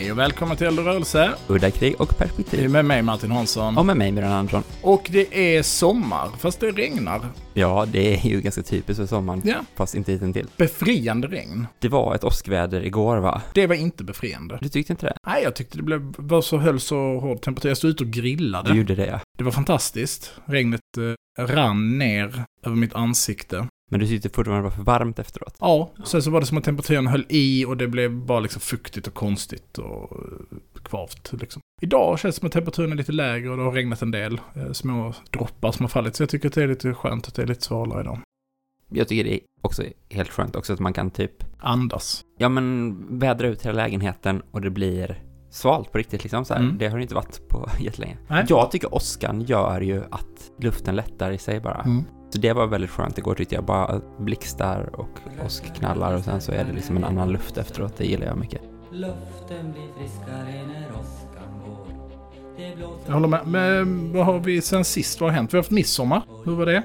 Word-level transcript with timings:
Hej 0.00 0.12
och 0.12 0.18
välkommen 0.18 0.56
till 0.56 0.66
Eld 0.66 0.78
och 0.78 0.84
rörelse. 0.84 1.30
Udda 1.48 1.70
krig 1.70 1.94
och 2.00 2.06
Det 2.08 2.24
är 2.24 2.26
perspektiv. 2.28 2.70
med 2.70 2.84
mig 2.84 3.02
Martin 3.02 3.30
Hansson. 3.30 3.78
Och 3.78 3.86
med 3.86 3.96
mig, 3.96 4.12
Miran 4.12 4.32
Andersson. 4.32 4.62
Och 4.82 5.08
det 5.12 5.56
är 5.56 5.62
sommar, 5.62 6.28
fast 6.38 6.60
det 6.60 6.70
regnar. 6.70 7.20
Ja, 7.54 7.86
det 7.92 8.14
är 8.14 8.28
ju 8.28 8.40
ganska 8.40 8.62
typiskt 8.62 8.96
för 9.00 9.06
sommaren, 9.06 9.42
Ja. 9.44 9.56
fast 9.74 9.94
inte 9.94 10.12
hittills. 10.12 10.56
Befriande 10.56 11.28
regn. 11.28 11.66
Det 11.78 11.88
var 11.88 12.14
ett 12.14 12.24
åskväder 12.24 12.84
igår, 12.84 13.16
va? 13.16 13.42
Det 13.54 13.66
var 13.66 13.74
inte 13.74 14.04
befriande. 14.04 14.58
Du 14.60 14.68
tyckte 14.68 14.92
inte 14.92 15.06
det? 15.06 15.16
Nej, 15.26 15.42
jag 15.42 15.54
tyckte 15.54 15.76
det 15.76 15.82
blev, 15.82 16.14
var 16.18 16.42
så, 16.42 16.58
höll 16.58 16.80
så 16.80 17.18
hård 17.20 17.40
temperatur. 17.42 17.68
Jag 17.70 17.76
stod 17.76 17.90
ute 17.90 18.04
och 18.04 18.10
grillade. 18.10 18.72
Du 18.72 18.78
gjorde 18.78 18.94
det, 18.94 19.06
ja. 19.06 19.20
Det 19.38 19.44
var 19.44 19.52
fantastiskt. 19.52 20.32
Regnet 20.44 20.80
eh, 21.38 21.44
rann 21.44 21.98
ner 21.98 22.44
över 22.66 22.76
mitt 22.76 22.94
ansikte. 22.94 23.66
Men 23.90 24.00
du 24.00 24.06
tyckte 24.06 24.28
fortfarande 24.28 24.58
det 24.58 24.70
var 24.70 24.76
för 24.76 24.82
varmt 24.82 25.18
efteråt? 25.18 25.54
Ja, 25.60 25.90
sen 26.04 26.22
så 26.22 26.30
var 26.30 26.40
det 26.40 26.46
som 26.46 26.58
att 26.58 26.64
temperaturen 26.64 27.06
höll 27.06 27.26
i 27.28 27.64
och 27.64 27.76
det 27.76 27.88
blev 27.88 28.12
bara 28.12 28.40
liksom 28.40 28.60
fuktigt 28.60 29.06
och 29.06 29.14
konstigt 29.14 29.78
och 29.78 30.12
eh, 30.12 30.58
kvavt 30.82 31.32
liksom. 31.32 31.62
Idag 31.82 32.18
känns 32.18 32.34
det 32.34 32.38
som 32.38 32.46
att 32.46 32.52
temperaturen 32.52 32.92
är 32.92 32.96
lite 32.96 33.12
lägre 33.12 33.50
och 33.50 33.56
det 33.56 33.62
har 33.62 33.72
regnat 33.72 34.02
en 34.02 34.10
del. 34.10 34.40
Eh, 34.54 34.72
Små 34.72 35.14
droppar 35.30 35.72
som 35.72 35.84
har 35.84 35.88
fallit. 35.88 36.16
Så 36.16 36.22
jag 36.22 36.30
tycker 36.30 36.48
att 36.48 36.54
det 36.54 36.62
är 36.62 36.68
lite 36.68 36.94
skönt 36.94 37.28
att 37.28 37.34
det 37.34 37.42
är 37.42 37.46
lite 37.46 37.64
svalare 37.64 38.00
idag. 38.00 38.18
Jag 38.92 39.08
tycker 39.08 39.24
det 39.24 39.34
är 39.34 39.40
också 39.62 39.82
helt 40.10 40.30
skönt 40.30 40.56
också 40.56 40.72
att 40.72 40.80
man 40.80 40.92
kan 40.92 41.10
typ, 41.10 41.44
Andas. 41.58 42.24
ja 42.38 42.48
men 42.48 42.96
vädra 43.18 43.48
ut 43.48 43.62
hela 43.66 43.76
lägenheten 43.76 44.42
och 44.50 44.60
det 44.60 44.70
blir 44.70 45.22
svalt 45.50 45.92
på 45.92 45.98
riktigt 45.98 46.22
liksom 46.22 46.44
så 46.44 46.54
här. 46.54 46.60
Mm. 46.60 46.78
Det 46.78 46.88
har 46.88 46.96
det 46.96 47.02
inte 47.02 47.14
varit 47.14 47.48
på 47.48 47.70
jättelänge. 47.80 48.16
Nej. 48.28 48.44
Jag 48.48 48.70
tycker 48.70 48.94
åskan 48.94 49.40
gör 49.42 49.80
ju 49.80 50.02
att 50.10 50.50
luften 50.58 50.96
lättar 50.96 51.30
i 51.32 51.38
sig 51.38 51.60
bara. 51.60 51.82
Mm. 51.82 52.04
Så 52.30 52.38
det 52.38 52.52
var 52.52 52.66
väldigt 52.66 52.90
skönt 52.90 53.18
igår 53.18 53.34
tyckte 53.34 53.54
jag. 53.54 53.64
Bara 53.64 54.00
blixtar 54.18 54.90
och 54.92 55.18
åskknallar 55.46 56.14
och 56.14 56.24
sen 56.24 56.40
så 56.40 56.52
är 56.52 56.64
det 56.64 56.72
liksom 56.72 56.96
en 56.96 57.04
annan 57.04 57.32
luft 57.32 57.56
efteråt. 57.58 57.96
Det 57.96 58.04
gillar 58.04 58.26
jag 58.26 58.38
mycket. 58.38 58.60
Luften 58.92 59.72
blir 59.72 59.88
friskare 59.98 60.66
när 60.66 60.88
åskan 60.90 61.60
går. 61.66 61.86
Jag 63.06 63.14
håller 63.14 63.28
med. 63.28 63.46
Men 63.46 64.12
vad 64.12 64.26
har 64.26 64.38
vi 64.38 64.60
sen 64.60 64.84
sist? 64.84 65.20
Vad 65.20 65.30
har 65.30 65.36
hänt? 65.36 65.52
Vi 65.52 65.56
har 65.56 65.62
haft 65.62 65.70
midsommar. 65.70 66.22
Hur 66.44 66.54
var 66.56 66.66
det? 66.66 66.82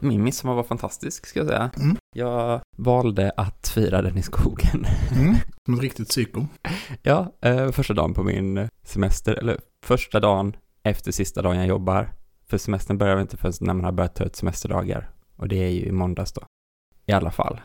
Min 0.00 0.22
midsommar 0.22 0.54
var 0.54 0.62
fantastisk 0.62 1.26
ska 1.26 1.40
jag 1.40 1.48
säga. 1.48 1.70
Mm. 1.76 1.96
Jag 2.14 2.60
valde 2.76 3.32
att 3.36 3.68
fira 3.68 4.02
den 4.02 4.18
i 4.18 4.22
skogen. 4.22 4.86
Mm. 5.16 5.34
Som 5.64 5.74
ett 5.74 5.80
riktigt 5.80 6.08
psyko. 6.08 6.46
ja, 7.02 7.32
eh, 7.42 7.70
första 7.70 7.94
dagen 7.94 8.14
på 8.14 8.22
min 8.22 8.68
semester, 8.82 9.34
eller 9.34 9.58
första 9.84 10.20
dagen 10.20 10.56
efter 10.82 11.12
sista 11.12 11.42
dagen 11.42 11.56
jag 11.56 11.66
jobbar. 11.66 12.10
För 12.54 12.58
semestern 12.58 12.98
börjar 12.98 13.14
väl 13.14 13.22
inte 13.22 13.36
förrän 13.36 13.52
när 13.60 13.74
man 13.74 13.84
har 13.84 13.92
börjat 13.92 14.14
ta 14.14 14.24
ut 14.24 14.36
semesterdagar. 14.36 15.10
Och 15.36 15.48
det 15.48 15.56
är 15.56 15.68
ju 15.68 15.80
i 15.86 15.92
måndags 15.92 16.32
då. 16.32 16.42
I 17.06 17.12
alla 17.12 17.30
fall. 17.30 17.60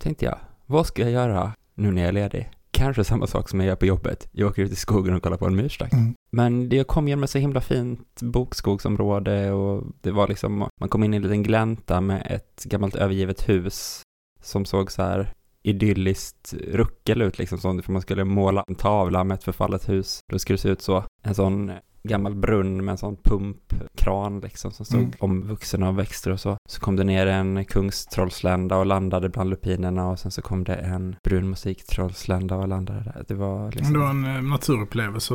Tänkte 0.00 0.24
jag, 0.24 0.38
vad 0.66 0.86
ska 0.86 1.02
jag 1.02 1.10
göra 1.10 1.52
nu 1.74 1.90
när 1.90 2.02
jag 2.02 2.08
är 2.08 2.12
ledig? 2.12 2.50
Kanske 2.70 3.04
samma 3.04 3.26
sak 3.26 3.48
som 3.48 3.60
jag 3.60 3.66
gör 3.66 3.76
på 3.76 3.86
jobbet. 3.86 4.28
Jag 4.32 4.48
åker 4.48 4.62
ut 4.62 4.72
i 4.72 4.76
skogen 4.76 5.14
och 5.14 5.22
kollar 5.22 5.36
på 5.36 5.46
en 5.46 5.56
myrstack. 5.56 5.92
Mm. 5.92 6.14
Men 6.30 6.68
det 6.68 6.86
kom 6.86 7.08
genom 7.08 7.24
ett 7.24 7.30
så 7.30 7.38
himla 7.38 7.60
fint 7.60 8.22
bokskogsområde 8.22 9.52
och 9.52 9.84
det 10.00 10.10
var 10.10 10.28
liksom, 10.28 10.58
man 10.80 10.88
kom 10.88 11.04
in 11.04 11.14
i 11.14 11.16
en 11.16 11.22
liten 11.22 11.42
glänta 11.42 12.00
med 12.00 12.26
ett 12.30 12.64
gammalt 12.64 12.94
övergivet 12.94 13.48
hus 13.48 14.02
som 14.42 14.64
såg 14.64 14.92
så 14.92 15.02
här 15.02 15.32
idylliskt 15.62 16.54
ruckel 16.68 17.22
ut 17.22 17.38
liksom, 17.38 17.58
sånt 17.58 17.84
för 17.84 17.92
man 17.92 18.02
skulle 18.02 18.24
måla 18.24 18.64
en 18.68 18.74
tavla 18.74 19.24
med 19.24 19.34
ett 19.34 19.44
förfallet 19.44 19.88
hus. 19.88 20.20
Då 20.32 20.38
skulle 20.38 20.54
det 20.54 20.62
se 20.62 20.68
ut 20.68 20.82
så. 20.82 21.04
En 21.22 21.34
sån 21.34 21.72
gammal 22.08 22.34
brunn 22.34 22.84
med 22.84 22.92
en 22.92 22.98
sån 22.98 23.16
pumpkran 23.24 24.40
liksom 24.40 24.70
som 24.72 24.86
stod 24.86 24.98
Mm. 24.98 25.12
omvuxen 25.18 25.82
av 25.82 25.96
växter 25.96 26.30
och 26.30 26.40
så. 26.40 26.56
Så 26.68 26.80
kom 26.80 26.96
det 26.96 27.04
ner 27.04 27.26
en 27.26 27.64
kungstrollslända 27.64 28.76
och 28.76 28.86
landade 28.86 29.28
bland 29.28 29.50
lupinerna 29.50 30.08
och 30.08 30.18
sen 30.18 30.30
så 30.30 30.42
kom 30.42 30.64
det 30.64 30.74
en 30.74 31.16
brun 31.24 31.50
musiktrollslända 31.50 32.56
och 32.56 32.68
landade 32.68 33.00
där. 33.04 33.24
Det 33.28 33.34
var 33.34 33.72
liksom... 33.72 33.92
Det 33.92 33.98
var 33.98 34.10
en 34.10 34.24
eh, 34.36 34.42
naturupplevelse 34.42 35.34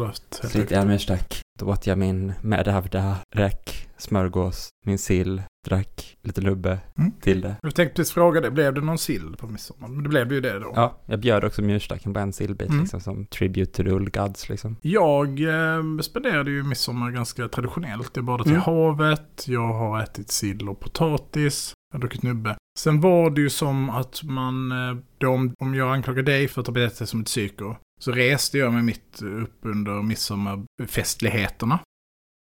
lite 0.53 0.75
Elmerstack. 0.75 1.41
Då 1.59 1.65
åt 1.65 1.87
jag 1.87 1.97
min 1.97 2.33
medhavda 2.41 3.15
räk, 3.35 3.87
smörgås, 3.97 4.69
min 4.85 4.97
sill, 4.97 5.41
drack 5.67 6.17
lite 6.23 6.41
lubbe 6.41 6.79
Mm. 6.97 7.11
till 7.21 7.41
det. 7.41 7.55
Jag 7.61 7.75
tänkte 7.75 7.95
precis 7.95 8.13
fråga 8.13 8.41
det. 8.41 8.51
Blev 8.51 8.73
det 8.73 8.81
någon 8.81 8.97
sill 8.97 9.35
på 9.39 9.47
midsommar? 9.47 9.87
Men 9.87 10.03
det 10.03 10.09
blev 10.09 10.33
ju 10.33 10.41
det 10.41 10.59
då. 10.59 10.71
Ja, 10.75 11.01
jag 11.05 11.19
bjöd 11.19 11.43
också 11.43 11.61
mjurstacken 11.61 12.13
på 12.13 12.19
en 12.19 12.33
sillbit 12.33 12.69
Mm. 12.69 12.81
liksom 12.81 12.99
som 13.01 13.25
tribute 13.25 13.71
to 13.71 13.83
the 13.83 13.91
old 13.91 14.13
gods 14.13 14.49
liksom. 14.49 14.75
Jag 14.81 15.39
eh, 15.41 15.99
spenderade 16.01 16.51
ju 16.51 16.63
midsommar 16.63 17.11
ganska 17.11 17.47
traditionellt. 17.47 18.11
Jag 18.15 18.25
badade 18.25 18.43
till 18.43 18.51
Mm. 18.53 18.63
havet, 18.63 19.45
jag 19.47 19.73
har 19.73 19.99
ätit 20.03 20.31
sill 20.31 20.69
och 20.69 20.79
potatis, 20.79 21.73
jag 21.91 21.97
har 21.97 22.01
druckit 22.01 22.23
nubbe. 22.23 22.55
Sen 22.79 23.01
var 23.01 23.29
det 23.29 23.41
ju 23.41 23.49
som 23.49 23.89
att 23.89 24.23
man, 24.23 24.71
eh, 24.71 24.95
då 25.17 25.27
om, 25.29 25.53
om 25.59 25.75
jag 25.75 25.93
anklagar 25.93 26.23
dig 26.23 26.47
för 26.47 26.61
att 26.61 26.67
ha 26.67 26.73
betett 26.73 26.97
dig 26.97 27.07
som 27.07 27.19
ett 27.19 27.25
psyko, 27.25 27.75
så 28.03 28.11
reste 28.11 28.57
jag 28.57 28.73
mig 28.73 28.83
mitt 28.83 29.21
upp 29.21 29.59
under 29.61 30.01
midsommarfestligheterna 30.01 31.79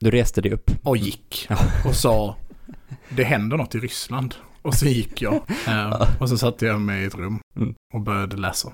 Du 0.04 0.12
reste 0.12 0.42
dig 0.42 0.52
upp. 0.52 0.72
och 0.84 0.98
gick 0.98 1.48
och 1.86 1.96
sa 1.96 2.36
det 3.10 3.24
händer 3.24 3.58
något 3.58 3.76
i 3.76 3.80
Ryssland. 3.80 4.36
Och 4.62 4.74
så 4.74 4.86
gick 4.86 5.22
jag. 5.22 5.34
Eh, 5.68 6.22
och 6.22 6.30
så 6.30 6.38
satte 6.38 6.66
jag 6.66 6.82
mig 6.82 7.04
i 7.04 7.06
ett 7.06 7.16
rum 7.16 7.40
Mm. 7.56 7.74
och 7.94 8.02
började 8.02 8.38
läsa. 8.38 8.72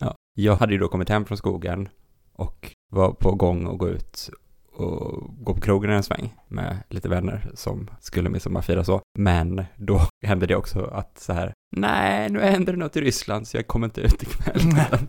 Ja. 0.00 0.14
Jag 0.34 0.56
hade 0.56 0.72
ju 0.72 0.78
då 0.78 0.88
kommit 0.88 1.08
hem 1.08 1.24
från 1.24 1.38
skogen 1.38 1.88
och 2.32 2.72
var 2.92 3.12
på 3.12 3.34
gång 3.34 3.72
att 3.72 3.78
gå 3.78 3.88
ut 3.88 4.30
och 4.72 5.34
gå 5.44 5.54
på 5.54 5.60
krogen 5.60 5.90
en 5.90 6.02
sväng 6.02 6.34
med 6.48 6.78
lite 6.90 7.08
vänner 7.08 7.50
som 7.54 7.90
skulle 8.00 8.28
midsommarfira 8.28 8.84
så. 8.84 9.00
Men 9.18 9.64
då 9.76 10.00
hände 10.26 10.46
det 10.46 10.56
också 10.56 10.84
att 10.84 11.18
så 11.18 11.32
här, 11.32 11.52
nej, 11.76 12.30
nu 12.30 12.40
händer 12.40 12.72
det 12.72 12.78
något 12.78 12.96
i 12.96 13.00
Ryssland 13.00 13.48
så 13.48 13.56
jag 13.56 13.66
kommer 13.66 13.86
inte 13.86 14.00
ut 14.00 14.22
ikväll. 14.22 14.60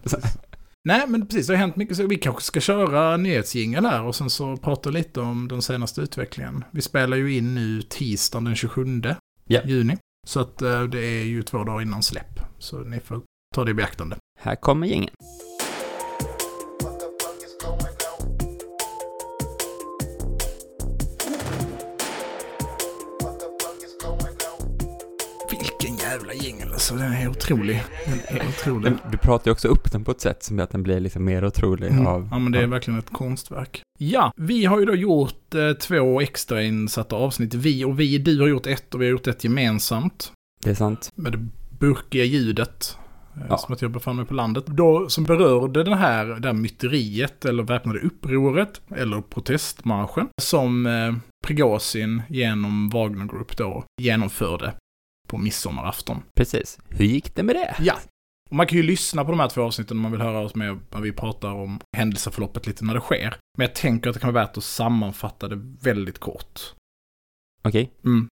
Nej, 0.86 1.04
men 1.08 1.28
precis, 1.28 1.48
det 1.48 1.54
har 1.54 1.58
hänt 1.58 1.76
mycket. 1.76 1.98
Så 1.98 2.08
vi 2.08 2.16
kanske 2.18 2.42
ska 2.42 2.60
köra 2.60 3.18
nyhetsjingel 3.18 3.86
här 3.86 4.04
och 4.04 4.16
sen 4.16 4.30
så 4.30 4.58
prata 4.58 4.90
lite 4.90 5.20
om 5.22 5.48
den 5.48 5.62
senaste 5.62 6.02
utvecklingen. 6.02 6.64
Vi 6.72 6.82
spelar 6.82 7.18
ju 7.18 7.38
in 7.38 7.56
nu 7.56 7.82
tisdagen 7.82 8.44
den 8.44 8.56
27 8.56 9.02
Ja. 9.48 9.62
juni. 9.66 9.98
Så 10.28 10.40
att 10.40 10.62
eh, 10.62 10.84
det 10.84 11.06
är 11.06 11.24
ju 11.24 11.44
två 11.44 11.64
dagar 11.64 11.82
innan 11.82 12.04
släpp. 12.04 12.40
Så 12.60 12.80
ni 12.80 13.00
får 13.00 13.22
ta 13.56 13.64
det 13.64 13.72
i 13.72 13.74
beaktande. 13.74 14.18
Här 14.40 14.56
kommer 14.56 14.88
gängen. 14.88 15.10
Alltså, 26.76 26.96
den 26.96 27.14
är 27.14 27.28
otrolig. 27.30 27.84
Den 28.06 28.38
är 28.38 28.48
otrolig. 28.50 28.92
Men 28.92 29.12
du 29.12 29.18
pratar 29.18 29.48
ju 29.48 29.52
också 29.52 29.68
upp 29.68 29.92
den 29.92 30.04
på 30.04 30.12
ett 30.12 30.22
sätt 30.22 30.44
som 30.44 30.58
gör 30.58 30.64
att 30.64 30.72
den 30.72 30.84
blir 30.84 31.00
liksom 31.00 31.24
mer 31.26 31.46
otrolig 31.46 31.88
Mm. 31.92 32.08
av... 32.08 32.28
Ja, 32.32 32.40
men 32.40 32.52
det 32.52 32.60
är 32.62 32.68
verkligen 32.68 33.00
ett 33.00 33.14
konstverk. 33.14 33.82
Ja, 34.00 34.32
vi 34.36 34.66
har 34.66 34.80
ju 34.80 34.86
då 34.86 34.96
gjort 34.96 35.56
eh, 35.56 35.72
två 35.74 36.22
extra 36.22 36.64
insatta 36.64 37.16
avsnitt. 37.16 37.54
Vi 37.54 37.84
och 37.86 38.00
vi, 38.00 38.18
du 38.18 38.40
har 38.42 38.48
gjort 38.48 38.68
ett 38.68 38.94
och 38.96 39.02
vi 39.02 39.06
har 39.06 39.12
gjort 39.12 39.28
ett 39.28 39.44
gemensamt. 39.44 40.32
Det 40.64 40.70
är 40.70 40.74
sant. 40.76 41.12
med 41.16 41.32
det 41.32 41.48
burkiga 41.80 42.24
ljudet. 42.24 42.98
eh, 43.36 43.42
Ja. 43.50 43.58
Som 43.58 43.74
att 43.74 43.82
jag 43.82 43.92
befann 43.92 44.16
mig 44.16 44.26
på 44.26 44.34
landet. 44.34 44.66
Då, 44.68 45.10
som 45.10 45.24
berörde 45.24 45.84
den 45.84 45.94
här, 45.98 46.26
det 46.26 46.48
här 46.48 46.54
myteriet 46.54 47.46
eller 47.46 47.64
väpnade 47.64 48.00
upproret 48.00 48.82
eller 48.96 49.22
protestmarschen 49.22 50.28
som 50.42 50.86
eh, 50.86 51.14
Prigozhin 51.48 52.22
genom 52.30 52.90
Wagner 52.90 53.26
Group 53.26 53.58
då 53.58 53.84
genomförde 54.02 54.74
på 55.28 55.38
midsommarafton. 55.38 56.24
Precis. 56.36 56.80
Hur 56.90 57.06
gick 57.06 57.36
det 57.36 57.44
med 57.44 57.56
det? 57.56 57.76
Ja. 57.80 57.96
Och 58.50 58.56
man 58.56 58.68
kan 58.68 58.78
ju 58.78 58.84
lyssna 58.84 59.26
på 59.26 59.32
de 59.32 59.40
här 59.40 59.50
två 59.50 59.62
avsnitten 59.62 59.98
om 59.98 60.04
man 60.04 60.12
vill 60.12 60.22
höra 60.22 60.40
oss 60.40 60.56
med 60.56 60.80
när 60.92 61.02
vi 61.02 61.12
pratar 61.12 61.54
om 61.54 61.80
händelseförloppet 61.98 62.68
lite 62.68 62.86
när 62.86 62.94
det 62.94 63.00
sker. 63.00 63.38
Men 63.58 63.68
jag 63.68 63.76
tänker 63.76 64.10
att 64.10 64.14
det 64.14 64.20
kan 64.20 64.34
vara 64.34 64.46
värt 64.46 64.58
att 64.58 64.64
sammanfatta 64.64 65.48
det 65.48 65.62
väldigt 65.82 66.20
kort. 66.20 66.74
Okej. 67.64 67.92
Mm. 68.06 68.28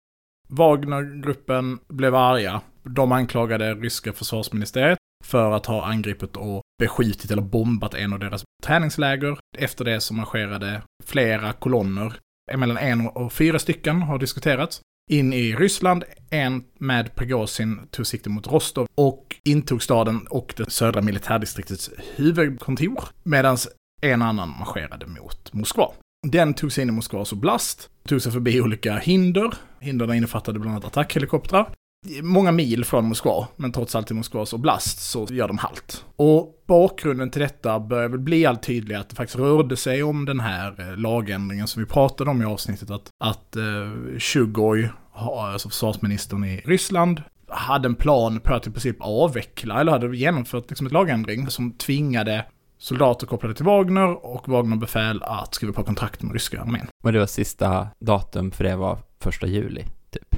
Wagnergruppen 0.48 1.78
blev 1.88 2.14
arga. 2.14 2.60
De 2.82 3.12
anklagade 3.12 3.75
ryska 3.75 4.12
försvarsministeriet 4.12 4.98
för 5.25 5.52
att 5.52 5.66
ha 5.66 5.86
angripit 5.86 6.36
och 6.36 6.62
beskjutit 6.78 7.31
eller 7.31 7.43
bombat 7.43 7.94
en 7.94 8.12
av 8.12 8.19
deras 8.19 8.44
träningsläger. 8.62 9.38
Efter 9.58 9.84
det 9.84 10.00
så 10.00 10.14
marscherade 10.14 10.82
flera 11.04 11.52
kolonner, 11.52 12.16
mellan 12.56 12.76
en 12.76 13.06
och 13.06 13.32
fyra 13.32 13.58
stycken 13.58 14.02
har 14.02 14.19
diskuterats, 14.19 14.81
in 15.10 15.32
i 15.32 15.54
Ryssland. 15.54 16.04
En 16.30 16.64
med 16.78 17.14
Prigozhin 17.14 17.80
tog 17.90 18.06
sikte 18.06 18.30
mot 18.30 18.46
Rostov 18.46 18.88
och 18.94 19.36
intog 19.44 19.82
staden 19.82 20.26
och 20.30 20.54
det 20.56 20.70
södra 20.70 21.02
militärdistriktets 21.02 21.90
huvudkontor. 22.16 23.04
Medan 23.22 23.56
en 24.02 24.22
annan 24.22 24.48
marscherade 24.58 25.06
mot 25.06 25.52
Moskva. 25.52 25.92
Den 26.28 26.54
tog 26.54 26.72
sig 26.72 26.82
in 26.82 26.88
i 26.88 26.92
Moskvas 26.92 27.32
oblast, 27.32 27.90
tog 28.08 28.22
sig 28.22 28.32
förbi 28.32 28.60
olika 28.60 28.96
hinder. 28.96 29.54
Hindren 29.80 30.14
innefattade 30.14 30.58
bland 30.58 30.74
annat 30.76 30.84
attackhelikoptrar. 30.84 31.74
Många 32.22 32.52
mil 32.52 32.84
från 32.84 33.04
Moskva, 33.04 33.48
men 33.56 33.72
trots 33.72 33.94
allt 33.94 34.10
i 34.10 34.14
Moskvas 34.14 34.52
oblast 34.52 35.00
så 35.00 35.26
gör 35.30 35.48
de 35.48 35.58
halt. 35.58 36.04
Och 36.16 36.62
bakgrunden 36.66 37.30
till 37.30 37.40
detta 37.40 37.80
börjar 37.80 38.08
väl 38.08 38.18
bli 38.18 38.46
allt 38.46 38.62
tydligare 38.62 39.00
att 39.00 39.08
det 39.08 39.16
faktiskt 39.16 39.38
rörde 39.38 39.76
sig 39.76 40.02
om 40.02 40.24
den 40.24 40.40
här 40.40 40.80
eh, 40.80 40.96
lagändringen 40.96 41.66
som 41.66 41.82
vi 41.82 41.88
pratade 41.88 42.30
om 42.30 42.42
i 42.42 42.44
avsnittet, 42.44 42.90
att, 42.90 43.08
att 43.24 43.56
eh, 43.56 44.18
Shugoj, 44.18 44.90
alltså 45.12 45.68
försvarsministern 45.68 46.44
i 46.44 46.62
Ryssland, 46.64 47.22
hade 47.48 47.86
en 47.86 47.94
plan 47.94 48.40
på 48.40 48.54
att 48.54 48.66
i 48.66 48.70
princip 48.70 48.96
avveckla, 49.00 49.80
eller 49.80 49.92
hade 49.92 50.16
genomfört 50.16 50.70
liksom 50.70 50.86
ett 50.86 50.92
lagändring 50.92 51.50
som 51.50 51.72
tvingade 51.72 52.44
soldater 52.78 53.26
kopplade 53.26 53.54
till 53.54 53.64
Wagner 53.64 54.26
och 54.26 54.48
Wagner 54.48 54.76
befäl 54.76 55.22
att 55.22 55.54
skriva 55.54 55.72
på 55.72 55.84
kontrakt 55.84 56.22
med 56.22 56.32
ryska 56.32 56.60
armén. 56.60 56.88
Och 57.04 57.12
det 57.12 57.18
var 57.18 57.26
sista 57.26 57.88
datum 58.00 58.50
för 58.50 58.64
det 58.64 58.76
var 58.76 58.98
första 59.20 59.46
juli, 59.46 59.84
typ. 60.10 60.36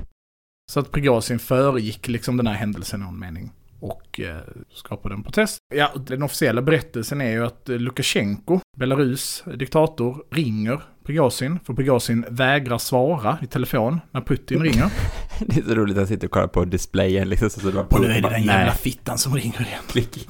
Så 0.71 0.81
att 0.81 0.91
Prigozjin 0.91 1.39
föregick 1.39 2.09
liksom 2.09 2.37
den 2.37 2.47
här 2.47 2.55
händelsen 2.55 3.01
i 3.01 3.05
någon 3.05 3.19
mening 3.19 3.53
och 3.83 4.21
eh, 4.21 4.37
skapade 4.75 5.15
en 5.15 5.23
protest. 5.23 5.59
Ja, 5.75 5.91
den 6.07 6.23
officiella 6.23 6.63
berättelsen 6.63 7.21
är 7.21 7.31
ju 7.31 7.47
att 7.47 7.69
eh, 7.69 7.77
Lukasjenko, 7.77 8.61
Belarus 8.77 9.45
diktator, 9.57 10.25
ringer 10.31 10.83
Prigozjin, 11.05 11.59
för 11.65 11.75
Prigozjin 11.75 12.25
vägrar 12.29 12.79
svara 12.79 13.39
i 13.43 13.47
telefon 13.47 14.01
när 14.11 14.21
Putin 14.21 14.63
ringer. 14.63 14.91
Det 15.47 15.57
är 15.61 15.65
så 15.65 15.75
roligt 15.75 15.99
att 15.99 16.09
sitter 16.09 16.27
och 16.27 16.31
kollar 16.31 16.47
på 16.47 16.65
displayen 16.65 17.29
liksom. 17.29 17.51
Så 17.51 17.61
det 17.61 17.73
bara 17.73 17.85
Och 17.85 18.01
nu 18.01 18.07
är 18.07 18.23
det 18.23 18.29
den 18.29 18.43
jävla 18.43 18.65
Nej, 18.65 18.75
fittan 18.75 19.19
som 19.19 19.35
ringer 19.35 19.61
igen. 19.61 19.83
klick. 19.89 20.29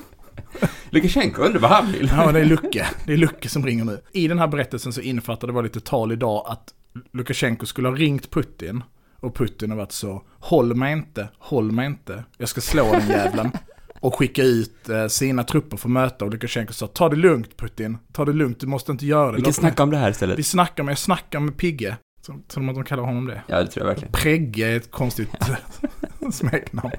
Lukasjenko 0.90 1.42
undrar 1.42 1.60
vad 1.60 1.70
han 1.70 1.92
vill. 1.92 2.10
Ja, 2.16 2.32
det 2.32 2.40
är 2.40 2.44
Lucke. 2.44 2.86
Det 3.06 3.12
är 3.12 3.16
Lucke 3.16 3.48
som 3.48 3.66
ringer 3.66 3.84
nu. 3.84 4.00
I 4.12 4.28
den 4.28 4.38
här 4.38 4.46
berättelsen 4.48 4.92
så 4.92 5.00
innefattar 5.00 5.46
det 5.46 5.52
var 5.52 5.62
lite 5.62 5.80
tal 5.80 6.12
idag 6.12 6.44
att 6.48 6.74
Lukasjenko 7.12 7.66
skulle 7.66 7.88
ha 7.88 7.94
ringt 7.94 8.30
Putin. 8.30 8.82
Och 9.22 9.36
Putin 9.36 9.70
har 9.70 9.78
varit 9.78 9.92
så, 9.92 10.22
håll 10.38 10.74
mig 10.74 10.92
inte, 10.92 11.28
håll 11.38 11.72
mig 11.72 11.86
inte. 11.86 12.24
Jag 12.38 12.48
ska 12.48 12.60
slå 12.60 12.92
den 12.92 13.08
jävlen. 13.08 13.50
Och 14.00 14.14
skicka 14.14 14.42
ut 14.42 14.88
eh, 14.88 15.06
sina 15.06 15.44
trupper 15.44 15.76
för 15.76 15.88
att 15.88 15.92
möta. 15.92 16.24
Och 16.24 16.30
Lukasjenko 16.30 16.72
sa, 16.72 16.86
ta 16.86 17.08
det 17.08 17.16
lugnt 17.16 17.56
Putin. 17.56 17.98
Ta 18.12 18.24
det 18.24 18.32
lugnt, 18.32 18.60
du 18.60 18.66
måste 18.66 18.92
inte 18.92 19.06
göra 19.06 19.30
det. 19.30 19.36
Vi 19.36 19.42
kan 19.42 19.52
snacka 19.52 19.82
om 19.82 19.90
det 19.90 19.96
här 19.96 20.10
istället. 20.10 20.38
Vi 20.38 20.42
snackar 20.42 20.82
med, 20.82 20.90
jag 20.90 20.98
snackar 20.98 21.40
med 21.40 21.56
Pigge. 21.56 21.96
Som, 22.26 22.44
som 22.48 22.68
att 22.68 22.74
de 22.74 22.84
kallar 22.84 23.02
honom 23.02 23.26
det. 23.26 23.42
Ja, 23.46 23.62
det 23.62 23.66
tror 23.66 23.86
jag 23.86 23.88
verkligen. 23.88 24.12
Pregge 24.12 24.66
är 24.66 24.76
ett 24.76 24.90
konstigt 24.90 25.28
smeknamn. 26.32 26.90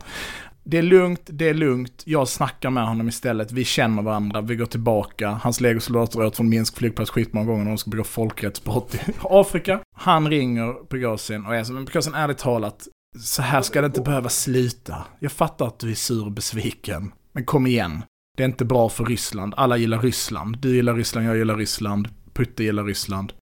Det 0.63 0.77
är 0.77 0.81
lugnt, 0.81 1.21
det 1.25 1.49
är 1.49 1.53
lugnt. 1.53 2.03
Jag 2.05 2.27
snackar 2.27 2.69
med 2.69 2.87
honom 2.87 3.07
istället. 3.07 3.51
Vi 3.51 3.65
känner 3.65 4.03
varandra, 4.03 4.41
vi 4.41 4.55
går 4.55 4.65
tillbaka. 4.65 5.29
Hans 5.29 5.61
legosoldater 5.61 6.19
har 6.19 6.31
från 6.31 6.49
Minsk 6.49 6.77
flygplats 6.77 7.11
skitmånga 7.11 7.45
gånger 7.47 7.63
när 7.63 7.71
de 7.71 7.77
ska 7.77 7.89
begå 7.89 8.03
folkrättsbrott 8.03 8.95
i 8.95 8.99
Afrika. 9.23 9.79
Han 9.95 10.29
ringer 10.29 10.73
Prigozjin 10.87 11.45
och 11.45 11.55
är 11.55 11.63
som, 11.63 11.75
men 11.75 11.85
Prigozjin 11.85 12.13
ärligt 12.13 12.37
talat, 12.37 12.87
så 13.19 13.41
här 13.41 13.61
ska 13.61 13.81
det 13.81 13.85
inte 13.85 14.01
behöva 14.01 14.29
sluta. 14.29 15.03
Jag 15.19 15.31
fattar 15.31 15.67
att 15.67 15.79
du 15.79 15.91
är 15.91 15.95
sur 15.95 16.25
och 16.25 16.31
besviken. 16.31 17.11
Men 17.31 17.45
kom 17.45 17.67
igen. 17.67 18.03
Det 18.37 18.43
är 18.43 18.47
inte 18.47 18.65
bra 18.65 18.89
för 18.89 19.05
Ryssland. 19.05 19.53
Alla 19.57 19.77
gillar 19.77 19.99
Ryssland. 19.99 20.57
Du 20.59 20.75
gillar 20.75 20.93
Ryssland, 20.93 21.27
jag 21.27 21.37
gillar 21.37 21.57
Ryssland. 21.57 22.07
Putte 22.33 22.63
gillar 22.63 22.83
Ryssland. 22.83 23.33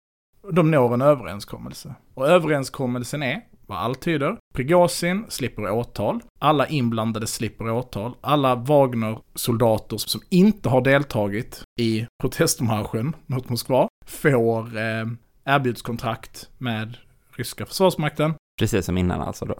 De 0.52 0.70
når 0.70 0.94
en 0.94 1.02
överenskommelse. 1.02 1.94
Och 2.14 2.28
överenskommelsen 2.28 3.22
är, 3.22 3.40
vad 3.70 3.78
allt 3.78 4.00
tyder, 4.00 4.36
Prigozjin 4.54 5.24
slipper 5.28 5.70
åtal, 5.70 6.20
alla 6.38 6.66
inblandade 6.66 7.26
slipper 7.26 7.70
åtal, 7.70 8.14
alla 8.20 8.54
Wagner-soldater 8.54 9.96
som 9.96 10.20
inte 10.28 10.68
har 10.68 10.80
deltagit 10.80 11.62
i 11.80 12.06
protestmarschen 12.22 13.16
mot 13.26 13.48
Moskva 13.48 13.88
får 14.06 14.78
eh, 14.78 15.06
erbjudskontrakt 15.44 16.48
med 16.58 16.96
ryska 17.36 17.66
försvarsmakten. 17.66 18.34
Precis 18.58 18.86
som 18.86 18.98
innan 18.98 19.20
alltså 19.20 19.44
då. 19.44 19.54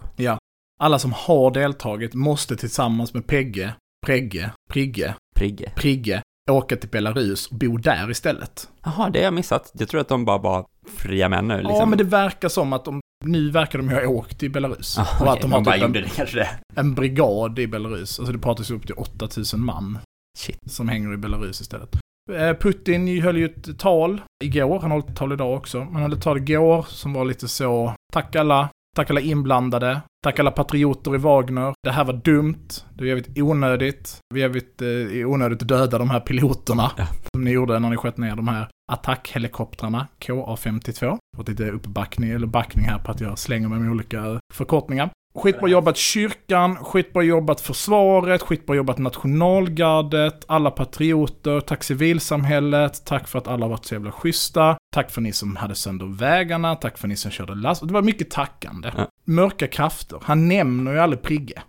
Alla 0.79 0.99
som 0.99 1.13
har 1.13 1.51
deltagit 1.51 2.13
måste 2.13 2.55
tillsammans 2.55 3.13
med 3.13 3.27
Pegge, 3.27 3.73
Pregge, 4.05 4.51
Prigge, 4.69 5.15
Prigge. 5.35 5.71
Prigge 5.75 6.21
åka 6.51 6.75
till 6.75 6.89
Belarus 6.89 7.47
och 7.47 7.55
bo 7.57 7.77
där 7.77 8.11
istället. 8.11 8.69
Jaha, 8.83 9.09
det 9.09 9.19
har 9.19 9.23
jag 9.23 9.33
missat. 9.33 9.71
Jag 9.73 9.89
tror 9.89 10.01
att 10.01 10.07
de 10.07 10.25
bara 10.25 10.37
var 10.37 10.65
fria 10.97 11.29
män 11.29 11.47
nu 11.47 11.57
liksom. 11.57 11.75
Ja, 11.75 11.85
men 11.85 11.97
det 11.97 12.03
verkar 12.03 12.49
som 12.49 12.73
att 12.73 12.85
de, 12.85 13.00
nu 13.21 13.49
verkar 13.49 13.79
de 13.79 13.89
ju 13.89 13.95
ha 13.95 14.07
åkt 14.07 14.39
till 14.39 14.51
Belarus. 14.51 14.97
Ah, 14.97 15.07
och 15.21 15.33
att 15.33 15.41
de 15.41 15.51
har 15.51 15.61
bara 15.61 15.75
typ 15.75 15.83
en, 15.83 15.93
det 15.93 16.15
kanske 16.15 16.37
det. 16.37 16.49
en 16.75 16.93
brigad 16.95 17.59
i 17.59 17.67
Belarus. 17.67 18.19
Alltså 18.19 18.33
det 18.33 18.39
pratas 18.39 18.71
ju 18.71 18.75
upp 18.75 18.85
till 18.85 18.95
8000 18.95 19.65
man 19.65 19.97
Shit. 20.37 20.57
som 20.65 20.89
hänger 20.89 21.13
i 21.13 21.17
Belarus 21.17 21.61
istället. 21.61 21.97
Eh, 22.31 22.53
Putin 22.53 23.21
höll 23.21 23.37
ju 23.37 23.45
ett 23.45 23.79
tal 23.79 24.21
igår, 24.43 24.79
han 24.79 24.91
hållit 24.91 25.09
ett 25.09 25.15
tal 25.15 25.33
idag 25.33 25.57
också. 25.57 25.79
Men 25.79 25.93
han 25.93 26.01
höll 26.01 26.13
ett 26.13 26.23
tal 26.23 26.37
igår 26.37 26.85
som 26.89 27.13
var 27.13 27.25
lite 27.25 27.47
så, 27.47 27.93
tack 28.13 28.35
alla, 28.35 28.69
tack 28.95 29.09
alla 29.09 29.21
inblandade, 29.21 30.01
tack 30.23 30.39
alla 30.39 30.51
patrioter 30.51 31.15
i 31.15 31.17
Wagner. 31.17 31.73
Det 31.83 31.91
här 31.91 32.05
var 32.05 32.13
dumt, 32.13 32.67
det 32.93 33.03
var 33.03 33.07
jävligt 33.07 33.39
onödigt. 33.39 34.19
Vi 34.33 34.41
är 34.41 34.45
jävligt 34.45 34.81
eh, 34.81 35.29
onödigt 35.29 35.61
att 35.61 35.67
döda 35.67 35.97
de 35.97 36.09
här 36.09 36.19
piloterna. 36.19 36.91
Ja. 36.97 37.07
Som 37.33 37.43
ni 37.43 37.51
gjorde 37.51 37.79
när 37.79 37.89
ni 37.89 37.97
sköt 37.97 38.17
ner 38.17 38.35
de 38.35 38.47
här 38.47 38.67
attackhelikoptrarna, 38.91 40.07
KA-52. 40.19 41.17
Fått 41.37 41.49
lite 41.49 41.69
uppbackning, 41.69 42.29
eller 42.29 42.47
backning 42.47 42.85
här 42.85 42.99
på 42.99 43.11
att 43.11 43.21
jag 43.21 43.39
slänger 43.39 43.67
mig 43.67 43.79
med 43.79 43.91
olika 43.91 44.39
förkortningar. 44.53 45.09
Skitbra 45.35 45.67
jobbat 45.67 45.97
kyrkan, 45.97 46.75
skitbra 46.75 47.23
jobbat 47.23 47.61
försvaret, 47.61 48.41
skitbra 48.41 48.75
jobbat 48.75 48.97
nationalgardet, 48.97 50.45
alla 50.47 50.71
patrioter, 50.71 51.59
tack 51.59 51.83
civilsamhället, 51.83 53.05
tack 53.05 53.27
för 53.27 53.39
att 53.39 53.47
alla 53.47 53.67
varit 53.67 53.85
så 53.85 53.95
jävla 53.95 54.11
schyssta, 54.11 54.77
tack 54.93 55.11
för 55.11 55.21
ni 55.21 55.33
som 55.33 55.55
hade 55.55 55.75
sönder 55.75 56.05
vägarna, 56.05 56.75
tack 56.75 56.97
för 56.97 57.07
ni 57.07 57.15
som 57.15 57.31
körde 57.31 57.55
last. 57.55 57.87
Det 57.87 57.93
var 57.93 58.01
mycket 58.01 58.31
tackande. 58.31 58.91
Ja. 58.97 59.07
Mörka 59.25 59.67
krafter. 59.67 60.19
Han 60.23 60.47
nämner 60.47 60.91
ju 60.93 60.99
aldrig 60.99 61.21
Prigge. 61.21 61.61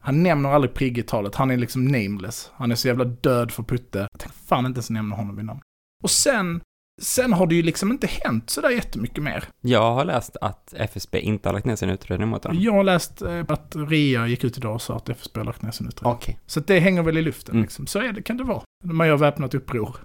Han 0.00 0.22
nämner 0.22 0.48
aldrig 0.48 0.74
Prigge 0.74 1.00
i 1.00 1.04
talet, 1.04 1.34
han 1.34 1.50
är 1.50 1.56
liksom 1.56 1.84
nameless. 1.84 2.50
Han 2.54 2.70
är 2.70 2.74
så 2.74 2.88
jävla 2.88 3.04
död 3.04 3.50
för 3.52 3.62
Putte. 3.62 3.98
Jag 3.98 4.20
tänkte 4.20 4.38
fan 4.46 4.66
inte 4.66 4.78
ens 4.78 4.90
nämna 4.90 5.16
honom 5.16 5.36
vid 5.36 5.44
namn. 5.44 5.60
Och 6.02 6.10
sen, 6.10 6.60
sen 6.98 7.32
har 7.32 7.46
det 7.46 7.54
ju 7.54 7.62
liksom 7.62 7.90
inte 7.92 8.06
hänt 8.06 8.50
sådär 8.50 8.70
jättemycket 8.70 9.22
mer. 9.22 9.44
Jag 9.60 9.94
har 9.94 10.04
läst 10.04 10.36
att 10.40 10.74
FSB 10.76 11.20
inte 11.20 11.48
har 11.48 11.54
lagt 11.54 11.66
ner 11.66 11.76
sin 11.76 11.90
utredning 11.90 12.28
mot 12.28 12.44
honom. 12.44 12.62
Jag 12.62 12.72
har 12.72 12.84
läst 12.84 13.22
eh, 13.22 13.44
att 13.48 13.74
RIA 13.88 14.26
gick 14.26 14.44
ut 14.44 14.58
idag 14.58 14.74
och 14.74 14.82
sa 14.82 14.96
att 14.96 15.08
FSB 15.08 15.40
har 15.40 15.44
lagt 15.44 15.62
ner 15.62 15.70
sin 15.70 15.86
utredning. 15.88 16.12
Okej. 16.14 16.38
Så 16.46 16.60
det 16.60 16.78
hänger 16.78 17.02
väl 17.02 17.18
i 17.18 17.22
luften 17.22 17.52
Mm. 17.54 17.62
liksom. 17.62 17.86
Så 17.86 17.98
är 17.98 18.12
det, 18.12 18.22
kan 18.22 18.36
det 18.36 18.44
vara. 18.44 18.62
När 18.84 18.94
man 18.94 19.08
gör 19.08 19.16
väpnat 19.16 19.54
uppror. 19.54 19.96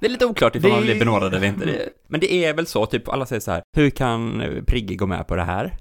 Det 0.00 0.06
är 0.06 0.10
lite 0.10 0.26
oklart 0.26 0.56
ifall 0.56 0.70
Det- 0.70 0.76
man 0.76 0.84
blir 0.84 0.98
benådad 0.98 1.34
eller 1.34 1.46
inte. 1.46 1.64
Det, 1.66 1.88
men 2.08 2.20
det 2.20 2.32
är 2.44 2.54
väl 2.54 2.66
så, 2.66 2.86
typ 2.86 3.08
alla 3.08 3.26
säger 3.26 3.40
så 3.40 3.50
här, 3.50 3.62
hur 3.76 3.90
kan 3.90 4.40
eh, 4.40 4.62
Prigge 4.62 4.94
gå 4.94 5.06
med 5.06 5.26
på 5.26 5.36
det 5.36 5.44
här? 5.44 5.76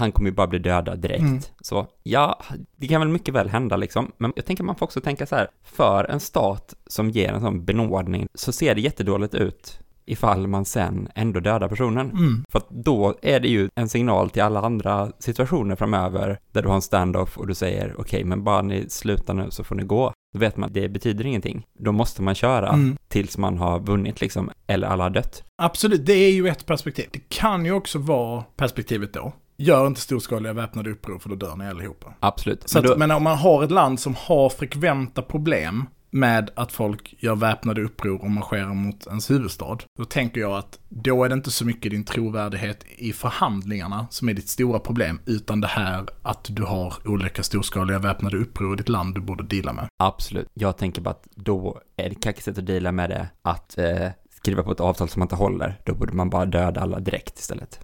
Han 0.00 0.12
kommer 0.12 0.30
ju 0.30 0.34
bara 0.36 0.46
bli 0.46 0.58
dödad 0.58 0.98
direkt. 0.98 1.20
Mm. 1.20 1.40
Så 1.60 1.86
ja, 2.02 2.42
det 2.76 2.88
kan 2.88 3.00
väl 3.00 3.08
mycket 3.08 3.34
väl 3.34 3.48
hända 3.48 3.76
liksom. 3.76 4.12
Men 4.18 4.32
jag 4.36 4.44
tänker 4.46 4.64
man 4.64 4.76
får 4.76 4.86
också 4.86 5.00
tänka 5.00 5.26
så 5.26 5.36
här, 5.36 5.48
för 5.62 6.04
en 6.04 6.20
stat 6.20 6.74
som 6.86 7.10
ger 7.10 7.32
en 7.32 7.40
sån 7.40 7.64
benådning 7.64 8.28
så 8.34 8.52
ser 8.52 8.74
det 8.74 8.80
jättedåligt 8.80 9.34
ut 9.34 9.80
ifall 10.04 10.46
man 10.46 10.64
sen 10.64 11.08
ändå 11.14 11.40
dödar 11.40 11.68
personen. 11.68 12.10
Mm. 12.10 12.44
För 12.48 12.58
att 12.58 12.70
då 12.70 13.18
är 13.22 13.40
det 13.40 13.48
ju 13.48 13.68
en 13.74 13.88
signal 13.88 14.30
till 14.30 14.42
alla 14.42 14.60
andra 14.60 15.12
situationer 15.18 15.76
framöver 15.76 16.38
där 16.52 16.62
du 16.62 16.68
har 16.68 16.74
en 16.74 16.82
standoff 16.82 17.38
och 17.38 17.46
du 17.46 17.54
säger 17.54 17.94
okej, 17.98 18.24
men 18.24 18.44
bara 18.44 18.62
ni 18.62 18.88
slutar 18.88 19.34
nu 19.34 19.46
så 19.50 19.64
får 19.64 19.74
ni 19.74 19.82
gå. 19.82 20.12
Då 20.34 20.38
vet 20.40 20.56
man 20.56 20.66
att 20.66 20.74
det 20.74 20.88
betyder 20.88 21.26
ingenting. 21.26 21.66
Då 21.78 21.92
måste 21.92 22.22
man 22.22 22.34
köra 22.34 22.68
Mm. 22.68 22.96
tills 23.08 23.38
man 23.38 23.58
har 23.58 23.80
vunnit 23.80 24.20
liksom, 24.20 24.50
eller 24.66 24.88
alla 24.88 25.02
har 25.04 25.10
dött. 25.10 25.44
Absolut, 25.62 26.06
det 26.06 26.12
är 26.12 26.32
ju 26.32 26.48
ett 26.48 26.66
perspektiv. 26.66 27.08
Det 27.12 27.28
kan 27.28 27.64
ju 27.64 27.72
också 27.72 27.98
vara 27.98 28.44
perspektivet 28.56 29.12
då. 29.12 29.32
Gör 29.60 29.86
inte 29.86 30.00
storskaliga 30.00 30.52
väpnade 30.52 30.90
uppror 30.90 31.18
för 31.18 31.28
då 31.28 31.34
dör 31.34 31.56
ni 31.56 31.68
allihopa. 31.68 32.14
Absolut. 32.20 32.68
Så 32.68 32.78
Men 32.78 32.84
då, 32.84 32.92
att, 32.92 32.98
men 32.98 33.10
om 33.10 33.22
man 33.22 33.38
har 33.38 33.64
ett 33.64 33.70
land 33.70 34.00
som 34.00 34.14
har 34.14 34.48
frekventa 34.48 35.22
problem 35.22 35.86
med 36.10 36.50
att 36.54 36.72
folk 36.72 37.14
gör 37.18 37.36
väpnade 37.36 37.82
uppror 37.82 38.22
och 38.22 38.30
marscherar 38.30 38.74
mot 38.74 39.06
ens 39.06 39.30
huvudstad, 39.30 39.78
då 39.98 40.04
tänker 40.04 40.40
jag 40.40 40.52
att 40.52 40.78
då 40.88 41.24
är 41.24 41.28
det 41.28 41.34
inte 41.34 41.50
så 41.50 41.66
mycket 41.66 41.90
din 41.90 42.04
trovärdighet 42.04 42.84
i 42.96 43.12
förhandlingarna 43.12 44.06
som 44.10 44.28
är 44.28 44.34
ditt 44.34 44.48
stora 44.48 44.78
problem, 44.78 45.20
utan 45.26 45.60
det 45.60 45.68
här 45.68 46.06
att 46.22 46.46
du 46.50 46.62
har 46.62 46.94
olika 47.04 47.42
storskaliga 47.42 47.98
väpnade 47.98 48.36
uppror 48.36 48.74
i 48.74 48.76
ditt 48.76 48.88
land 48.88 49.14
du 49.14 49.20
borde 49.20 49.44
deala 49.44 49.72
med. 49.72 49.88
Absolut. 49.96 50.48
Jag 50.54 50.76
tänker 50.76 51.02
bara 51.02 51.10
att 51.10 51.28
då 51.34 51.80
är 51.96 52.10
det 52.22 52.40
sätt 52.42 52.58
att 52.58 52.66
deala 52.66 52.92
med 52.92 53.10
det 53.10 53.28
att 53.42 53.78
eh, 53.78 54.08
skriva 54.30 54.62
på 54.62 54.72
ett 54.72 54.80
avtal 54.80 55.08
som 55.08 55.20
man 55.20 55.24
inte 55.24 55.36
håller. 55.36 55.80
Då 55.84 55.94
borde 55.94 56.12
man 56.12 56.30
bara 56.30 56.46
döda 56.46 56.80
alla 56.80 57.00
direkt 57.00 57.38
istället. 57.38 57.80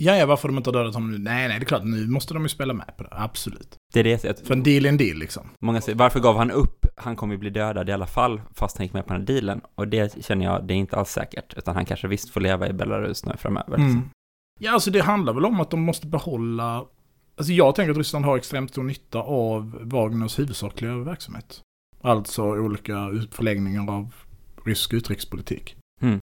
Ja, 0.00 0.16
ja, 0.16 0.26
varför 0.26 0.48
de 0.48 0.56
inte 0.56 0.70
har 0.70 0.72
dödat 0.72 0.94
honom 0.94 1.10
nu? 1.10 1.18
Nej, 1.18 1.48
nej, 1.48 1.58
det 1.58 1.64
är 1.64 1.66
klart, 1.66 1.84
nu 1.84 2.06
måste 2.06 2.34
de 2.34 2.42
ju 2.42 2.48
spela 2.48 2.74
med 2.74 2.96
på 2.96 3.02
det. 3.02 3.08
Absolut. 3.12 3.76
Det 3.92 4.00
är 4.00 4.04
det 4.04 4.24
jag 4.24 4.38
För 4.38 4.54
en 4.54 4.62
deal 4.62 4.84
är 4.84 4.88
en 4.88 4.96
deal 4.96 5.16
liksom. 5.16 5.42
Många 5.60 5.80
säger, 5.80 5.98
varför 5.98 6.20
gav 6.20 6.36
han 6.36 6.50
upp? 6.50 6.86
Han 6.96 7.16
kommer 7.16 7.34
ju 7.34 7.38
bli 7.38 7.50
dödad 7.50 7.88
i 7.88 7.92
alla 7.92 8.06
fall, 8.06 8.40
fast 8.54 8.78
han 8.78 8.86
gick 8.86 8.92
med 8.92 9.06
på 9.06 9.12
den 9.12 9.22
här 9.22 9.26
dealen. 9.26 9.60
Och 9.74 9.88
det 9.88 10.24
känner 10.24 10.44
jag, 10.44 10.66
det 10.66 10.74
är 10.74 10.76
inte 10.76 10.96
alls 10.96 11.10
säkert. 11.10 11.54
Utan 11.56 11.74
han 11.74 11.84
kanske 11.84 12.08
visst 12.08 12.30
får 12.30 12.40
leva 12.40 12.68
i 12.68 12.72
Belarus 12.72 13.24
nu 13.24 13.32
framöver. 13.38 13.70
liksom. 13.70 13.90
Mm. 13.90 14.08
Ja, 14.60 14.72
alltså 14.72 14.90
det 14.90 15.00
handlar 15.00 15.32
väl 15.32 15.44
om 15.44 15.60
att 15.60 15.70
de 15.70 15.80
måste 15.80 16.06
behålla... 16.06 16.84
Alltså 17.36 17.52
jag 17.52 17.74
tänker 17.74 17.90
att 17.90 17.96
Ryssland 17.96 18.24
har 18.24 18.36
extremt 18.36 18.70
stor 18.70 18.82
nytta 18.82 19.18
av 19.18 19.78
Wagners 19.82 20.38
huvudsakliga 20.38 20.96
verksamhet. 20.96 21.60
Alltså 22.02 22.42
olika 22.42 22.94
förlängningar 23.30 23.92
av 23.92 24.14
rysk 24.64 24.92
utrikespolitik. 24.92 25.76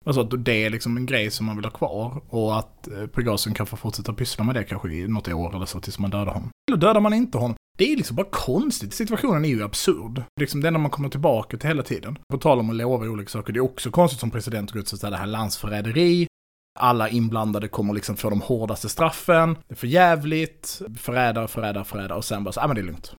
Alltså 0.08 0.20
att 0.20 0.44
det 0.44 0.64
är 0.64 0.70
liksom 0.70 0.96
en 0.96 1.06
grej 1.06 1.30
som 1.30 1.46
man 1.46 1.56
vill 1.56 1.64
ha 1.64 1.72
kvar 1.72 2.22
och 2.28 2.58
att 2.58 2.88
eh, 2.88 3.06
Pegasen 3.06 3.54
kan 3.54 3.66
få 3.66 3.76
fortsätta 3.76 4.12
pyssla 4.12 4.44
med 4.44 4.54
det 4.54 4.64
kanske 4.64 4.88
i 4.88 5.08
något 5.08 5.28
år 5.28 5.56
eller 5.56 5.66
så 5.66 5.80
tills 5.80 5.98
man 5.98 6.10
dödar 6.10 6.32
honom. 6.32 6.50
Eller 6.70 6.78
dödar 6.78 7.00
man 7.00 7.14
inte 7.14 7.38
honom. 7.38 7.56
Det 7.78 7.92
är 7.92 7.96
liksom 7.96 8.16
bara 8.16 8.26
konstigt. 8.30 8.94
Situationen 8.94 9.44
är 9.44 9.48
ju 9.48 9.62
absurd. 9.62 10.22
Liksom 10.40 10.60
det 10.60 10.68
enda 10.68 10.80
man 10.80 10.90
kommer 10.90 11.08
tillbaka 11.08 11.56
till 11.56 11.68
hela 11.68 11.82
tiden. 11.82 12.18
På 12.32 12.38
tal 12.38 12.58
om 12.58 12.70
att 12.70 12.76
lova 12.76 13.06
olika 13.06 13.28
saker, 13.28 13.52
det 13.52 13.58
är 13.58 13.64
också 13.64 13.90
konstigt 13.90 14.20
som 14.20 14.30
president 14.30 14.72
går 14.72 14.80
ut 14.80 14.92
och 14.92 14.98
säger 14.98 15.12
det 15.12 15.18
här 15.18 15.26
landsförräderi. 15.26 16.26
Alla 16.78 17.08
inblandade 17.08 17.68
kommer 17.68 17.94
liksom 17.94 18.16
få 18.16 18.30
de 18.30 18.40
hårdaste 18.40 18.88
straffen. 18.88 19.56
Det 19.68 19.74
är 19.74 19.76
för 19.76 19.86
jävligt. 19.86 20.82
Förrädare, 20.98 21.48
förrädare, 21.48 21.84
förrädare. 21.84 22.18
Och 22.18 22.24
sen 22.24 22.44
bara 22.44 22.52
så, 22.52 22.60
ja 22.60 22.66
men 22.66 22.74
det 22.76 22.82
är 22.82 22.86
lugnt. 22.86 23.14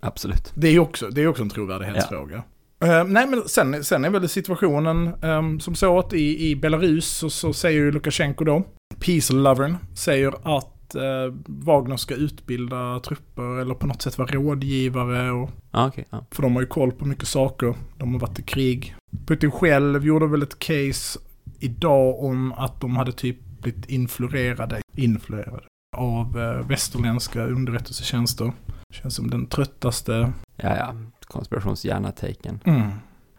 Absolut. 0.00 0.52
Det 0.54 0.68
är 0.68 0.72
ju 0.72 0.78
också, 0.78 1.08
det 1.08 1.22
är 1.22 1.26
också 1.26 1.42
en 1.42 1.50
trovärdighetsfråga. 1.50 2.42
Eh, 2.80 3.04
nej, 3.04 3.26
men 3.26 3.48
sen, 3.48 3.84
sen 3.84 4.04
är 4.04 4.10
väl 4.10 4.28
situationen 4.28 5.24
um, 5.24 5.60
som 5.60 5.74
så 5.74 5.98
att 5.98 6.12
i, 6.12 6.50
i 6.50 6.56
Belarus 6.56 7.06
så, 7.08 7.30
så 7.30 7.52
säger 7.52 7.78
ju 7.80 7.92
Lukasjenko 7.92 8.44
då, 8.44 8.62
peace 8.98 9.32
lovern, 9.32 9.76
säger 9.94 10.56
att 10.56 10.96
uh, 10.96 11.34
Wagner 11.46 11.96
ska 11.96 12.14
utbilda 12.14 13.00
trupper 13.00 13.60
eller 13.60 13.74
på 13.74 13.86
något 13.86 14.02
sätt 14.02 14.18
vara 14.18 14.28
rådgivare. 14.32 15.30
Och, 15.30 15.50
Ja, 15.70 15.86
okej. 15.86 16.04
ja. 16.10 16.26
för 16.30 16.42
de 16.42 16.54
har 16.54 16.62
ju 16.62 16.68
koll 16.68 16.92
på 16.92 17.04
mycket 17.06 17.28
saker. 17.28 17.74
De 17.98 18.12
har 18.12 18.20
varit 18.20 18.38
i 18.38 18.42
krig. 18.42 18.94
Putin 19.26 19.50
själv 19.50 20.06
gjorde 20.06 20.26
väl 20.26 20.42
ett 20.42 20.58
case 20.58 21.18
idag 21.60 22.24
om 22.24 22.52
att 22.52 22.80
de 22.80 22.96
hade 22.96 23.12
typ 23.12 23.36
blivit 23.60 23.86
influerade, 23.86 24.80
influerade 24.96 25.62
av 25.96 26.36
uh, 26.38 26.68
västerländska 26.68 27.44
underrättelsetjänster. 27.46 28.52
Känns 28.94 29.14
som 29.14 29.30
den 29.30 29.46
tröttaste 29.46 30.32
Ja, 30.56 30.76
ja. 30.76 30.94
Konspirationshjärna-taken. 31.26 32.60
Mm. 32.64 32.90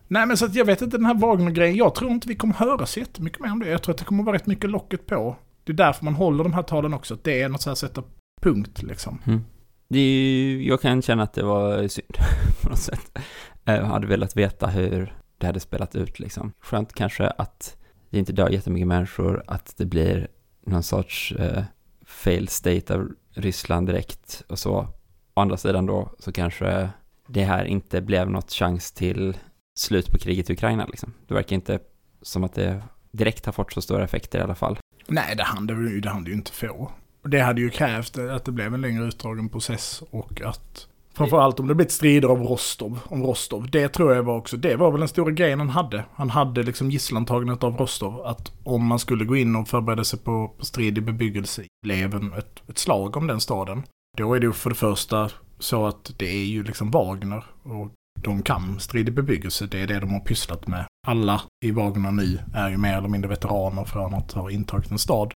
Nej 0.08 0.26
men 0.26 0.38
så 0.38 0.46
att 0.46 0.56
jag 0.56 0.66
vet 0.66 0.82
inte 0.82 0.98
den 0.98 1.06
här 1.06 1.14
Wagner-grejen, 1.14 1.76
jag 1.76 1.96
tror 1.96 2.12
inte 2.12 2.28
vi 2.28 2.36
kommer 2.36 2.54
höra 2.54 2.86
så 2.86 3.00
jättemycket 3.00 3.40
mer 3.40 3.52
om 3.52 3.60
det. 3.60 3.70
Jag 3.70 3.84
tror 3.84 3.94
att 3.94 4.00
det 4.00 4.06
kommer 4.06 4.24
vara 4.24 4.36
rätt 4.36 4.46
mycket 4.46 4.70
locket 4.70 5.06
på. 5.06 5.36
Det 5.64 5.72
är 5.72 5.76
därför 5.78 6.06
man 6.06 6.16
håller 6.16 6.44
de 6.44 6.54
här 6.54 6.64
talen 6.64 6.94
också, 6.94 7.14
att 7.14 7.24
det 7.24 7.42
är 7.42 7.50
något 7.50 7.62
så 7.62 7.70
här 7.70 7.76
sätta 7.76 8.04
punkt 8.42 8.84
liksom. 8.84 9.22
Mm. 9.26 9.42
Det 9.88 10.00
ju, 10.00 10.68
jag 10.68 10.82
kan 10.82 11.02
känna 11.02 11.24
att 11.24 11.34
det 11.34 11.44
var 11.44 11.88
synd 11.88 12.18
på 12.62 12.70
något 12.70 12.80
sätt. 12.80 13.18
Jag 13.64 13.84
hade 13.84 14.08
velat 14.08 14.38
veta 14.38 14.68
hur 14.68 15.16
det 15.38 15.46
hade 15.48 15.60
spelat 15.60 15.96
ut 15.96 16.20
liksom. 16.20 16.52
Skönt 16.60 16.94
kanske 16.94 17.28
att 17.28 17.78
det 18.10 18.20
inte 18.20 18.34
dör 18.34 18.50
jättemycket 18.50 18.88
människor, 18.88 19.44
att 19.48 19.74
det 19.78 19.86
blir 19.86 20.28
någon 20.66 20.84
sorts 20.84 21.32
eh, 21.32 21.64
fail 22.06 22.48
state 22.48 22.96
av 22.96 23.12
Ryssland 23.32 23.88
direkt 23.88 24.44
och 24.48 24.60
så. 24.60 24.88
Å 25.36 25.42
andra 25.42 25.58
sidan 25.58 25.86
då 25.86 26.10
så 26.20 26.32
kanske 26.32 26.90
det 27.28 27.44
här 27.44 27.66
inte 27.66 28.02
blev 28.02 28.30
något 28.30 28.52
chans 28.52 28.92
till 28.92 29.38
slut 29.80 30.12
på 30.12 30.18
kriget 30.18 30.50
i 30.50 30.54
Ukraina 30.54 30.86
liksom. 30.86 31.14
Det 31.28 31.34
verkar 31.34 31.56
inte 31.56 31.80
som 32.22 32.44
att 32.44 32.54
det 32.54 32.84
direkt 33.12 33.46
har 33.46 33.54
fått 33.54 33.74
så 33.74 33.82
stora 33.82 34.04
effekter 34.04 34.40
i 34.40 34.42
alla 34.42 34.56
fall. 34.56 34.78
Nej, 35.08 35.36
det 35.36 35.44
hann 35.44 35.68
det, 35.68 35.74
ju- 35.74 36.00
det 36.02 36.10
hann 36.10 36.24
det 36.24 36.30
ju 36.30 36.36
inte 36.36 36.52
få. 36.52 36.92
Det 37.24 37.40
hade 37.40 37.62
ju 37.62 37.70
krävt 37.70 38.18
att 38.18 38.46
det 38.46 38.52
blev 38.52 38.74
en 38.74 38.82
längre 38.82 39.04
utdragen 39.06 39.50
process 39.50 40.04
och 40.12 40.42
att 40.42 40.88
Framförallt 41.14 41.60
om 41.60 41.68
det 41.68 41.76
blivit 41.76 41.92
strider 41.92 42.28
av 42.28 42.42
Rostov, 42.42 43.00
om 43.06 43.24
Rostov. 43.24 43.70
Det 43.72 43.88
tror 43.90 44.14
jag 44.16 44.24
var 44.24 44.38
också, 44.38 44.58
det 44.58 44.76
var 44.76 44.92
väl 44.92 45.00
den 45.00 45.08
stora 45.10 45.32
grejen 45.32 45.60
han 45.60 45.70
hade. 45.70 46.06
Han 46.16 46.30
hade 46.30 46.64
liksom 46.64 46.92
gisslantagandet 46.92 47.64
av 47.64 47.78
Rostov. 47.78 48.26
Att 48.26 48.52
om 48.64 48.86
man 48.86 49.00
skulle 49.00 49.26
gå 49.26 49.36
in 49.36 49.56
och 49.56 49.68
förbereda 49.68 50.04
sig 50.04 50.20
på, 50.20 50.48
på 50.60 50.66
strid 50.66 50.98
i 50.98 51.02
bebyggelse, 51.02 51.64
blev 51.82 52.16
en, 52.16 52.34
ett, 52.34 52.64
ett 52.70 52.78
slag 52.78 53.18
om 53.18 53.28
den 53.28 53.40
staden. 53.40 53.84
Då 54.18 54.34
är 54.34 54.40
det 54.40 54.46
ju 54.46 54.54
för 54.54 54.70
det 54.70 54.76
första 54.76 55.30
så 55.60 55.86
att 55.86 56.14
det 56.18 56.30
är 56.30 56.46
ju 56.46 56.64
liksom 56.64 56.92
Wagner 56.92 57.46
och 57.64 57.92
de 58.22 58.42
kan 58.42 58.80
strid 58.80 59.10
i 59.10 59.12
bebyggelse. 59.12 59.66
Det 59.66 59.80
är 59.80 59.88
det 59.88 60.00
de 60.00 60.14
har 60.14 60.20
pysslat 60.20 60.68
med. 60.68 60.86
Alla 61.08 61.42
i 61.66 61.72
Wagner 61.72 62.12
nu 62.12 62.40
är 62.54 62.70
ju 62.70 62.78
mer 62.78 62.98
eller 62.98 63.08
mindre 63.08 63.30
veteraner 63.30 63.86
från 63.86 64.14
att 64.14 64.32
ha 64.32 64.52
intagit 64.52 64.92
en 64.92 65.00
stad. 65.00 65.32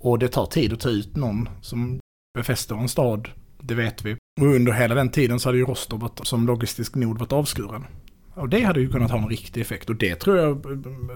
Och 0.00 0.18
det 0.18 0.28
tar 0.28 0.46
tid 0.46 0.72
att 0.72 0.80
ta 0.80 0.88
ut 0.88 1.16
någon 1.16 1.48
som 1.60 1.98
befäster 2.38 2.74
en 2.74 2.88
stad, 2.88 3.28
det 3.60 3.74
vet 3.74 4.04
vi. 4.04 4.16
Och 4.40 4.46
under 4.46 4.72
hela 4.72 4.94
den 4.94 5.10
tiden 5.10 5.40
så 5.40 5.48
hade 5.48 5.58
ju 5.58 5.64
Rostov 5.64 6.00
varit, 6.00 6.26
som 6.26 6.46
logistisk 6.46 6.94
nod 6.94 7.18
varit 7.18 7.32
avskuren. 7.32 7.84
Och 8.34 8.48
det 8.48 8.62
hade 8.62 8.80
ju 8.80 8.90
kunnat 8.90 9.10
ha 9.10 9.18
en 9.18 9.28
riktig 9.28 9.60
effekt. 9.60 9.90
Och 9.90 9.96
det 9.96 10.14
tror 10.14 10.36
jag 10.36 10.66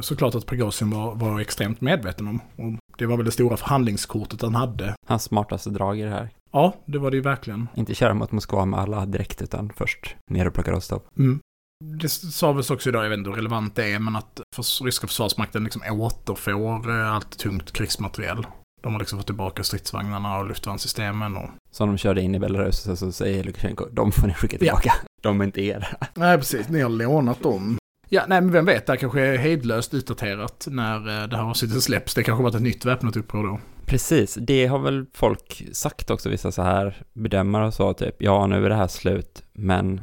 såklart 0.04 0.34
att 0.34 0.46
Prigozhin 0.46 0.90
var, 0.90 1.14
var 1.14 1.40
extremt 1.40 1.80
medveten 1.80 2.28
om. 2.28 2.40
Och 2.56 2.98
det 2.98 3.06
var 3.06 3.16
väl 3.16 3.26
det 3.26 3.32
stora 3.32 3.56
förhandlingskortet 3.56 4.42
han 4.42 4.54
hade. 4.54 4.94
Hans 5.06 5.22
smartaste 5.22 5.70
drag 5.70 5.98
i 5.98 6.02
det 6.02 6.10
här. 6.10 6.30
Ja, 6.52 6.74
det 6.86 6.98
var 6.98 7.10
det 7.10 7.16
ju 7.16 7.22
verkligen. 7.22 7.68
Inte 7.74 7.94
köra 7.94 8.14
mot 8.14 8.32
Moskva 8.32 8.64
med 8.64 8.80
alla 8.80 9.06
direkt, 9.06 9.42
utan 9.42 9.72
först 9.76 10.16
ner 10.30 10.46
och 10.46 10.54
plocka 10.54 10.72
Rostov. 10.72 11.02
Mm. 11.18 11.40
Det 11.84 12.08
sa 12.08 12.52
väl 12.52 12.64
också 12.70 12.88
idag, 12.88 13.04
jag 13.04 13.10
vet 13.10 13.18
inte 13.18 13.30
hur 13.30 13.36
relevant 13.36 13.74
det 13.74 13.92
är, 13.92 13.98
men 13.98 14.16
att 14.16 14.40
för 14.56 14.84
ryska 14.84 15.06
försvarsmakten 15.06 15.64
liksom 15.64 15.82
återfår 15.90 16.90
eh, 16.90 17.14
allt 17.14 17.38
tungt 17.38 17.72
krigsmateriel. 17.72 18.46
De 18.82 18.92
har 18.92 19.00
liksom 19.00 19.18
fått 19.18 19.26
tillbaka 19.26 19.64
stridsvagnarna 19.64 20.38
och 20.38 20.46
luftvärnssystemen 20.46 21.36
och... 21.36 21.50
Som 21.70 21.88
de 21.88 21.98
körde 21.98 22.22
in 22.22 22.34
i 22.34 22.38
Belarus 22.38 22.86
och 22.86 22.98
så 22.98 23.12
säger 23.12 23.44
Lukasjenko, 23.44 23.86
de 23.92 24.12
får 24.12 24.26
ni 24.26 24.34
skicka 24.34 24.58
tillbaka. 24.58 24.92
De 25.22 25.40
är 25.40 25.44
inte 25.44 25.62
era. 25.62 25.86
Nej, 26.14 26.38
precis. 26.38 26.68
Ni 26.68 26.80
har 26.80 26.90
lånat 26.90 27.42
dem. 27.42 27.78
Ja, 28.12 28.24
nej, 28.28 28.40
men 28.40 28.52
vem 28.52 28.64
vet, 28.64 28.86
det 28.86 28.92
här 28.92 28.98
kanske 28.98 29.20
är 29.20 29.38
hejdlöst 29.38 29.94
utdaterat 29.94 30.68
när 30.70 30.96
eh, 30.96 31.28
det 31.28 31.36
här 31.36 31.44
avsnittet 31.44 31.82
släpps. 31.82 32.14
Det 32.14 32.22
kanske 32.22 32.42
varit 32.42 32.54
ett 32.54 32.62
nytt 32.62 32.84
väpnat 32.84 33.16
uppror 33.16 33.46
då. 33.46 33.60
Precis, 33.86 34.34
det 34.34 34.66
har 34.66 34.78
väl 34.78 35.06
folk 35.14 35.66
sagt 35.72 36.10
också, 36.10 36.28
vissa 36.28 36.52
så 36.52 36.62
här 36.62 37.02
bedömare 37.12 37.66
och 37.66 37.74
så, 37.74 37.94
typ, 37.94 38.22
ja 38.22 38.46
nu 38.46 38.64
är 38.64 38.68
det 38.68 38.74
här 38.74 38.86
slut, 38.86 39.42
men 39.52 40.00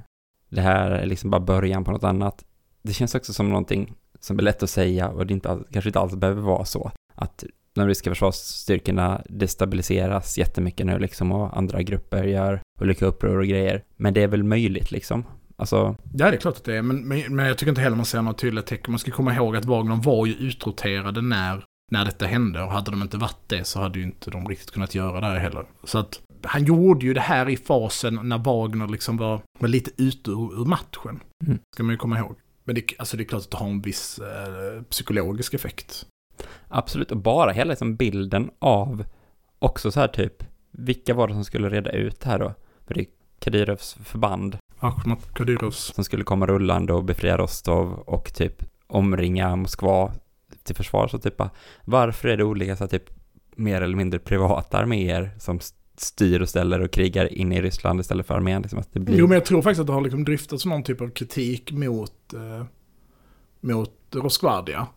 det 0.50 0.62
här 0.62 0.92
är 0.92 1.06
liksom 1.06 1.30
bara 1.30 1.42
början 1.42 1.84
på 1.84 1.92
något 1.92 2.04
annat. 2.04 2.46
Det 2.82 2.94
känns 2.94 3.16
också 3.16 3.34
som 3.34 3.50
någonting 3.50 3.94
som 4.20 4.40
är 4.40 4.44
lätt 4.44 4.64
att 4.64 4.70
säga 4.70 5.10
och 5.10 5.28
det 5.28 5.34
inte, 5.34 5.60
kanske 5.72 5.90
inte 5.90 6.00
alls 6.00 6.16
behöver 6.16 6.42
vara 6.42 6.66
så. 6.66 6.92
Att 7.16 7.44
de 7.74 7.88
ryska 7.88 8.10
försvarsstyrkorna 8.10 9.22
destabiliseras 9.30 10.38
jättemycket 10.38 10.86
nu 10.86 11.00
liksom 11.00 11.32
och 11.32 11.58
andra 11.58 11.82
grupper 11.82 12.24
gör 12.24 12.62
olika 12.82 13.06
uppror 13.06 13.38
och 13.38 13.48
grejer. 13.48 13.84
Men 13.96 14.14
det 14.14 14.24
är 14.24 14.28
väl 14.28 14.44
möjligt 14.44 14.92
liksom. 14.92 15.24
Alltså, 15.58 15.96
Ja, 16.14 16.32
det 16.32 16.38
är 16.38 16.40
klart 16.40 16.58
att 16.58 16.64
det 16.64 16.76
är, 16.76 16.82
men, 16.82 17.08
men, 17.08 17.36
men 17.36 17.46
jag 17.46 17.58
tycker 17.58 17.70
inte 17.70 17.82
heller 17.82 17.96
man 17.96 18.06
ser 18.06 18.22
några 18.22 18.38
tydliga 18.38 18.64
tecken. 18.64 18.92
Man 18.92 19.00
ska 19.00 19.12
komma 19.12 19.34
ihåg 19.34 19.56
att 19.56 19.66
Wagner 19.66 19.96
var 19.96 20.26
ju 20.26 20.34
utroterade 20.34 21.22
när, 21.22 21.64
när 21.92 22.06
detta 22.06 22.26
hände. 22.26 22.64
Och 22.64 22.72
hade 22.72 22.92
de 22.92 23.02
inte 23.02 23.18
varit 23.18 23.42
det 23.48 23.64
så 23.64 23.80
hade 23.80 24.00
ju 24.00 24.06
inte 24.06 24.32
de 24.32 24.48
riktigt 24.48 24.72
kunnat 24.72 24.96
göra 24.96 25.20
det 25.20 25.28
här 25.28 25.40
heller. 25.40 25.66
Så 25.84 25.98
att 25.98 26.22
han 26.44 26.66
gjorde 26.66 27.06
ju 27.06 27.14
det 27.14 27.22
här 27.22 27.50
i 27.50 27.58
fasen 27.58 28.20
när 28.24 28.38
Wagner 28.38 28.88
liksom 28.88 29.18
var, 29.18 29.42
var 29.60 29.68
lite 29.68 29.92
ute 29.98 30.32
ur, 30.32 30.62
ur 30.62 30.66
matchen. 30.66 31.20
Mm. 31.46 31.60
Ska 31.74 31.84
man 31.84 31.94
ju 31.94 31.98
komma 31.98 32.18
ihåg. 32.18 32.36
Men 32.64 32.76
det, 32.76 32.84
alltså 32.98 33.18
det 33.18 33.24
är 33.24 33.26
klart 33.26 33.42
att 33.42 33.52
det 33.52 33.58
har 33.58 33.68
en 33.68 33.82
viss 33.82 34.20
eh, 34.20 34.82
psykologisk 34.82 35.54
effekt. 35.54 36.06
Absolut, 36.68 37.12
och 37.12 37.18
bara 37.18 37.52
hela 37.52 37.70
liksom 37.70 37.96
bilden 37.96 38.52
av 38.60 39.06
också 39.60 39.92
så 39.92 40.00
här 40.00 40.08
typ, 40.08 40.44
vilka 40.72 41.14
var 41.14 41.28
det 41.28 41.34
som 41.34 41.46
skulle 41.46 41.70
reda 41.70 41.92
ut 41.92 42.20
det 42.20 42.30
här 42.30 42.40
då? 42.40 42.54
För 42.88 42.94
det 42.94 43.02
är 43.02 43.08
Kadyrovs 43.40 43.94
förband 43.94 44.58
Ahmat 44.80 45.34
Kadyrovs. 45.34 45.94
som 45.96 46.04
skulle 46.04 46.24
komma 46.24 46.46
rullande 46.48 46.94
och 46.94 47.04
befria 47.04 47.38
Rostov 47.38 47.94
och 47.94 48.34
typ 48.34 48.64
omringa 48.88 49.56
Moskva 49.56 50.12
till 50.64 50.76
försvar. 50.76 51.08
Så 51.08 51.20
typ 51.20 51.42
varför 51.86 52.28
är 52.30 52.38
det 52.38 52.44
olika 52.44 52.76
så 52.76 52.88
typ 52.88 53.04
mer 53.56 53.82
eller 53.82 53.96
mindre 53.96 54.20
privata 54.20 54.78
arméer 54.78 55.32
som 55.40 55.58
st- 55.58 55.78
styr 55.98 56.42
och 56.42 56.50
ställer 56.50 56.80
och 56.82 56.92
krigar 56.92 57.34
in 57.34 57.52
i 57.52 57.62
Ryssland 57.62 58.00
istället 58.00 58.26
för 58.28 58.36
armén? 58.36 58.62
Liksom 58.62 58.80
att 58.80 58.94
det 58.94 59.00
blir... 59.00 59.18
Jo, 59.18 59.28
men 59.28 59.34
jag 59.36 59.46
tror 59.46 59.62
faktiskt 59.62 59.80
att 59.82 59.88
det 59.88 59.94
har 59.94 60.02
liksom 60.02 60.24
driftats 60.24 60.66
någon 60.66 60.84
typ 60.84 61.02
av 61.02 61.10
kritik 61.10 61.72
mot, 61.72 62.34
eh, 62.34 62.66
mot 63.62 63.92
Rosgvardia. 64.12 64.88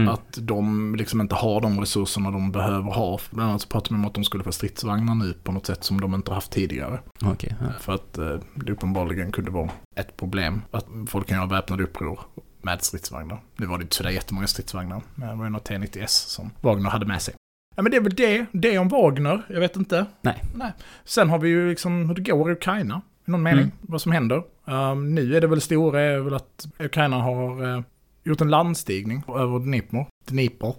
Mm. 0.00 0.14
Att 0.14 0.38
de 0.40 0.94
liksom 0.94 1.20
inte 1.20 1.34
har 1.34 1.60
de 1.60 1.80
resurserna 1.80 2.30
de 2.30 2.52
behöver 2.52 2.90
ha. 2.90 3.18
Bland 3.30 3.50
annat 3.50 3.62
så 3.62 3.68
pratar 3.68 3.92
man 3.92 4.00
om 4.00 4.06
att 4.06 4.14
de 4.14 4.24
skulle 4.24 4.44
få 4.44 4.52
stridsvagnar 4.52 5.14
nu 5.14 5.32
på 5.32 5.52
något 5.52 5.66
sätt 5.66 5.84
som 5.84 6.00
de 6.00 6.14
inte 6.14 6.32
haft 6.32 6.52
tidigare. 6.52 7.00
Okej, 7.24 7.56
ja. 7.60 7.66
För 7.80 7.94
att 7.94 8.18
eh, 8.18 8.36
det 8.54 8.72
uppenbarligen 8.72 9.32
kunde 9.32 9.50
vara 9.50 9.70
ett 9.96 10.16
problem. 10.16 10.62
Att 10.70 10.86
folk 11.08 11.28
kan 11.28 11.36
göra 11.36 11.46
väpnade 11.46 11.82
uppror 11.82 12.20
med 12.62 12.82
stridsvagnar. 12.82 13.40
Nu 13.56 13.66
var 13.66 13.78
det 13.78 13.82
inte 13.82 13.96
sådär 13.96 14.10
jättemånga 14.10 14.46
stridsvagnar. 14.46 15.02
Men 15.14 15.28
det 15.28 15.34
var 15.34 15.44
ju 15.44 15.50
något 15.50 15.70
T90S 15.70 16.06
som 16.06 16.50
Wagner 16.60 16.90
hade 16.90 17.06
med 17.06 17.22
sig. 17.22 17.34
Ja 17.76 17.82
men 17.82 17.90
det 17.90 17.96
är 17.96 18.00
väl 18.00 18.14
det. 18.14 18.46
Det 18.52 18.78
om 18.78 18.88
Wagner. 18.88 19.42
Jag 19.48 19.60
vet 19.60 19.76
inte. 19.76 20.06
Nej. 20.20 20.42
Nej. 20.54 20.72
Sen 21.04 21.30
har 21.30 21.38
vi 21.38 21.48
ju 21.48 21.68
liksom 21.68 22.08
hur 22.08 22.14
det 22.14 22.22
går 22.22 22.50
i 22.50 22.52
Ukraina. 22.52 23.02
I 23.26 23.30
någon 23.30 23.42
mening. 23.42 23.62
Mm. 23.62 23.76
Vad 23.80 24.02
som 24.02 24.12
händer. 24.12 24.42
Um, 24.64 25.14
nu 25.14 25.36
är 25.36 25.40
det 25.40 25.46
väl 25.46 25.60
stora 25.60 26.00
är 26.00 26.18
väl 26.18 26.34
att 26.34 26.66
Ukraina 26.78 27.16
har 27.16 27.74
eh, 27.74 27.82
gjort 28.24 28.40
en 28.40 28.50
landstigning 28.50 29.22
över 29.28 29.58
Dnipro. 29.58 30.06
Dnipro. 30.28 30.72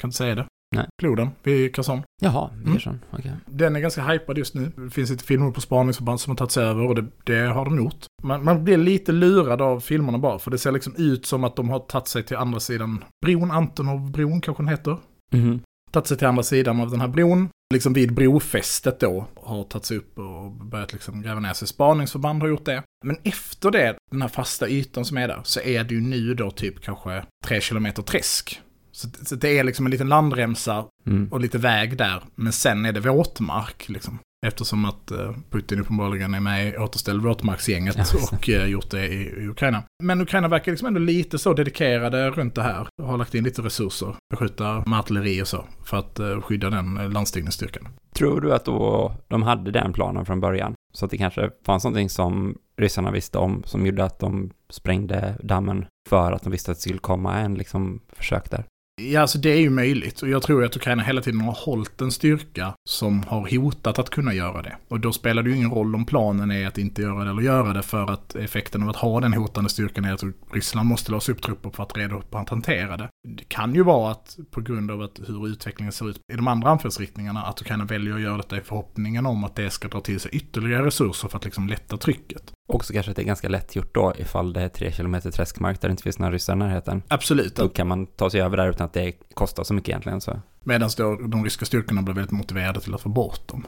Kan 0.00 0.08
inte 0.08 0.16
säga 0.16 0.34
det. 0.34 0.46
Nej. 0.76 0.86
Floden 1.00 1.28
vid 1.42 1.74
Kherson. 1.76 2.02
Jaha, 2.22 2.50
Mm. 2.54 2.72
Gerson, 2.72 3.00
okej. 3.10 3.32
Den 3.46 3.76
är 3.76 3.80
ganska 3.80 4.02
hypad 4.02 4.38
just 4.38 4.54
nu. 4.54 4.72
Det 4.76 4.90
finns 4.90 5.10
lite 5.10 5.24
filmer 5.24 5.50
på 5.50 5.60
spaningsförband 5.60 6.20
som 6.20 6.30
har 6.30 6.36
tagits 6.36 6.56
över 6.56 6.86
och 6.86 6.94
det, 6.94 7.06
det 7.24 7.38
har 7.46 7.64
de 7.64 7.76
gjort. 7.76 8.06
Man, 8.22 8.44
man 8.44 8.64
blir 8.64 8.76
lite 8.76 9.12
lurad 9.12 9.62
av 9.62 9.80
filmerna 9.80 10.18
bara, 10.18 10.38
för 10.38 10.50
det 10.50 10.58
ser 10.58 10.72
liksom 10.72 10.94
ut 10.96 11.26
som 11.26 11.44
att 11.44 11.56
de 11.56 11.70
har 11.70 11.78
tagit 11.78 12.08
sig 12.08 12.22
till 12.22 12.36
andra 12.36 12.60
sidan 12.60 13.04
bron, 13.26 13.50
Antonov-bron 13.50 14.40
kanske 14.40 14.62
den 14.62 14.68
heter. 14.68 14.96
Mhm. 15.32 15.60
Tagit 15.90 16.06
sig 16.06 16.16
till 16.18 16.26
andra 16.26 16.42
sidan 16.42 16.80
av 16.80 16.90
den 16.90 17.00
här 17.00 17.08
bron. 17.08 17.48
Liksom 17.74 17.92
vid 17.92 18.14
brofästet 18.14 19.00
då 19.00 19.26
har 19.42 19.64
tagit 19.64 19.84
sig 19.84 19.96
upp 19.96 20.18
och 20.18 20.52
börjat 20.52 20.92
liksom 20.92 21.22
gräva 21.22 21.40
ner 21.40 21.52
sig. 21.52 21.68
Spaningsförband 21.68 22.42
har 22.42 22.48
gjort 22.48 22.64
det. 22.64 22.82
Men 23.04 23.16
efter 23.22 23.70
det, 23.70 23.96
den 24.10 24.22
här 24.22 24.28
fasta 24.28 24.68
ytan 24.68 25.04
som 25.04 25.16
är 25.16 25.28
där, 25.28 25.40
så 25.44 25.60
är 25.60 25.84
det 25.84 25.94
ju 25.94 26.00
nu 26.00 26.34
då 26.34 26.50
typ 26.50 26.80
kanske 26.80 27.24
tre 27.44 27.60
kilometer 27.60 28.02
träsk. 28.02 28.60
Så, 28.92 29.08
så 29.26 29.34
det 29.34 29.58
är 29.58 29.64
liksom 29.64 29.86
en 29.86 29.90
liten 29.90 30.08
landremsa 30.08 30.84
Mm. 31.06 31.28
och 31.32 31.40
lite 31.40 31.58
väg 31.58 31.96
där, 31.98 32.22
men 32.34 32.52
sen 32.52 32.84
är 32.84 32.92
det 32.92 33.00
våtmark 33.00 33.88
liksom. 33.88 34.18
Eftersom 34.46 34.84
att 34.84 35.10
eh, 35.10 35.34
Putin 35.50 35.80
uppenbarligen 35.80 36.34
är 36.34 36.40
med 36.40 36.68
i 36.68 36.76
återställ 36.76 37.20
våtmarksgänget 37.20 37.96
Ja, 37.96 38.04
och 38.32 38.48
eh, 38.48 38.66
gjort 38.66 38.90
det 38.90 39.06
i, 39.06 39.48
Ukraina. 39.48 39.82
Men 40.02 40.20
Ukraina 40.20 40.48
verkar 40.48 40.72
liksom 40.72 40.88
ändå 40.88 41.00
lite 41.00 41.38
så 41.38 41.52
dedikerade 41.52 42.30
runt 42.30 42.54
det 42.54 42.62
här. 42.62 42.86
Och 43.02 43.08
har 43.08 43.18
lagt 43.18 43.34
in 43.34 43.44
lite 43.44 43.62
resurser, 43.62 44.14
beskjuta 44.30 44.84
med 44.86 44.98
artilleri 44.98 45.42
och 45.42 45.48
så, 45.48 45.64
för 45.84 45.96
att 45.96 46.18
eh, 46.18 46.40
skydda 46.40 46.70
den 46.70 47.10
landstigningsstyrkan. 47.12 47.88
Tror 48.14 48.40
du 48.40 48.54
att 48.54 48.64
då 48.64 49.12
de 49.28 49.42
hade 49.42 49.70
den 49.70 49.92
planen 49.92 50.26
från 50.26 50.40
början? 50.40 50.74
Så 50.92 51.04
att 51.04 51.10
det 51.10 51.18
kanske 51.18 51.50
fanns 51.66 51.84
någonting 51.84 52.10
som 52.10 52.58
ryssarna 52.80 53.10
visste 53.10 53.38
om 53.38 53.62
som 53.66 53.86
gjorde 53.86 54.04
att 54.04 54.18
de 54.18 54.50
sprängde 54.70 55.36
dammen 55.42 55.86
för 56.08 56.32
att 56.32 56.42
de 56.42 56.50
visste 56.50 56.70
att 56.70 56.76
det 56.76 56.82
skulle 56.82 56.98
komma 56.98 57.38
en 57.38 57.54
liksom 57.54 58.00
försök 58.12 58.50
där? 58.50 58.64
Ja, 59.00 59.20
alltså 59.20 59.38
det 59.38 59.50
är 59.50 59.60
ju 59.60 59.70
möjligt. 59.70 60.22
Och 60.22 60.28
jag 60.28 60.42
tror 60.42 60.64
att 60.64 60.76
Ukraina 60.76 61.02
hela 61.02 61.22
tiden 61.22 61.40
har 61.40 61.52
hållit 61.52 62.00
en 62.00 62.12
styrka 62.12 62.74
som 62.88 63.22
har 63.22 63.56
hotat 63.56 63.98
att 63.98 64.10
kunna 64.10 64.34
göra 64.34 64.62
det. 64.62 64.76
Och 64.88 65.00
då 65.00 65.12
spelar 65.12 65.42
det 65.42 65.50
ju 65.50 65.56
ingen 65.56 65.70
roll 65.70 65.94
om 65.94 66.04
planen 66.04 66.50
är 66.50 66.66
att 66.66 66.78
inte 66.78 67.02
göra 67.02 67.24
det 67.24 67.30
eller 67.30 67.42
göra 67.42 67.72
det, 67.72 67.82
för 67.82 68.10
att 68.10 68.34
effekten 68.34 68.82
av 68.82 68.88
att 68.88 68.96
ha 68.96 69.20
den 69.20 69.32
hotande 69.32 69.70
styrkan 69.70 70.04
är 70.04 70.12
att 70.12 70.24
Ryssland 70.52 70.88
måste 70.88 71.12
låsa 71.12 71.32
upp 71.32 71.42
trupper 71.42 71.70
för 71.70 71.82
att 71.82 71.96
redo 71.96 72.20
på 72.20 72.38
att 72.38 72.48
hantera 72.48 72.96
det. 72.96 73.08
Det 73.28 73.44
kan 73.48 73.74
ju 73.74 73.82
vara 73.82 74.10
att 74.10 74.38
på 74.50 74.60
grund 74.60 74.90
av 74.90 75.02
att 75.02 75.20
hur 75.26 75.48
utvecklingen 75.48 75.92
ser 75.92 76.10
ut 76.10 76.20
i 76.32 76.36
de 76.36 76.48
andra 76.48 76.70
anfallsriktningarna, 76.70 77.42
att 77.42 77.60
Ukraina 77.60 77.84
väljer 77.84 78.14
att 78.14 78.20
göra 78.20 78.36
detta 78.36 78.56
i 78.56 78.60
förhoppningen 78.60 79.26
om 79.26 79.44
att 79.44 79.56
det 79.56 79.70
ska 79.70 79.88
dra 79.88 80.00
till 80.00 80.20
sig 80.20 80.30
ytterligare 80.34 80.86
resurser 80.86 81.28
för 81.28 81.38
att 81.38 81.44
liksom 81.44 81.68
lätta 81.68 81.96
trycket. 81.96 82.52
Också 82.72 82.92
kanske 82.92 83.10
att 83.10 83.16
det 83.16 83.22
är 83.22 83.26
ganska 83.26 83.48
lätt 83.48 83.76
gjort 83.76 83.94
då 83.94 84.12
ifall 84.18 84.52
det 84.52 84.60
är 84.62 84.68
tre 84.68 84.92
kilometer 84.92 85.30
träskmark 85.30 85.80
där 85.80 85.88
det 85.88 85.90
inte 85.90 86.02
finns 86.02 86.18
några 86.18 86.32
ryssar 86.32 86.52
i 86.52 86.56
närheten. 86.56 87.02
Absolut. 87.08 87.56
Då 87.56 87.68
kan 87.68 87.88
man 87.88 88.06
ta 88.06 88.30
sig 88.30 88.40
över 88.40 88.56
där 88.56 88.68
utan 88.70 88.84
att 88.84 88.92
det 88.92 89.12
kostar 89.34 89.64
så 89.64 89.74
mycket 89.74 89.88
egentligen 89.88 90.20
så. 90.20 90.40
Medan 90.64 90.90
då 90.96 91.16
de 91.16 91.44
ryska 91.44 91.64
styrkorna 91.64 92.02
blir 92.02 92.14
väldigt 92.14 92.32
motiverade 92.32 92.80
till 92.80 92.94
att 92.94 93.00
få 93.00 93.08
bort 93.08 93.48
dem. 93.48 93.66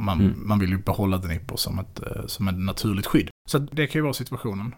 Man, 0.00 0.20
Mm. 0.20 0.48
man 0.48 0.58
vill 0.58 0.70
ju 0.70 0.78
behålla 0.78 1.16
Dnipro 1.18 1.56
som 1.56 1.78
ett, 1.78 2.00
eh, 2.02 2.26
som 2.26 2.48
ett 2.48 2.58
naturligt 2.58 3.06
skydd. 3.06 3.28
Så 3.48 3.58
det 3.58 3.86
kan 3.86 3.98
ju 3.98 4.02
vara 4.02 4.12
situationen. 4.12 4.74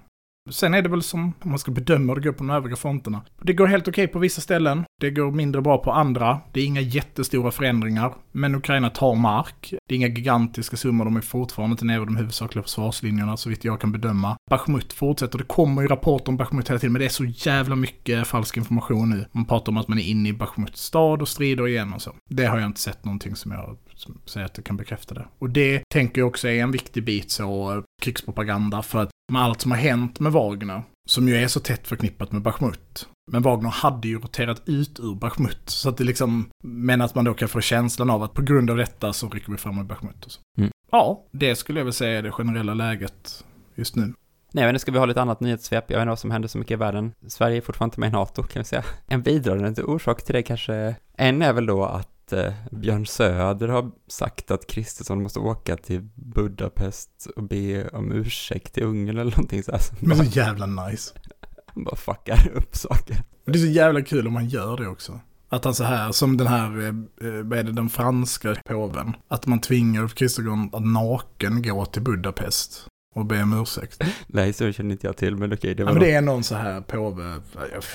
Sen 0.51 0.75
är 0.75 0.83
det 0.83 0.89
väl 0.89 1.03
som, 1.03 1.33
om 1.41 1.51
man 1.51 1.59
ska 1.59 1.71
bedöma 1.71 2.13
hur 2.13 2.21
det 2.21 2.29
går 2.29 2.33
på 2.33 2.45
de 2.45 2.51
övriga 2.51 2.77
fronterna. 2.77 3.21
Det 3.43 3.53
går 3.53 3.67
helt 3.67 3.89
okej 3.89 4.09
på 4.09 4.19
vissa 4.19 4.41
ställen. 4.41 4.85
Det 5.01 5.11
går 5.11 5.31
mindre 5.31 5.63
bra 5.63 5.79
på 5.79 5.93
andra. 5.93 6.41
Det 6.53 6.61
är 6.61 6.65
inga 6.65 6.81
jättestora 6.81 7.51
förändringar. 7.51 8.15
Men 8.33 8.55
Ukraina 8.55 8.91
tar 8.91 9.15
mark. 9.15 9.75
Det 9.89 9.95
är 9.95 9.97
inga 9.97 10.09
gigantiska 10.09 10.77
summor. 10.77 11.05
De 11.05 11.17
är 11.17 11.21
fortfarande 11.21 11.75
inte 11.75 11.85
nere 11.85 11.99
vid 11.99 12.09
de 12.09 12.17
huvudsakliga 12.17 12.63
försvarslinjerna, 12.63 13.37
så 13.37 13.49
vitt 13.49 13.65
jag 13.65 13.81
kan 13.81 13.93
bedöma. 13.93 14.37
Bachmut 14.51 14.93
fortsätter. 14.93 15.39
Det 15.39 15.45
kommer 15.45 15.83
ju 15.83 15.89
rapporter 15.89 16.29
om 16.29 16.37
Bachmut 16.37 16.71
hela 16.71 16.79
tiden, 16.79 16.93
men 16.93 17.01
det 17.01 17.07
är 17.07 17.09
så 17.09 17.25
jävla 17.25 17.77
mycket 17.77 18.27
falsk 18.27 18.57
information 18.57 19.11
nu. 19.11 19.27
Man 19.33 19.45
pratar 19.45 19.73
om 19.73 19.77
att 19.77 19.89
man 19.89 19.99
är 19.99 20.09
inne 20.09 20.29
i 20.29 20.33
Bachmuts 20.33 20.83
stad 20.83 21.23
och 21.23 21.29
strider 21.29 21.69
igen 21.69 21.93
och 21.93 22.03
så. 22.03 22.13
Det 22.31 22.45
har 22.45 22.59
jag 22.59 22.67
inte 22.67 22.81
sett 22.81 23.05
någonting 23.05 23.37
som 23.37 23.53
jag 23.53 23.77
som 24.03 24.21
säger 24.25 24.47
att 24.47 24.57
jag 24.57 24.65
kan 24.65 24.77
bekräfta 24.77 25.15
det. 25.15 25.29
Och 25.39 25.51
det 25.51 25.83
tänker 25.89 26.21
jag 26.21 26.29
också 26.29 26.49
är 26.49 26.63
en 26.63 26.71
viktig 26.71 27.05
bit 27.05 27.31
så 27.31 27.77
eh, 27.77 27.83
krigspropaganda 28.03 28.83
för 28.83 29.03
att 29.03 29.11
med 29.33 29.43
allt 29.43 29.61
som 29.61 29.71
har 29.71 29.79
hänt 29.79 30.21
med 30.21 30.33
Wagner, 30.33 30.83
som 31.09 31.29
ju 31.29 31.37
är 31.37 31.49
så 31.49 31.61
tätt 31.61 31.89
förknippat 31.89 32.33
med 32.33 32.43
Bachmut. 32.43 33.09
Men 33.31 33.43
Wagner 33.43 33.71
hade 33.71 34.09
ju 34.09 34.19
roterat 34.19 34.63
ut 34.67 35.01
ur 35.01 35.15
Bachmut, 35.15 35.63
så 35.71 35.89
att 35.89 35.97
det 35.97 36.05
liksom, 36.05 36.51
men 36.65 37.01
att 37.01 37.15
man 37.15 37.25
då 37.25 37.35
kan 37.35 37.49
få 37.49 37.61
känslan 37.61 38.11
av 38.11 38.23
att 38.23 38.35
på 38.35 38.43
grund 38.43 38.71
av 38.71 38.77
detta 38.77 39.13
så 39.13 39.29
rycker 39.29 39.53
vi 39.53 39.59
fram 39.59 39.77
med 39.77 39.87
Bachmut 39.87 40.27
och 40.27 40.33
så. 40.33 40.41
Mm. 40.59 40.71
Ja, 40.91 41.27
det 41.33 41.57
skulle 41.57 41.81
jag 41.81 41.85
väl 41.85 41.93
säga 41.93 42.19
är 42.19 42.23
det 42.23 42.31
generella 42.31 42.75
läget 42.75 43.45
just 43.75 43.97
nu. 43.97 44.13
Nej, 44.55 44.65
men 44.65 44.73
nu 44.73 44.79
ska 44.79 44.93
vi 44.93 44.99
ha 44.99 45.07
lite 45.07 45.23
annat 45.23 45.41
nyhetssvep. 45.41 45.91
Jag 45.91 45.97
vet 45.97 46.03
inte 46.03 46.09
vad 46.09 46.19
som 46.19 46.31
händer 46.31 46.49
så 46.49 46.59
mycket 46.59 46.75
i 46.75 46.77
världen. 46.77 47.13
Sverige 47.27 47.57
är 47.57 47.61
fortfarande 47.61 47.93
inte 47.93 48.01
med 48.01 48.09
i 48.09 48.13
NATO, 48.13 48.43
kan 48.43 48.61
vi 48.61 48.65
säga. 48.65 48.85
En 49.07 49.23
bidragande 49.23 49.83
orsak 49.83 50.23
till 50.23 50.35
det 50.35 50.43
kanske, 50.43 50.97
en 51.17 51.43
är 51.43 51.53
väl 51.53 51.67
då 51.67 51.85
att 51.85 52.09
eh, 52.33 52.53
Björn 52.71 53.07
Söder 53.07 53.69
har 53.69 53.91
sagt 54.09 54.51
att 54.51 54.67
Kristersson 54.67 55.23
måste 55.23 55.39
åka 55.39 55.77
till 55.77 56.09
Budapest 56.15 57.27
och 57.37 57.43
be 57.43 57.89
om 57.89 58.13
ursäkt 58.13 58.75
till 58.75 58.83
Ungern 58.83 59.19
eller 59.19 59.31
någonting 59.31 59.63
så 59.63 59.73
här. 59.73 59.79
Som 59.79 59.97
Men 60.01 60.17
så 60.17 60.23
bara, 60.23 60.31
jävla 60.31 60.67
nice. 60.67 61.15
bara 61.75 61.97
fuckar 61.97 62.53
upp 62.55 62.77
saker. 62.77 63.17
Det 63.45 63.53
är 63.53 63.59
så 63.59 63.67
jävla 63.67 64.03
kul 64.03 64.27
om 64.27 64.33
man 64.33 64.49
gör 64.49 64.77
det 64.77 64.89
också. 64.89 65.21
Att 65.49 65.65
han 65.65 65.75
så 65.75 65.85
här, 65.85 66.13
som 66.13 66.37
den 66.37 66.47
här, 66.47 66.81
eh, 66.81 66.87
eh, 67.29 67.43
vad 67.45 67.59
är 67.59 67.63
det, 67.63 67.73
den 67.73 67.89
franska 67.89 68.55
påven. 68.65 69.13
Att 69.29 69.47
man 69.47 69.61
tvingar 69.61 70.03
Ulf 70.03 70.15
Kristersson 70.15 70.71
att 70.73 70.87
naken 70.87 71.63
gå 71.63 71.85
till 71.87 72.03
Budapest 72.03 72.87
och 73.15 73.27
be 73.27 73.43
om 73.43 73.61
ursäkt. 73.63 74.03
Nej, 74.27 74.53
så 74.53 74.73
känner 74.73 74.93
inte 74.93 75.07
jag 75.07 75.17
till, 75.17 75.37
men 75.37 75.53
okej, 75.53 75.75
det 75.75 75.83
Ja, 75.83 75.87
var 75.87 75.93
men 75.93 76.03
det 76.03 76.13
är 76.13 76.21
någon 76.23 76.45
så 76.45 76.55
här 76.55 76.81
påve, 76.81 77.23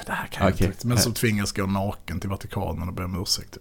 det 0.06 0.12
här 0.12 0.28
kan 0.28 0.46
jag 0.46 0.54
Okej. 0.54 0.68
inte 0.68 0.88
men 0.88 0.98
som 0.98 1.14
tvingas 1.14 1.52
gå 1.52 1.66
naken 1.66 2.20
till 2.20 2.30
Vatikanen 2.30 2.88
och 2.88 2.94
be 2.94 3.04
om 3.04 3.22
ursäkt. 3.22 3.58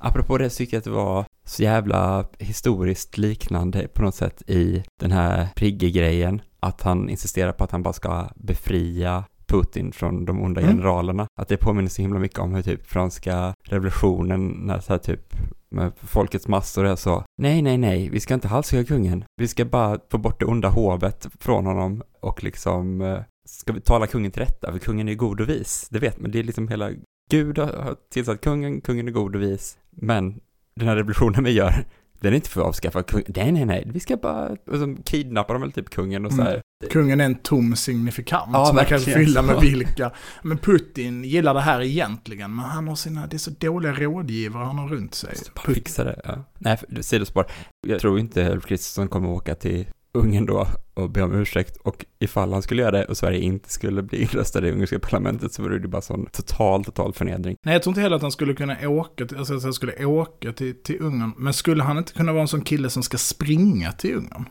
Apropå 0.00 0.38
det 0.38 0.50
så 0.50 0.56
tycker 0.56 0.76
jag 0.76 0.78
att 0.78 0.84
det 0.84 0.90
var 0.90 1.24
så 1.44 1.62
jävla 1.62 2.24
historiskt 2.38 3.18
liknande 3.18 3.88
på 3.88 4.02
något 4.02 4.14
sätt 4.14 4.42
i 4.46 4.82
den 5.00 5.12
här 5.12 5.48
Prigge-grejen. 5.56 6.42
Att 6.60 6.82
han 6.82 7.08
insisterar 7.08 7.52
på 7.52 7.64
att 7.64 7.70
han 7.70 7.82
bara 7.82 7.92
ska 7.92 8.28
befria 8.34 9.24
Putin 9.46 9.92
från 9.92 10.24
de 10.24 10.42
onda 10.42 10.60
Mm. 10.60 10.72
generalerna. 10.76 11.26
Att 11.40 11.48
det 11.48 11.56
påminner 11.56 11.88
så 11.88 12.02
himla 12.02 12.18
mycket 12.18 12.38
om 12.38 12.54
hur 12.54 12.62
typ 12.62 12.86
franska 12.86 13.54
revolutionen, 13.64 14.48
när 14.48 14.80
så 14.80 14.92
här 14.92 14.98
typ 14.98 15.34
med 15.70 15.92
folkets 15.96 16.48
massor 16.48 16.86
är 16.86 16.96
så, 16.96 17.24
nej, 17.42 17.62
nej, 17.62 17.78
nej, 17.78 18.08
vi 18.08 18.20
ska 18.20 18.34
inte 18.34 18.48
halshugga 18.48 18.84
kungen. 18.84 19.24
Vi 19.40 19.48
ska 19.48 19.64
bara 19.64 19.98
få 20.10 20.18
bort 20.18 20.40
det 20.40 20.46
onda 20.46 20.68
hovet 20.68 21.28
från 21.40 21.66
honom 21.66 22.02
och 22.20 22.44
liksom 22.44 23.00
eh, 23.00 23.18
ska 23.48 23.72
vi 23.72 23.80
tala 23.80 24.06
kungen 24.06 24.30
till 24.30 24.42
rätta, 24.42 24.72
för 24.72 24.78
kungen 24.78 25.08
är 25.08 25.12
ju 25.12 25.18
god 25.18 25.40
och 25.40 25.48
vis. 25.48 25.88
Det 25.90 25.98
vet 25.98 26.20
man, 26.20 26.30
det 26.30 26.38
är 26.38 26.42
liksom 26.42 26.68
hela 26.68 26.90
Gud 27.30 27.58
har 27.58 27.96
tillsatt 28.12 28.40
kungen, 28.40 28.80
kungen 28.80 29.08
är 29.08 29.12
god 29.12 29.36
och 29.36 29.42
vis, 29.42 29.78
men 29.90 30.40
den 30.76 30.88
här 30.88 30.96
revolutionen 30.96 31.44
vi 31.44 31.50
gör, 31.50 31.84
den 32.20 32.32
är 32.32 32.36
inte 32.36 32.50
för 32.50 32.60
att 32.60 32.66
avskaffa 32.66 33.02
kungen. 33.02 33.26
Nej, 33.36 33.52
nej, 33.52 33.64
nej, 33.64 33.90
vi 33.92 34.00
ska 34.00 34.16
bara, 34.16 34.48
och 34.48 34.78
så 34.78 34.96
kidnappar 35.04 35.54
de 35.54 35.60
väl 35.60 35.72
typ 35.72 35.90
kungen 35.90 36.26
och 36.26 36.32
så 36.32 36.42
här. 36.42 36.62
Kungen 36.90 37.20
är 37.20 37.24
en 37.24 37.34
tom 37.34 37.76
signifikant 37.76 38.50
Ja, 38.52 38.66
som 38.66 38.76
man 38.76 38.84
kan 38.84 39.00
fylla 39.00 39.42
med 39.42 39.60
vilka. 39.60 40.10
Men 40.42 40.58
Putin 40.58 41.24
gillar 41.24 41.54
det 41.54 41.60
här 41.60 41.82
egentligen, 41.82 42.54
men 42.54 42.64
han 42.64 42.88
har 42.88 42.94
sina, 42.94 43.26
det 43.26 43.36
är 43.36 43.38
så 43.38 43.50
dåliga 43.50 43.92
rådgivare 43.92 44.64
han 44.64 44.78
har 44.78 44.88
runt 44.88 45.14
sig. 45.14 45.34
Putin. 45.54 45.74
fixa 45.74 46.04
det. 46.04 46.20
Ja. 46.24 46.44
Nej, 46.58 46.78
sidospår. 47.00 47.46
Jag 47.86 48.00
tror 48.00 48.18
inte 48.18 48.50
Ulf 48.50 48.66
Kristersson 48.66 49.08
kommer 49.08 49.28
åka 49.28 49.54
till 49.54 49.86
Ungern 50.12 50.46
då 50.46 50.66
och 50.94 51.10
be 51.10 51.22
om 51.22 51.34
ursäkt 51.34 51.76
och 51.76 52.04
ifall 52.18 52.52
han 52.52 52.62
skulle 52.62 52.82
göra 52.82 52.90
det 52.90 53.04
och 53.04 53.16
Sverige 53.16 53.40
inte 53.40 53.70
skulle 53.70 54.02
bli 54.02 54.22
inröstade 54.22 54.68
i 54.68 54.72
ungerska 54.72 54.98
parlamentet 54.98 55.52
så 55.52 55.62
vore 55.62 55.78
det 55.78 55.88
bara 55.88 56.02
sån 56.02 56.26
total, 56.26 56.84
total 56.84 57.12
förnedring. 57.12 57.56
Nej, 57.62 57.72
jag 57.72 57.82
tror 57.82 57.90
inte 57.90 58.00
heller 58.00 58.16
att 58.16 58.22
han 58.22 58.32
skulle 58.32 58.54
kunna 58.54 58.88
åka 58.88 59.26
till, 59.26 59.38
alltså 59.38 59.54
att 59.56 59.62
han 59.62 59.72
skulle 59.72 60.04
åka 60.04 60.52
till, 60.52 60.82
till 60.82 60.96
Ungern. 61.00 61.32
Men 61.36 61.52
skulle 61.52 61.82
han 61.82 61.98
inte 61.98 62.12
kunna 62.12 62.32
vara 62.32 62.42
en 62.42 62.48
sån 62.48 62.60
kille 62.60 62.90
som 62.90 63.02
ska 63.02 63.18
springa 63.18 63.92
till 63.92 64.14
Ungern? 64.16 64.44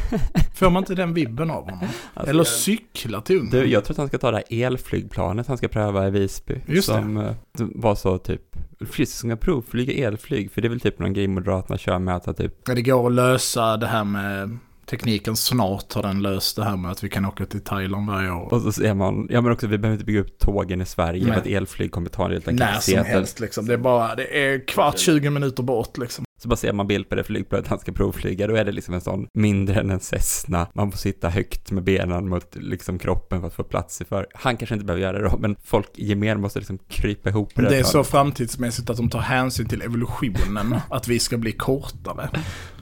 Får 0.54 0.70
man 0.70 0.82
inte 0.82 0.94
den 0.94 1.14
vibben 1.14 1.50
av 1.50 1.64
honom? 1.64 1.88
Alltså, 2.14 2.30
Eller 2.30 2.44
cykla 2.44 3.20
till 3.20 3.36
Ungern? 3.36 3.50
Du, 3.50 3.66
jag 3.66 3.84
tror 3.84 3.94
att 3.94 3.98
han 3.98 4.08
ska 4.08 4.18
ta 4.18 4.30
det 4.30 4.36
här 4.36 4.64
elflygplanet 4.64 5.46
han 5.46 5.58
ska 5.58 5.68
pröva 5.68 6.08
i 6.08 6.10
Visby. 6.10 6.60
Just 6.66 6.88
det. 6.88 6.94
som 6.94 7.16
eh, 7.16 7.34
var 7.58 7.94
så 7.94 8.18
typ, 8.18 8.42
Ulf 8.80 8.94
Kristersson 8.94 9.30
ska 9.30 9.36
provflyga 9.36 10.06
elflyg, 10.06 10.52
för 10.52 10.60
det 10.60 10.68
är 10.68 10.70
väl 10.70 10.80
typ 10.80 10.98
någon 10.98 11.12
grej 11.12 11.28
Moderaterna 11.28 11.78
kör 11.78 11.98
med 11.98 12.16
att 12.16 12.36
typ, 12.36 12.54
Ja, 12.66 12.74
det 12.74 12.82
går 12.82 13.06
att 13.06 13.12
lösa 13.12 13.76
det 13.76 13.86
här 13.86 14.04
med 14.04 14.58
tekniken. 14.90 15.36
Snart 15.36 15.92
har 15.92 16.02
den 16.02 16.22
löst 16.22 16.56
det 16.56 16.64
här 16.64 16.76
med 16.76 16.90
att 16.90 17.04
vi 17.04 17.08
kan 17.08 17.24
åka 17.26 17.46
till 17.46 17.60
Thailand 17.60 18.06
varje 18.10 18.30
år. 18.30 18.52
och 18.54 18.60
så 18.62 18.72
ser 18.72 18.94
man, 18.94 19.26
ja 19.30 19.40
men 19.40 19.52
också 19.52 19.66
vi 19.66 19.78
behöver 19.78 19.94
inte 19.94 20.04
bygga 20.04 20.20
upp 20.20 20.38
tågen 20.38 20.80
i 20.80 20.86
Sverige 20.86 21.24
Nej. 21.24 21.32
för 21.32 21.40
att 21.40 21.46
elflyg 21.46 21.92
kommer 21.92 22.08
ta 22.10 22.24
en 22.24 22.30
liten 22.30 22.56
När 22.56 22.66
som 22.66 22.72
kapacitet. 22.72 23.06
helst 23.06 23.40
liksom. 23.40 23.66
Det 23.66 23.72
är 23.72 23.78
bara, 23.78 24.14
det 24.14 24.44
är 24.46 24.66
kvart 24.66 24.98
20 24.98 25.30
minuter 25.30 25.62
bort 25.62 25.98
liksom. 25.98 26.24
Så 26.42 26.48
bara 26.48 26.56
ser 26.56 26.72
man 26.72 26.86
bild 26.86 27.08
på 27.08 27.14
det 27.14 27.24
flygplanet 27.24 27.68
han 27.68 27.78
ska 27.78 27.92
provflyga, 27.92 28.46
då 28.46 28.56
är 28.56 28.64
det 28.64 28.72
liksom 28.72 28.94
en 28.94 29.00
sån 29.00 29.26
mindre 29.34 29.80
än 29.80 29.90
en 29.90 30.00
Cessna. 30.00 30.66
Man 30.74 30.90
får 30.90 30.98
sitta 30.98 31.28
högt 31.28 31.70
med 31.70 31.84
benen 31.84 32.28
mot 32.28 32.56
liksom 32.56 32.98
kroppen 32.98 33.40
för 33.40 33.46
att 33.46 33.54
få 33.54 33.64
plats 33.64 34.00
i 34.00 34.04
för. 34.04 34.26
Han 34.34 34.56
kanske 34.56 34.74
inte 34.74 34.84
behöver 34.84 35.02
göra 35.02 35.18
det 35.18 35.28
då, 35.28 35.38
men 35.38 35.56
folk 35.64 35.88
i 35.94 36.06
gemen 36.06 36.40
måste 36.40 36.58
liksom 36.58 36.78
krypa 36.88 37.28
ihop 37.28 37.58
i 37.58 37.62
Det 37.62 37.78
är 37.78 37.82
så 37.82 38.04
framtidsmässigt 38.04 38.90
att 38.90 38.96
de 38.96 39.10
tar 39.10 39.20
hänsyn 39.20 39.68
till 39.68 39.82
evolutionen. 39.82 40.76
att 40.90 41.08
vi 41.08 41.18
ska 41.18 41.38
bli 41.38 41.52
kortare. 41.52 42.30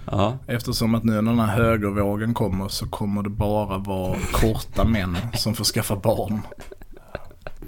Ja, 0.04 0.38
Eftersom 0.46 0.94
att 0.94 1.04
nu 1.04 1.12
när 1.12 1.22
den 1.22 1.38
här 1.38 1.56
högervågen 1.56 2.34
kommer 2.34 2.68
så 2.68 2.88
kommer 2.88 3.22
det 3.22 3.30
bara 3.30 3.78
vara 3.78 4.18
korta 4.32 4.84
män 4.84 5.16
som 5.34 5.54
får 5.54 5.64
skaffa 5.64 5.96
barn. 5.96 6.40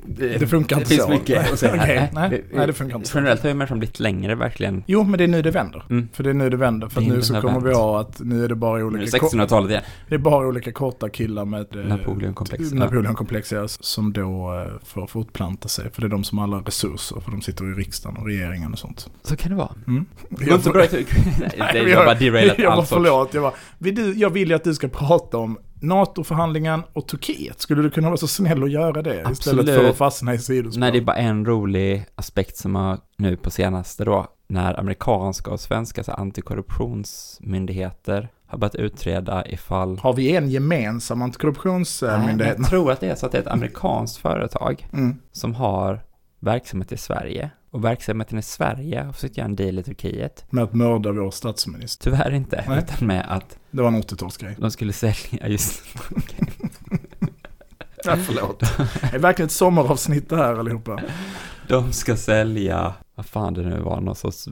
Det 0.07 0.47
funkar 0.51 0.77
det 0.77 0.81
inte 0.81 0.89
finns 0.95 1.03
så. 1.03 1.09
mycket 1.11 1.53
att 1.53 1.59
säga 1.59 1.77
här. 1.77 1.85
Okej, 1.85 2.11
nej, 2.13 2.31
Det- 2.31 2.57
nej, 2.57 2.67
det 2.67 2.73
funkar 2.73 2.97
inte 2.97 3.09
så. 3.09 3.19
Generellt 3.19 3.43
har 3.43 3.49
ju 3.49 3.55
människan 3.55 3.79
blivit 3.79 4.01
längre 4.01 4.35
verkligen. 4.35 4.85
Jo, 4.87 5.03
men 5.05 5.19
det 5.19 5.25
är 5.25 5.29
nu 5.29 5.43
det 5.43 5.51
vänder. 5.51 5.83
Mm. 5.91 6.09
För 6.13 6.25
det 6.25 6.31
är 6.31 6.35
nu 6.35 6.51
det 6.51 6.57
vänder. 6.57 6.89
För 6.89 7.01
att 7.01 7.03
Vinden 7.03 7.17
nu 7.19 7.23
så 7.25 7.41
kommer 7.41 7.61
vi 7.61 7.73
ha 7.75 8.01
att 8.01 8.21
nu 8.21 8.45
är 8.45 8.49
det 8.49 8.55
bara 8.55 8.85
olika, 8.85 9.19
det 9.19 9.25
1600-talet 9.25 9.71
igen. 9.71 9.83
det 10.09 10.15
är 10.15 10.19
bara 10.19 10.47
olika 10.47 10.73
korta 10.73 11.09
killar 11.09 11.45
med 11.45 11.77
eh, 11.77 11.85
Napoleonkomplex. 11.85 12.73
Napoleonkomplex 12.73 13.53
ja, 13.53 13.69
som 13.69 14.13
då 14.13 14.55
eh, 14.67 14.73
får 14.85 15.07
fortplanta 15.07 15.69
sig. 15.69 15.91
För 15.93 16.01
det 16.01 16.07
är 16.07 16.09
de 16.09 16.25
som 16.25 16.39
har 16.39 16.45
alla 16.45 16.59
resurser. 16.59 17.21
För 17.21 17.31
de 17.31 17.43
sitter 17.43 17.65
i 17.65 17.75
riksdagen 17.75 18.17
och 18.17 18.27
regeringen 18.27 18.73
och 18.73 18.79
sånt. 18.79 19.11
Så 19.23 19.37
kan 19.37 19.51
det 19.51 19.57
vara. 19.59 19.73
Mm. 19.87 20.05
Det 20.29 20.63
så 20.63 20.71
bra 20.71 20.85
i 20.85 21.07
Nej, 21.59 21.85
det 21.85 21.93
har- 21.93 22.05
bara 22.05 22.15
derailat 22.15 22.59
jag 22.59 22.73
allt 22.73 22.89
förlåt, 22.89 23.35
jag, 23.35 23.43
var, 23.43 23.53
vill 23.79 23.95
du, 23.95 24.13
jag 24.15 24.31
vill 24.31 24.49
ju 24.49 24.55
att 24.55 24.65
du 24.65 24.75
ska 24.75 24.89
prata 24.89 25.39
om 25.39 25.59
NATO-förhandlingen 25.83 26.83
och 26.93 27.09
Turkiet. 27.09 27.61
Skulle 27.61 27.83
du 27.83 27.91
kunna 27.91 28.09
vara 28.09 28.17
så 28.17 28.27
snäll 28.29 28.63
och 28.63 28.69
göra 28.69 29.03
det 29.03 29.11
istället 29.15 29.27
Absolut. 29.31 29.67
för 29.81 29.91
att 29.91 29.97
fastna 29.97 30.35
i 30.35 30.39
sidospår? 30.39 30.81
Nej, 30.81 30.93
det 30.93 30.99
är 30.99 31.03
bara 31.03 31.17
en 31.17 31.47
rolig 31.47 32.07
aspekt 32.15 32.57
som 32.57 32.75
har 32.75 32.99
nu 33.17 33.37
på 33.37 33.51
senaste 33.51 34.05
då, 34.05 34.27
när 34.49 34.81
amerikanska 34.81 35.51
och 35.51 35.61
svenska 35.61 36.05
så 36.05 36.11
här, 36.11 36.19
antikorruptionsmyndigheter 36.19 38.29
har 38.47 38.59
börjat 38.59 38.75
utreda 38.75 39.47
ifall... 39.47 39.99
Har 39.99 40.13
vi 40.13 40.37
en 40.37 40.51
gemensam 40.51 41.19
Nej, 41.19 41.25
antikorruptionsmyndighet? 41.25 42.55
jag 42.59 42.67
tror 42.67 42.93
att 42.93 43.01
det 43.01 43.09
är 43.11 43.15
så 43.15 43.27
att 43.27 43.33
det 43.33 43.39
är 43.39 43.43
ett 43.43 43.49
amerikanskt 43.49 44.17
företag 44.17 44.87
Mm. 44.93 45.17
som 45.33 45.55
har 45.55 46.01
verksamhet 46.41 46.93
i 46.93 46.97
Sverige. 46.97 47.51
Och 47.71 47.85
verksamheten 47.85 48.39
i 48.39 48.43
Sverige 48.43 49.03
har 49.03 49.13
försökt 49.13 49.37
göra 49.37 49.45
en 49.49 49.57
deal 49.57 49.79
i 49.79 49.83
Turkiet. 49.83 50.45
Med 50.51 50.65
att 50.65 50.75
mörda 50.75 51.13
vår 51.13 51.31
statsminister. 51.31 52.05
Tyvärr 52.11 52.31
inte, 52.31 52.65
Nej. 52.69 52.79
utan 52.79 53.07
med 53.07 53.27
att 53.29 53.59
Det 53.71 53.83
var 53.83 53.89
en 53.89 54.03
80-talsgrej. 54.03 54.55
de 54.61 54.71
skulle 54.71 54.93
sälja 54.93 55.49
just... 55.49 55.83
Ja, 58.05 58.17
förlåt. 58.17 58.61
Det 59.11 59.17
är 59.17 59.19
verkligen 59.19 59.47
ett 59.47 59.53
sommaravsnitt 59.53 60.29
det 60.29 60.37
här 60.37 60.55
allihopa. 60.55 61.01
De 61.69 61.93
ska 61.93 62.17
sälja, 62.17 62.95
vad 63.15 63.27
fan 63.27 63.55
det 63.55 63.63
nu 63.63 63.81
var, 63.81 64.01
någon 64.01 64.15
sorts 64.17 64.49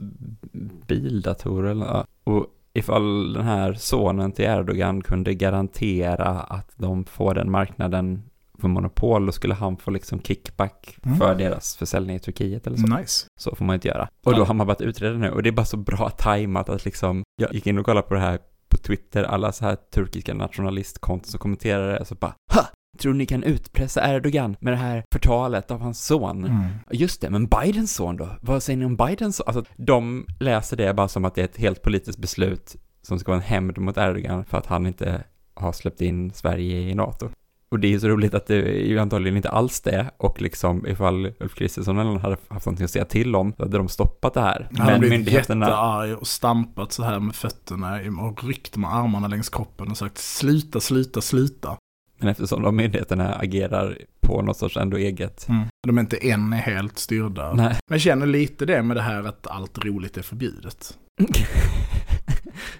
bildatorer 0.87 1.71
eller. 1.71 2.05
Och 2.23 2.45
ifall 2.73 3.33
den 3.33 3.43
här 3.45 3.73
sonen 3.73 4.31
till 4.31 4.45
Erdogan 4.45 5.01
kunde 5.01 5.33
garantera 5.33 6.25
att 6.29 6.71
de 6.75 7.05
får 7.05 7.33
den 7.33 7.51
marknaden 7.51 8.23
för 8.59 8.67
monopol, 8.67 9.25
då 9.25 9.31
skulle 9.31 9.53
han 9.53 9.77
få 9.77 9.91
liksom 9.91 10.21
kickback 10.21 10.95
Mm. 11.05 11.17
för 11.17 11.35
deras 11.35 11.75
försäljning 11.75 12.15
i 12.15 12.19
Turkiet 12.19 12.67
eller 12.67 12.77
så. 12.77 12.87
Nice. 12.97 13.27
Så 13.39 13.55
får 13.55 13.65
man 13.65 13.73
inte 13.73 13.87
göra. 13.87 14.09
Och 14.25 14.35
då 14.35 14.43
har 14.43 14.53
man 14.53 14.67
börjat 14.67 14.81
utreda 14.81 15.17
nu 15.17 15.29
och 15.31 15.43
det 15.43 15.49
är 15.49 15.53
bara 15.53 15.65
så 15.65 15.77
bra 15.77 16.09
tajmat 16.09 16.69
att 16.69 16.85
liksom, 16.85 17.23
jag 17.41 17.53
gick 17.53 17.67
in 17.67 17.77
och 17.79 17.85
kollade 17.85 18.07
på 18.07 18.13
det 18.13 18.19
här 18.19 18.39
på 18.69 18.77
Twitter, 18.77 19.23
alla 19.23 19.51
så 19.51 19.65
här 19.65 19.75
turkiska 19.75 20.33
nationalistkonton 20.33 21.29
som 21.29 21.39
kommenterar 21.39 21.99
det, 21.99 22.05
så 22.05 22.15
bara 22.15 22.33
ha! 22.53 22.65
Tror 22.99 23.13
ni 23.13 23.25
kan 23.25 23.43
utpressa 23.43 24.15
Erdogan 24.15 24.55
med 24.59 24.73
det 24.73 24.77
här 24.77 25.03
förtalet 25.11 25.71
av 25.71 25.81
hans 25.81 26.05
son? 26.05 26.45
Mm. 26.45 26.65
Just 26.91 27.21
det, 27.21 27.29
men 27.29 27.47
Bidens 27.47 27.93
son 27.95 28.17
då? 28.17 28.29
Vad 28.41 28.63
säger 28.63 28.77
ni 28.77 28.85
om 28.85 28.95
Bidens 28.95 29.35
son? 29.35 29.43
Alltså, 29.47 29.63
de 29.77 30.25
läser 30.39 30.77
det 30.77 30.93
bara 30.93 31.07
som 31.07 31.25
att 31.25 31.35
det 31.35 31.41
är 31.41 31.45
ett 31.45 31.57
helt 31.57 31.81
politiskt 31.81 32.19
beslut 32.19 32.75
som 33.01 33.19
ska 33.19 33.31
vara 33.31 33.41
en 33.41 33.47
hämnd 33.47 33.77
mot 33.77 33.97
Erdogan 33.97 34.45
för 34.45 34.57
att 34.57 34.65
han 34.65 34.87
inte 34.87 35.23
har 35.53 35.71
släppt 35.71 36.01
in 36.01 36.31
Sverige 36.31 36.77
i 36.79 36.95
NATO. 36.95 37.29
Och 37.71 37.79
det 37.79 37.87
är 37.87 37.89
ju 37.89 37.99
så 37.99 38.07
roligt 38.07 38.33
att 38.33 38.47
det 38.47 38.55
är 38.55 38.85
ju 38.85 38.99
antagligen 38.99 39.37
inte 39.37 39.49
alls 39.49 39.81
det. 39.81 40.11
Och 40.17 40.41
liksom 40.41 40.87
ifall 40.87 41.31
Ulf 41.39 41.55
Kristersson 41.55 41.99
eller 41.99 42.09
någon 42.09 42.21
hade 42.21 42.37
haft 42.47 42.65
någonting 42.65 42.83
att 42.83 42.91
säga 42.91 43.05
till 43.05 43.35
om, 43.35 43.53
då 43.57 43.63
hade 43.63 43.77
de 43.77 43.87
stoppat 43.87 44.33
det 44.33 44.41
här. 44.41 44.67
Han 44.71 44.85
har 44.85 44.91
Men 44.91 44.99
blivit 44.99 45.31
jättearg 45.31 46.17
och 46.17 46.27
stampat 46.27 46.91
så 46.91 47.03
här 47.03 47.19
med 47.19 47.35
fötterna 47.35 47.99
och 48.21 48.43
ryckt 48.43 48.77
med 48.77 48.95
armarna 48.95 49.27
längs 49.27 49.49
kroppen 49.49 49.91
och 49.91 49.97
sagt 49.97 50.17
sluta, 50.17 50.79
sluta, 50.79 51.21
sluta. 51.21 51.77
Men 52.19 52.29
eftersom 52.29 52.61
de 52.61 52.75
myndigheterna 52.75 53.35
agerar 53.35 53.97
på 54.21 54.41
något 54.41 54.57
sorts 54.57 54.77
ändå 54.77 54.97
eget... 54.97 55.47
De 55.87 55.97
är 55.97 56.01
inte 56.01 56.17
än 56.17 56.53
är 56.53 56.57
helt 56.57 56.99
styrda. 56.99 57.53
Nej. 57.53 57.65
Men 57.65 57.95
jag 57.95 58.01
känner 58.01 58.25
lite 58.25 58.65
det 58.65 58.83
med 58.83 58.97
det 58.97 59.01
här 59.01 59.23
att 59.23 59.47
allt 59.47 59.85
roligt 59.85 60.17
är 60.17 60.21
förbjudet. 60.21 60.97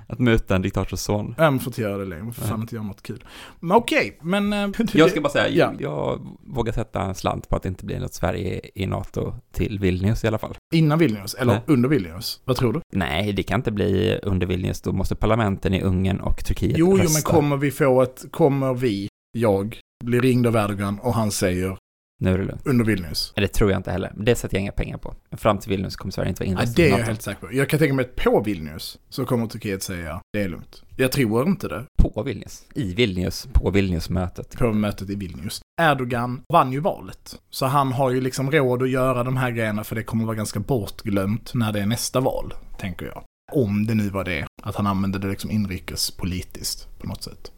att 0.10 0.19
muta 0.19 0.56
en 0.56 0.62
diktators 0.62 1.00
son. 1.00 1.36
Jag 1.38 1.62
får 1.63 1.72
inte 1.72 1.82
göra 1.82 1.98
det 1.98 2.06
längre, 2.06 2.24
får 2.34 2.41
fan 2.41 2.50
Nej. 2.50 2.62
inte 2.62 2.76
göra 2.76 2.86
något 2.86 3.02
kul. 3.04 3.24
Men 3.60 3.78
okej, 3.78 4.17
men... 4.22 4.54
eh, 4.54 4.69
Jag 4.93 5.10
ska 5.12 5.22
bara 5.22 5.30
säga, 5.34 5.50
Ja. 5.50 5.74
jag, 5.80 6.19
vågar 6.56 6.74
sätta 6.74 7.02
en 7.02 7.15
slant 7.15 7.50
på 7.50 7.56
att 7.56 7.63
det 7.63 7.69
inte 7.69 7.86
blir 7.86 8.00
något 8.00 8.13
Sverige 8.13 8.62
i 8.76 8.86
NATO 8.86 9.34
till 9.52 9.80
Vilnius 9.80 10.24
i 10.24 10.28
alla 10.28 10.38
fall. 10.38 10.56
Innan 10.74 11.00
Vilnius, 11.00 11.34
eller 11.34 11.54
Nej. 11.54 11.62
under 11.67 11.89
Vilnius. 11.89 12.41
Vad 12.45 12.56
tror 12.56 12.74
du? 12.74 12.82
Nej, 12.93 13.34
det 13.34 13.43
kan 13.43 13.60
inte 13.60 13.72
bli 13.72 14.19
under 14.24 14.48
Vilnius. 14.48 14.82
Då 14.82 14.91
måste 14.91 15.15
parlamenten 15.15 15.74
i 15.74 15.82
Ungern 15.82 16.19
och 16.19 16.45
Turkiet 16.45 16.78
Jo, 16.78 16.88
jo, 16.89 16.98
rösta. 16.98 17.13
men 17.13 17.22
kommer 17.41 17.58
vi 17.58 17.72
få 17.72 18.02
ett... 18.02 18.26
Kommer 18.32 18.74
vi, 18.74 19.08
jag, 19.38 19.80
bli 20.06 20.19
ringd 20.19 20.48
av 20.48 20.56
Erdogan 20.56 21.00
och 21.00 21.13
han 21.13 21.32
säger 21.32 21.78
Nu 22.21 22.34
är 22.34 22.38
det 22.38 22.43
lugnt. 22.43 22.62
under 22.67 22.86
Vilnius? 22.86 23.34
Det 23.36 23.47
tror 23.47 23.71
jag 23.71 23.79
inte 23.79 23.91
heller. 23.91 24.13
Det 24.17 24.36
sätter 24.36 24.55
jag 24.55 24.62
inga 24.62 24.71
pengar 24.71 24.97
på. 24.97 25.15
Fram 25.32 25.58
till 25.58 25.69
Vilnius 25.69 25.95
kommer 25.95 26.12
Sverige 26.12 26.29
inte 26.29 26.43
vara 26.43 26.47
Ja, 26.47 26.51
inröstat 26.51 26.75
det 26.75 26.86
är 26.91 26.97
jag 26.97 27.05
helt 27.05 27.21
säker 27.21 27.47
på. 27.47 27.53
Jag 27.53 27.69
kan 27.69 27.79
tänka 27.79 27.93
mig 27.93 28.05
att 28.05 28.15
på 28.15 28.41
Vilnius 28.45 28.99
så 29.10 29.25
kommer 29.25 29.47
Turkiet 29.47 29.84
säga 29.84 30.21
det 30.34 30.41
är 30.41 30.49
lugnt. 30.49 30.84
Jag 30.97 31.12
tror 31.12 31.47
inte 31.47 31.67
det. 31.67 31.86
På 32.01 32.23
Vilnius. 32.23 32.65
I 32.75 32.93
Vilnius. 32.93 33.47
På 33.53 33.71
Vilniusmötet. 33.71 34.58
på 34.58 34.73
mötet 34.73 35.10
i 35.10 35.15
Vilnius. 35.15 35.62
Erdogan 35.82 36.41
vann 36.53 36.71
ju 36.71 36.79
valet. 36.79 37.39
Så 37.49 37.65
han 37.65 37.91
har 37.91 38.10
ju 38.12 38.21
liksom 38.21 38.51
råd 38.51 38.84
att 38.84 38.89
göra 38.89 39.23
de 39.23 39.38
här 39.38 39.51
grejerna 39.51 39.84
för 39.84 39.95
det 39.95 40.03
kommer 40.03 40.25
vara 40.25 40.36
ganska 40.36 40.60
bortglömt 40.60 41.51
när 41.53 41.71
det 41.73 41.79
är 41.79 41.86
nästa 41.86 42.19
val, 42.19 42.53
tänker 42.77 43.05
jag. 43.05 43.23
Om 43.51 43.86
det 43.86 43.93
nu 43.95 44.10
var 44.10 44.23
det, 44.23 44.45
att 44.63 44.75
han 44.75 44.88
använde 44.88 45.19
det 45.19 45.27
liksom 45.27 45.51
inrikespolitiskt 45.51 46.99
på 46.99 47.08
något 47.08 47.23
sätt. 47.23 47.51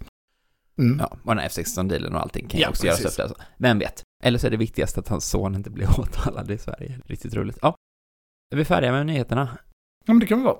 Mm. 0.79 0.99
Ja, 0.99 1.05
och 1.23 1.35
den 1.35 1.39
här 1.39 1.49
F16-dealen 1.49 2.15
och 2.15 2.21
allting 2.21 2.47
kan 2.47 2.57
ju 2.59 2.63
Ja, 2.63 2.69
också 2.69 2.83
precis. 2.87 3.17
göras 3.17 3.31
upp 3.31 3.37
där. 3.37 3.45
Vem 3.57 3.79
vet? 3.79 4.03
Eller 4.21 4.39
så 4.39 4.47
är 4.47 4.51
det 4.51 4.57
viktigast 4.57 4.97
att 4.97 5.07
hans 5.07 5.29
son 5.29 5.55
inte 5.55 5.69
blir 5.69 5.87
åtalad 5.99 6.51
i 6.51 6.57
Sverige. 6.57 6.99
Riktigt 7.05 7.33
roligt. 7.33 7.57
Ja. 7.61 7.75
Är 8.51 8.57
vi 8.57 8.65
färdiga 8.65 8.91
med 8.91 9.05
nyheterna? 9.05 9.49
Ja, 10.05 10.13
men 10.13 10.19
det 10.19 10.25
kan 10.25 10.37
vi 10.37 10.45
vara. 10.45 10.57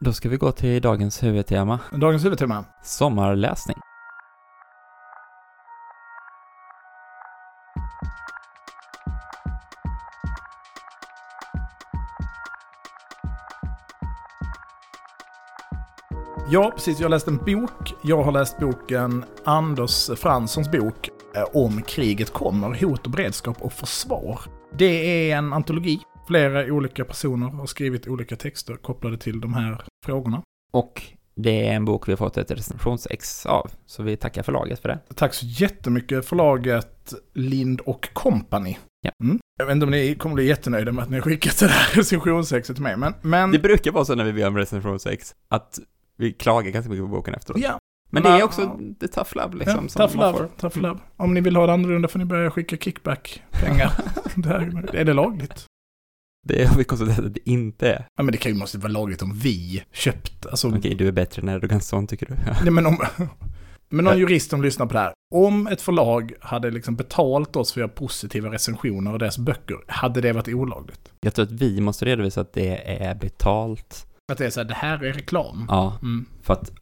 Då 0.00 0.12
ska 0.12 0.28
vi 0.28 0.36
gå 0.36 0.52
till 0.52 0.82
dagens 0.82 1.22
huvudtema. 1.22 1.80
Dagens 1.92 2.24
huvudtema. 2.24 2.64
Sommarläsning. 2.82 3.76
Ja, 16.52 16.72
precis. 16.74 16.98
Jag 16.98 17.04
har 17.04 17.10
läst 17.10 17.28
en 17.28 17.36
bok. 17.36 17.94
Jag 18.02 18.22
har 18.22 18.32
läst 18.32 18.58
boken 18.58 19.24
Anders 19.44 20.10
Franssons 20.16 20.70
bok 20.70 21.10
om 21.52 21.82
kriget 21.82 22.30
kommer, 22.30 22.84
hot 22.84 23.06
och 23.06 23.12
beredskap 23.12 23.62
och 23.62 23.72
försvar. 23.72 24.40
Det 24.78 25.30
är 25.30 25.36
en 25.36 25.52
antologi. 25.52 26.00
Flera 26.26 26.64
olika 26.74 27.04
personer 27.04 27.48
har 27.48 27.66
skrivit 27.66 28.08
olika 28.08 28.36
texter 28.36 28.74
kopplade 28.74 29.18
till 29.18 29.40
de 29.40 29.54
här 29.54 29.82
frågorna. 30.06 30.42
Och 30.72 31.02
det 31.34 31.68
är 31.68 31.72
en 31.72 31.84
bok 31.84 32.08
vi 32.08 32.12
har 32.12 32.16
fått 32.16 32.36
ett 32.36 32.50
recensionsex 32.50 33.46
av, 33.46 33.70
så 33.86 34.02
vi 34.02 34.16
tackar 34.16 34.42
förlaget 34.42 34.78
för 34.82 34.88
det. 34.88 34.98
Tack 35.14 35.34
så 35.34 35.46
jättemycket 35.46 36.26
förlaget 36.26 37.14
Lind 37.34 37.80
och 37.80 38.08
Company. 38.12 38.76
Ja. 39.02 39.10
Mm. 39.22 39.38
Jag 39.58 39.66
vet 39.66 39.74
inte 39.74 39.84
om 39.84 39.90
ni 39.90 40.14
kommer 40.14 40.34
bli 40.34 40.46
jättenöjda 40.46 40.92
med 40.92 41.04
att 41.04 41.10
ni 41.10 41.16
har 41.16 41.22
skickat 41.22 41.58
det 41.58 41.66
här 41.66 41.94
recensionssexet 41.96 42.76
till 42.76 42.82
mig, 42.82 42.96
men... 42.96 43.14
men 43.22 43.52
Det 43.52 43.58
brukar 43.58 43.92
vara 43.92 44.04
så 44.04 44.14
när 44.14 44.24
vi 44.24 44.32
ber 44.32 44.46
om 44.46 44.56
recensionsex, 44.56 45.34
att 45.48 45.78
vi 46.16 46.32
klagar 46.32 46.70
ganska 46.70 46.90
mycket 46.90 47.04
på 47.04 47.10
boken 47.10 47.34
efteråt. 47.34 47.60
ja, 47.60 47.78
Men 48.10 48.22
det 48.22 48.28
är 48.28 48.42
också 48.42 48.78
the 49.00 49.08
tough 49.08 49.30
love 49.36 49.56
liksom. 49.56 49.88
ja, 49.96 50.06
tough 50.08 50.16
love, 50.16 50.48
tough 50.60 50.78
love. 50.78 51.00
Om 51.16 51.34
ni 51.34 51.40
vill 51.40 51.56
ha 51.56 51.66
det 51.66 51.72
annorlunda 51.72 52.08
får 52.08 52.18
ni 52.18 52.24
börja 52.24 52.50
skicka 52.50 52.76
kickback-pengar. 52.76 53.92
är 54.94 55.04
det 55.04 55.12
lagligt? 55.12 55.64
Det 56.48 56.64
har 56.68 56.76
vi 56.78 56.84
konstaterat 56.84 57.26
att 57.26 57.34
det 57.34 57.50
inte 57.50 57.92
är. 57.92 58.06
Ja, 58.16 58.22
men 58.22 58.32
det 58.32 58.38
kan 58.38 58.52
ju 58.52 58.58
måste 58.58 58.78
vara 58.78 58.92
lagligt 58.92 59.22
om 59.22 59.32
vi 59.34 59.84
köpt, 59.92 60.46
alltså... 60.46 60.68
Okej, 60.68 60.94
du 60.94 61.08
är 61.08 61.12
bättre 61.12 61.42
än 61.42 61.48
Erdogans 61.48 61.88
son 61.88 62.06
tycker 62.06 62.26
du? 62.26 62.34
Nej, 62.62 62.70
men 62.70 62.86
om... 62.86 62.98
Men 63.92 64.04
någon 64.04 64.18
jurist 64.18 64.50
som 64.50 64.62
lyssnar 64.62 64.86
på 64.86 64.92
det 64.92 64.98
här. 64.98 65.12
Om 65.34 65.66
ett 65.66 65.82
förlag 65.82 66.32
hade 66.40 66.70
liksom 66.70 66.96
betalt 66.96 67.56
oss 67.56 67.72
för 67.72 67.80
att 67.80 67.82
göra 67.82 67.96
positiva 67.96 68.52
recensioner 68.52 69.12
av 69.12 69.18
deras 69.18 69.38
böcker, 69.38 69.76
hade 69.86 70.20
det 70.20 70.32
varit 70.32 70.48
olagligt? 70.48 71.12
Jag 71.20 71.34
tror 71.34 71.44
att 71.44 71.52
vi 71.52 71.80
måste 71.80 72.04
redovisa 72.04 72.40
att 72.40 72.52
det 72.52 73.02
är 73.04 73.14
betalt. 73.14 74.06
Att 74.32 74.38
det 74.38 74.46
är 74.46 74.50
så 74.50 74.60
här, 74.60 74.64
det 74.64 74.74
här 74.74 75.04
är 75.04 75.12
reklam. 75.12 75.66
Ja, 75.68 75.98
Mm. 76.02 76.26
för 76.42 76.52
att, 76.54 76.72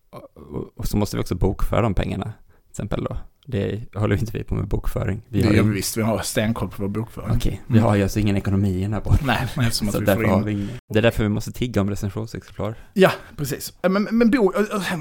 och, 0.77 0.87
så 0.89 0.97
måste 0.97 1.17
vi 1.17 1.23
också 1.23 1.35
bokföra 1.35 1.83
de 1.83 1.95
pengarna, 1.95 2.25
till 2.25 2.71
exempel 2.71 3.05
då. 3.05 3.17
Det 3.47 3.95
håller 3.95 4.17
inte 4.17 4.39
vi 4.39 4.45
på 4.45 4.55
med 4.55 4.69
bokföring. 4.69 5.23
Vi 5.29 5.43
Det 5.43 5.57
gör 5.57 5.63
vi 5.63 5.71
visst, 5.71 5.97
vi 5.97 6.03
har 6.03 6.19
stenkoll 6.19 6.69
på 6.69 6.83
vår 6.83 6.89
bokföring. 6.89 7.31
okej, 7.37 7.63
vi 7.67 7.79
har 7.79 7.95
ju 7.95 8.03
alltså 8.03 8.21
ingen 8.21 8.37
ekonomi 8.37 8.79
i 8.79 8.83
den 8.83 8.93
här 8.93 9.01
podden. 9.01 9.19
Nej, 9.27 9.49
men 9.57 9.65
eftersom 9.65 9.89
att 9.89 9.95
Så 9.95 10.01
vi 10.01 10.07
får 10.07 10.25
in... 10.27 10.45
vi 10.45 10.53
ingen. 10.53 10.69
Det 10.89 10.99
är 10.99 11.03
därför 11.03 11.23
vi 11.23 11.29
måste 11.29 11.53
tigga 11.53 11.81
om 11.81 11.91
recensionsexemplar. 11.91 12.75
Ja, 12.95 13.11
precis. 13.37 13.73
Ja, 13.83 13.89
Men, 13.89 14.09
men 14.11 14.31
bo... 14.31 14.53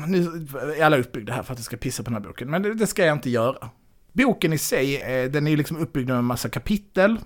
Nu 0.08 0.48
är 0.78 0.84
alla 0.86 0.98
uppbyggda 0.98 1.34
här 1.34 1.44
för 1.44 1.54
att 1.54 1.60
jag 1.60 1.66
ska 1.66 1.78
pissa 1.78 2.04
på 2.04 2.10
den 2.10 2.22
här 2.24 2.30
boken, 2.30 2.50
men 2.50 2.62
det, 2.64 2.74
det 2.74 2.88
ska 2.88 3.06
jag 3.06 3.16
inte 3.18 3.30
göra. 3.30 3.70
Boken 4.14 4.54
i 4.54 4.58
sig, 4.58 5.02
eh, 5.02 5.32
den 5.32 5.48
är 5.48 5.52
ju 5.52 5.58
liksom 5.58 5.78
uppbyggd 5.78 6.08
med 6.10 6.18
en 6.18 6.26
massa 6.26 6.50
kapitel. 6.50 7.18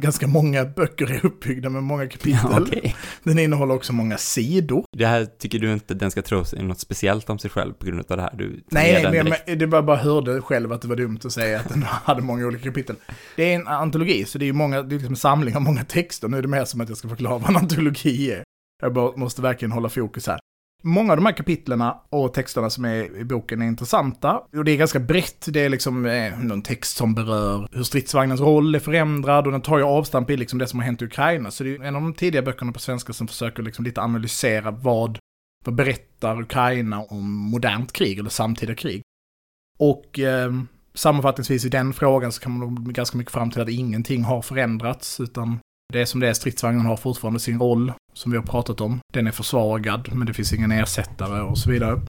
Ganska 0.00 0.26
många 0.26 0.64
böcker 0.64 1.10
är 1.10 1.26
uppbyggda 1.26 1.68
med 1.68 1.82
många 1.82 2.08
kapitel. 2.08 2.40
Ja, 2.50 2.60
okej. 2.60 2.96
Den 3.22 3.38
innehåller 3.38 3.74
också 3.74 3.92
många 3.92 4.18
sidor. 4.18 4.84
Det 4.96 5.06
här 5.06 5.24
tycker 5.24 5.58
du 5.58 5.72
inte 5.72 5.94
den 5.94 6.10
ska 6.10 6.22
tro 6.22 6.44
något 6.52 6.80
speciellt 6.80 7.30
om 7.30 7.38
sig 7.38 7.50
själv 7.50 7.72
på 7.72 7.86
grund 7.86 8.04
av 8.08 8.16
det 8.16 8.22
här? 8.22 8.34
Du 8.34 8.62
Nej, 8.70 9.02
nej, 9.02 9.24
men 9.24 9.34
jag, 9.46 9.58
det 9.58 9.66
var 9.66 9.82
bara 9.82 9.96
hörde 9.96 10.40
själv 10.40 10.72
att 10.72 10.82
det 10.82 10.88
var 10.88 10.96
dumt 10.96 11.18
att 11.24 11.32
säga 11.32 11.60
att 11.60 11.68
den 11.68 11.82
hade 12.04 12.22
många 12.22 12.46
olika 12.46 12.64
kapitel. 12.64 12.96
Det 13.36 13.42
är 13.42 13.54
en 13.54 13.66
antologi, 13.66 14.24
så 14.24 14.38
det 14.38 14.44
är 14.44 14.46
ju 14.46 14.52
många, 14.52 14.82
det 14.82 14.94
är 14.94 14.98
liksom 14.98 15.12
en 15.12 15.16
samling 15.16 15.56
av 15.56 15.62
många 15.62 15.84
texter. 15.84 16.28
Nu 16.28 16.38
är 16.38 16.42
det 16.42 16.48
mer 16.48 16.64
som 16.64 16.80
att 16.80 16.88
jag 16.88 16.98
ska 16.98 17.08
förklara 17.08 17.38
vad 17.38 17.50
en 17.50 17.56
antologi 17.56 18.32
är. 18.32 18.44
Jag 18.82 18.92
bara, 18.92 19.16
måste 19.16 19.42
verkligen 19.42 19.72
hålla 19.72 19.88
fokus 19.88 20.26
här. 20.26 20.38
Många 20.84 21.12
av 21.12 21.16
de 21.16 21.26
här 21.26 21.32
kapitlerna 21.32 22.00
och 22.10 22.34
texterna 22.34 22.70
som 22.70 22.84
är 22.84 23.16
i 23.16 23.24
boken 23.24 23.62
är 23.62 23.66
intressanta. 23.66 24.42
Och 24.56 24.64
det 24.64 24.72
är 24.72 24.76
ganska 24.76 24.98
brett. 25.00 25.46
Det 25.48 25.60
är 25.60 25.68
liksom 25.68 26.06
eh, 26.06 26.38
någon 26.38 26.62
text 26.62 26.96
som 26.96 27.14
berör 27.14 27.68
hur 27.72 27.82
stridsvagnens 27.82 28.40
roll 28.40 28.74
är 28.74 28.78
förändrad 28.78 29.46
och 29.46 29.52
den 29.52 29.60
tar 29.60 29.78
ju 29.78 29.84
avstamp 29.84 30.30
i 30.30 30.36
liksom 30.36 30.58
det 30.58 30.66
som 30.66 30.78
har 30.78 30.86
hänt 30.86 31.02
i 31.02 31.04
Ukraina. 31.04 31.50
Så 31.50 31.64
det 31.64 31.76
är 31.76 31.82
en 31.82 31.96
av 31.96 32.02
de 32.02 32.14
tidiga 32.14 32.42
böckerna 32.42 32.72
på 32.72 32.80
svenska 32.80 33.12
som 33.12 33.28
försöker 33.28 33.62
liksom 33.62 33.84
lite 33.84 34.00
analysera 34.00 34.70
vad, 34.70 35.18
vad 35.64 35.74
berättar 35.74 36.40
Ukraina 36.40 37.00
om 37.02 37.30
modernt 37.30 37.92
krig 37.92 38.18
eller 38.18 38.30
samtida 38.30 38.74
krig. 38.74 39.02
Och 39.78 40.18
eh, 40.18 40.52
sammanfattningsvis 40.94 41.64
i 41.64 41.68
den 41.68 41.92
frågan 41.92 42.32
så 42.32 42.40
kan 42.40 42.52
man 42.52 42.74
nog 42.74 42.92
ganska 42.94 43.18
mycket 43.18 43.32
fram 43.32 43.50
till 43.50 43.62
att 43.62 43.68
ingenting 43.68 44.22
har 44.24 44.42
förändrats 44.42 45.20
utan 45.20 45.58
det 45.92 46.00
är 46.00 46.04
som 46.04 46.20
det 46.20 46.28
är, 46.28 46.32
stridsvagnen 46.32 46.86
har 46.86 46.96
fortfarande 46.96 47.40
sin 47.40 47.58
roll, 47.58 47.92
som 48.12 48.32
vi 48.32 48.38
har 48.38 48.44
pratat 48.44 48.80
om. 48.80 49.00
Den 49.12 49.26
är 49.26 49.30
försvagad, 49.30 50.08
men 50.12 50.26
det 50.26 50.34
finns 50.34 50.52
ingen 50.52 50.72
ersättare 50.72 51.42
och 51.42 51.58
så 51.58 51.70
vidare. 51.70 52.00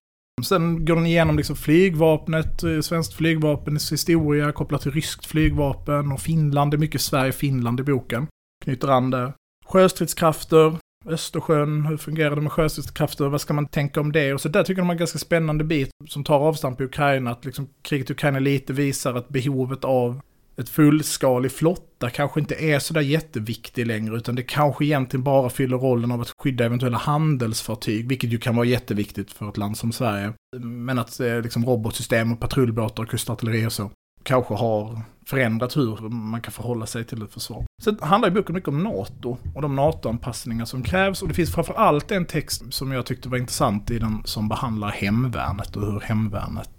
Sen 0.45 0.85
går 0.85 0.95
den 0.95 1.05
igenom 1.05 1.37
liksom 1.37 1.55
flygvapnet, 1.55 2.63
eh, 2.63 2.79
svenskt 2.79 3.13
flygvapens 3.13 3.91
historia 3.91 4.51
kopplat 4.51 4.81
till 4.81 4.91
ryskt 4.91 5.25
flygvapen 5.25 6.11
och 6.11 6.19
Finland. 6.19 6.71
Det 6.71 6.75
är 6.75 6.79
mycket 6.79 7.01
Sverige-Finland 7.01 7.79
i 7.79 7.83
boken. 7.83 8.27
Knyter 8.63 8.87
an 8.87 9.09
det. 9.09 9.33
Sjöstridskrafter, 9.65 10.77
Östersjön, 11.05 11.85
hur 11.85 11.97
fungerar 11.97 12.35
det 12.35 12.41
med 12.41 12.51
sjöstridskrafter, 12.51 13.25
vad 13.25 13.41
ska 13.41 13.53
man 13.53 13.67
tänka 13.67 14.01
om 14.01 14.11
det? 14.11 14.33
Och 14.33 14.41
så 14.41 14.49
där 14.49 14.63
tycker 14.63 14.81
de 14.81 14.87
har 14.87 14.93
en 14.93 14.99
ganska 14.99 15.19
spännande 15.19 15.63
bit 15.63 15.89
som 16.09 16.23
tar 16.23 16.39
avstamp 16.39 16.81
i 16.81 16.83
Ukraina, 16.83 17.31
att 17.31 17.45
liksom 17.45 17.69
kriget 17.81 18.09
i 18.09 18.13
Ukraina 18.13 18.39
lite 18.39 18.73
visar 18.73 19.13
att 19.13 19.29
behovet 19.29 19.83
av 19.83 20.21
ett 20.57 20.69
fullskalig 20.69 21.51
flotta 21.51 22.09
kanske 22.09 22.39
inte 22.39 22.55
är 22.55 22.79
sådär 22.79 23.01
jätteviktig 23.01 23.87
längre, 23.87 24.17
utan 24.17 24.35
det 24.35 24.43
kanske 24.43 24.85
egentligen 24.85 25.23
bara 25.23 25.49
fyller 25.49 25.77
rollen 25.77 26.11
av 26.11 26.21
att 26.21 26.33
skydda 26.37 26.65
eventuella 26.65 26.97
handelsfartyg, 26.97 28.07
vilket 28.07 28.33
ju 28.33 28.37
kan 28.37 28.55
vara 28.55 28.65
jätteviktigt 28.65 29.31
för 29.31 29.49
ett 29.49 29.57
land 29.57 29.77
som 29.77 29.91
Sverige. 29.91 30.33
Men 30.59 30.99
att 30.99 31.19
eh, 31.19 31.41
liksom 31.41 31.65
robotsystem 31.65 32.33
och 32.33 32.39
patrullbåtar 32.39 33.03
och 33.03 33.09
kustartilleri 33.09 33.67
och 33.67 33.73
så 33.73 33.91
kanske 34.23 34.53
har 34.53 35.01
förändrat 35.25 35.77
hur 35.77 36.09
man 36.09 36.41
kan 36.41 36.51
förhålla 36.51 36.85
sig 36.85 37.05
till 37.05 37.23
ett 37.23 37.33
försvar. 37.33 37.65
Sen 37.83 37.97
handlar 38.01 38.29
ju 38.29 38.35
boken 38.35 38.55
mycket 38.55 38.67
om 38.67 38.83
NATO 38.83 39.37
och 39.55 39.61
de 39.61 39.75
NATO-anpassningar 39.75 40.65
som 40.65 40.83
krävs. 40.83 41.21
Och 41.21 41.27
det 41.27 41.33
finns 41.33 41.53
framför 41.53 41.73
allt 41.73 42.11
en 42.11 42.25
text 42.25 42.73
som 42.73 42.91
jag 42.91 43.05
tyckte 43.05 43.29
var 43.29 43.37
intressant 43.37 43.91
i 43.91 43.99
den 43.99 44.21
som 44.25 44.49
behandlar 44.49 44.89
hemvärnet 44.89 45.75
och 45.75 45.81
hur 45.93 45.99
hemvärnet 45.99 46.69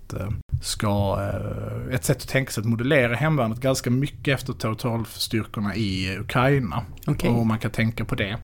ska... 0.63 1.19
Eh, 1.21 1.95
ett 1.95 2.05
sätt 2.05 2.17
att 2.17 2.29
tänka 2.29 2.53
sig 2.53 2.61
att 2.61 2.67
modellera 2.67 3.15
hemvärnet 3.15 3.61
ganska 3.61 3.91
mycket 3.91 4.35
efter 4.35 4.53
territorialstyrkorna 4.53 5.77
i 5.77 6.19
Ukraina. 6.19 6.85
Okej. 7.07 7.31
Och 7.31 7.47
man 7.47 7.59
kan 7.59 7.71
tänka 7.71 8.05
på 8.05 8.15
det. 8.15 8.39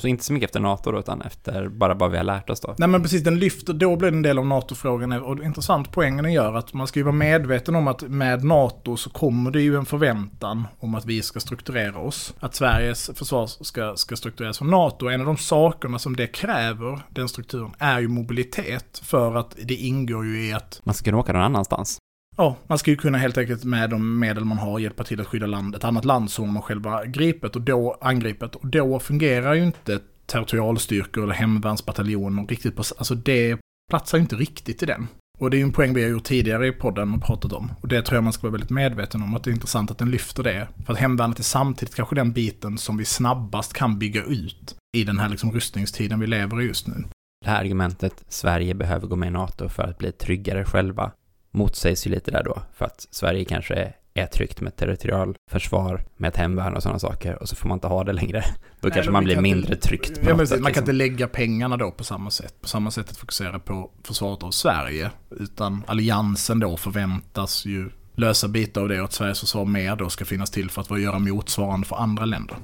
Så 0.00 0.08
inte 0.08 0.24
så 0.24 0.32
mycket 0.32 0.48
efter 0.48 0.60
NATO 0.60 0.92
då, 0.92 0.98
utan 0.98 1.22
efter 1.22 1.68
bara 1.68 1.94
vad 1.94 2.10
vi 2.10 2.16
har 2.16 2.24
lärt 2.24 2.50
oss 2.50 2.60
då? 2.60 2.74
Nej 2.78 2.88
men 2.88 3.02
precis, 3.02 3.24
den 3.24 3.38
lyfter, 3.38 3.72
då 3.72 3.96
blir 3.96 4.10
det 4.10 4.16
en 4.16 4.22
del 4.22 4.38
av 4.38 4.46
NATO-frågan. 4.46 5.12
Och 5.12 5.44
intressant 5.44 5.92
poängen 5.92 6.24
den 6.24 6.32
gör 6.32 6.54
att 6.54 6.74
man 6.74 6.86
ska 6.86 6.98
ju 6.98 7.04
vara 7.04 7.14
medveten 7.14 7.74
om 7.74 7.88
att 7.88 8.02
med 8.02 8.44
NATO 8.44 8.96
så 8.96 9.10
kommer 9.10 9.50
det 9.50 9.60
ju 9.60 9.76
en 9.76 9.86
förväntan 9.86 10.66
om 10.78 10.94
att 10.94 11.06
vi 11.06 11.22
ska 11.22 11.40
strukturera 11.40 11.98
oss. 11.98 12.34
Att 12.40 12.54
Sveriges 12.54 13.10
försvar 13.14 13.46
ska, 13.46 13.96
ska 13.96 14.16
struktureras 14.16 14.56
som 14.56 14.70
NATO. 14.70 15.08
En 15.08 15.20
av 15.20 15.26
de 15.26 15.36
sakerna 15.36 15.98
som 15.98 16.16
det 16.16 16.26
kräver, 16.26 17.00
den 17.10 17.28
strukturen, 17.28 17.70
är 17.78 18.00
ju 18.00 18.08
mobilitet. 18.08 19.00
För 19.04 19.36
att 19.36 19.56
det 19.64 19.74
ingår 19.74 20.26
ju 20.26 20.48
i 20.48 20.52
att 20.52 20.80
Man 20.84 20.94
ska 20.94 21.04
kunna 21.04 21.18
åka 21.18 21.32
någon 21.32 21.42
annanstans. 21.42 21.98
Ja, 22.40 22.56
man 22.66 22.78
ska 22.78 22.90
ju 22.90 22.96
kunna 22.96 23.18
helt 23.18 23.38
enkelt 23.38 23.64
med 23.64 23.90
de 23.90 24.18
medel 24.18 24.44
man 24.44 24.58
har 24.58 24.78
hjälpa 24.78 25.04
till 25.04 25.20
att 25.20 25.26
skydda 25.26 25.46
land, 25.46 25.74
ett 25.74 25.84
annat 25.84 26.04
land 26.04 26.30
som 26.30 26.52
man 26.52 26.62
själv 26.62 26.86
har 26.86 27.04
gripet 27.04 27.56
och 27.56 27.62
då 27.62 27.98
angripet. 28.00 28.54
Och 28.54 28.66
då 28.66 28.98
fungerar 28.98 29.54
ju 29.54 29.64
inte 29.64 30.00
territorialstyrkor 30.26 31.24
eller 31.24 31.34
hemvärnsbataljoner 31.34 32.46
riktigt 32.46 32.76
på, 32.76 32.82
alltså 32.98 33.14
det 33.14 33.58
platsar 33.90 34.18
ju 34.18 34.22
inte 34.22 34.36
riktigt 34.36 34.82
i 34.82 34.86
den. 34.86 35.08
Och 35.38 35.50
det 35.50 35.56
är 35.56 35.58
ju 35.58 35.64
en 35.64 35.72
poäng 35.72 35.94
vi 35.94 36.02
har 36.02 36.10
gjort 36.10 36.24
tidigare 36.24 36.66
i 36.66 36.72
podden 36.72 37.14
och 37.14 37.22
pratat 37.22 37.52
om. 37.52 37.72
Och 37.80 37.88
det 37.88 38.02
tror 38.02 38.16
jag 38.16 38.24
man 38.24 38.32
ska 38.32 38.42
vara 38.42 38.52
väldigt 38.52 38.70
medveten 38.70 39.22
om, 39.22 39.34
att 39.34 39.44
det 39.44 39.50
är 39.50 39.52
intressant 39.52 39.90
att 39.90 39.98
den 39.98 40.10
lyfter 40.10 40.42
det. 40.42 40.68
För 40.86 40.92
att 40.92 40.98
hemvärnet 40.98 41.38
är 41.38 41.42
samtidigt 41.42 41.94
kanske 41.94 42.14
den 42.14 42.32
biten 42.32 42.78
som 42.78 42.96
vi 42.96 43.04
snabbast 43.04 43.72
kan 43.72 43.98
bygga 43.98 44.22
ut 44.22 44.76
i 44.96 45.04
den 45.04 45.18
här 45.18 45.28
liksom 45.28 45.52
rustningstiden 45.52 46.20
vi 46.20 46.26
lever 46.26 46.62
i 46.62 46.64
just 46.64 46.86
nu. 46.86 47.04
Det 47.44 47.50
här 47.50 47.60
argumentet, 47.60 48.24
Sverige 48.28 48.74
behöver 48.74 49.06
gå 49.06 49.16
med 49.16 49.26
i 49.26 49.30
NATO 49.30 49.68
för 49.68 49.82
att 49.82 49.98
bli 49.98 50.12
tryggare 50.12 50.64
själva, 50.64 51.12
motsägs 51.50 52.06
ju 52.06 52.10
lite 52.10 52.30
där 52.30 52.42
då, 52.44 52.62
för 52.74 52.84
att 52.84 53.06
Sverige 53.10 53.44
kanske 53.44 53.92
är 54.14 54.26
tryggt 54.26 54.60
med 54.60 54.76
territorialförsvar, 54.76 56.04
med 56.16 56.28
ett 56.28 56.36
hemvärn 56.36 56.76
och 56.76 56.82
sådana 56.82 56.98
saker, 56.98 57.42
och 57.42 57.48
så 57.48 57.56
får 57.56 57.68
man 57.68 57.76
inte 57.76 57.86
ha 57.86 58.04
det 58.04 58.12
längre. 58.12 58.44
Då 58.80 58.88
Nej, 58.88 58.92
kanske 58.94 59.12
man 59.12 59.24
blir 59.24 59.34
kan 59.34 59.46
inte- 59.46 59.56
mindre 59.56 59.76
tryggt 59.76 60.14
på 60.14 60.20
Ja, 60.20 60.28
men 60.28 60.36
något 60.36 60.48
sätt. 60.48 60.60
man 60.60 60.72
kan 60.72 60.82
liksom. 60.82 60.82
inte 60.82 60.92
lägga 60.92 61.28
pengarna 61.28 61.76
då 61.76 61.90
på 61.90 62.04
samma 62.04 62.30
sätt. 62.30 62.60
På 62.60 62.68
samma 62.68 62.90
sätt 62.90 63.10
att 63.10 63.16
fokusera 63.16 63.58
på 63.58 63.90
försvaret 64.04 64.42
av 64.42 64.50
Sverige. 64.50 65.10
Utan 65.30 65.82
alliansen 65.86 66.60
då 66.60 66.76
förväntas 66.76 67.64
ju 67.66 67.90
lösa 68.14 68.48
bitar 68.48 68.80
av 68.80 68.88
det 68.88 68.98
och 68.98 69.04
att 69.04 69.12
Sveriges 69.12 69.40
försvar 69.40 69.64
mer 69.64 69.96
då 69.96 70.08
ska 70.08 70.24
finnas 70.24 70.50
till 70.50 70.70
för 70.70 70.80
att 70.82 71.00
göra 71.00 71.18
motsvarande 71.18 71.86
för 71.86 71.96
andra 71.96 72.24
länder. 72.24 72.56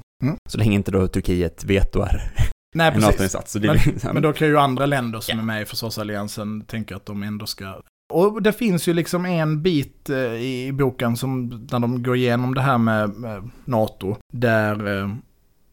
Så 0.49 0.57
länge 0.57 0.75
inte 0.75 0.91
då 0.91 1.07
Turkiet 1.07 1.63
vetoar 1.63 2.21
Nej, 2.75 2.91
precis. 3.17 3.55
Men- 3.55 3.73
liksom- 3.73 4.13
Men 4.13 4.23
då 4.23 4.33
kan 4.33 4.47
ju 4.47 4.57
andra 4.57 4.85
länder 4.85 5.19
som 5.19 5.37
Ja. 5.37 5.41
är 5.41 5.45
med 5.45 5.61
i 5.61 5.65
försvarsalliansen 5.65 6.61
tänka 6.65 6.95
att 6.95 7.05
de 7.05 7.23
ändå 7.23 7.45
ska... 7.45 7.81
Och 8.13 8.41
det 8.41 8.53
finns 8.53 8.87
ju 8.87 8.93
liksom 8.93 9.25
en 9.25 9.61
bit 9.61 10.09
eh, 10.09 10.33
i 10.33 10.71
boken 10.73 11.17
som, 11.17 11.47
när 11.71 11.79
de 11.79 12.03
går 12.03 12.15
igenom 12.15 12.53
det 12.53 12.61
här 12.61 12.77
med, 12.77 13.11
NATO, 13.65 14.15
där, 14.33 15.01
eh, 15.01 15.13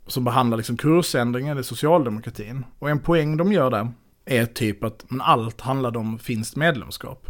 som 0.06 0.24
behandlar 0.24 0.56
liksom 0.56 0.76
kursändringen 0.76 1.58
i 1.58 1.64
socialdemokratin. 1.64 2.64
Och 2.78 2.90
en 2.90 3.00
poäng 3.00 3.36
de 3.36 3.52
gör 3.52 3.70
där 3.70 3.88
är 4.24 4.46
typ 4.46 4.84
att 4.84 5.04
men 5.08 5.20
allt 5.20 5.60
handlade 5.60 5.98
om 5.98 6.18
finskt 6.18 6.56
medlemskap. 6.56 7.28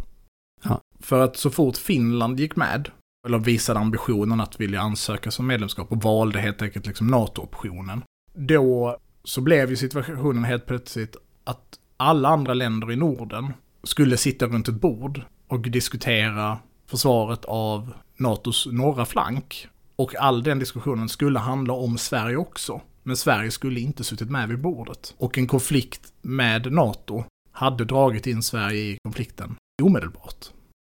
Ja. 0.63 0.81
För 0.99 1.19
att 1.19 1.37
så 1.37 1.49
fort 1.49 1.77
Finland 1.77 2.39
gick 2.39 2.55
med, 2.55 2.89
eller 3.27 3.37
visade 3.37 3.79
ambitionen 3.79 4.41
att 4.41 4.59
vilja 4.59 4.81
ansöka 4.81 5.31
som 5.31 5.47
medlemskap 5.47 5.91
och 5.91 6.01
valde 6.01 6.39
helt 6.39 6.61
enkelt 6.61 6.87
liksom 6.87 7.07
NATO-optionen, 7.07 8.01
då 8.33 8.97
så 9.23 9.41
blev 9.41 9.69
ju 9.69 9.75
situationen 9.75 10.43
helt 10.43 10.65
plötsligt 10.65 11.15
att 11.43 11.79
alla 11.97 12.29
andra 12.29 12.53
länder 12.53 12.91
i 12.91 12.95
Norden 12.95 13.53
skulle 13.85 14.17
sitta 14.17 14.45
runt 14.45 14.67
ett 14.67 14.81
bord 14.81 15.21
och 15.47 15.59
diskutera 15.59 16.57
försvaret 16.87 17.45
av 17.45 17.93
NATOs 18.17 18.67
norra 18.71 19.05
flank. 19.05 19.67
Och 19.95 20.15
all 20.15 20.43
den 20.43 20.59
diskussionen 20.59 21.09
skulle 21.09 21.39
handla 21.39 21.73
om 21.73 21.97
Sverige 21.97 22.37
också. 22.37 22.81
Men 23.03 23.17
Sverige 23.17 23.51
skulle 23.51 23.79
inte 23.79 24.03
suttit 24.03 24.29
med 24.29 24.49
vid 24.49 24.61
bordet. 24.61 25.15
Och 25.17 25.37
en 25.37 25.47
konflikt 25.47 26.13
med 26.21 26.71
NATO 26.71 27.23
hade 27.51 27.85
dragit 27.85 28.27
in 28.27 28.43
Sverige 28.43 28.79
i 28.79 28.97
konflikten 29.03 29.55
omedelbart. 29.83 30.45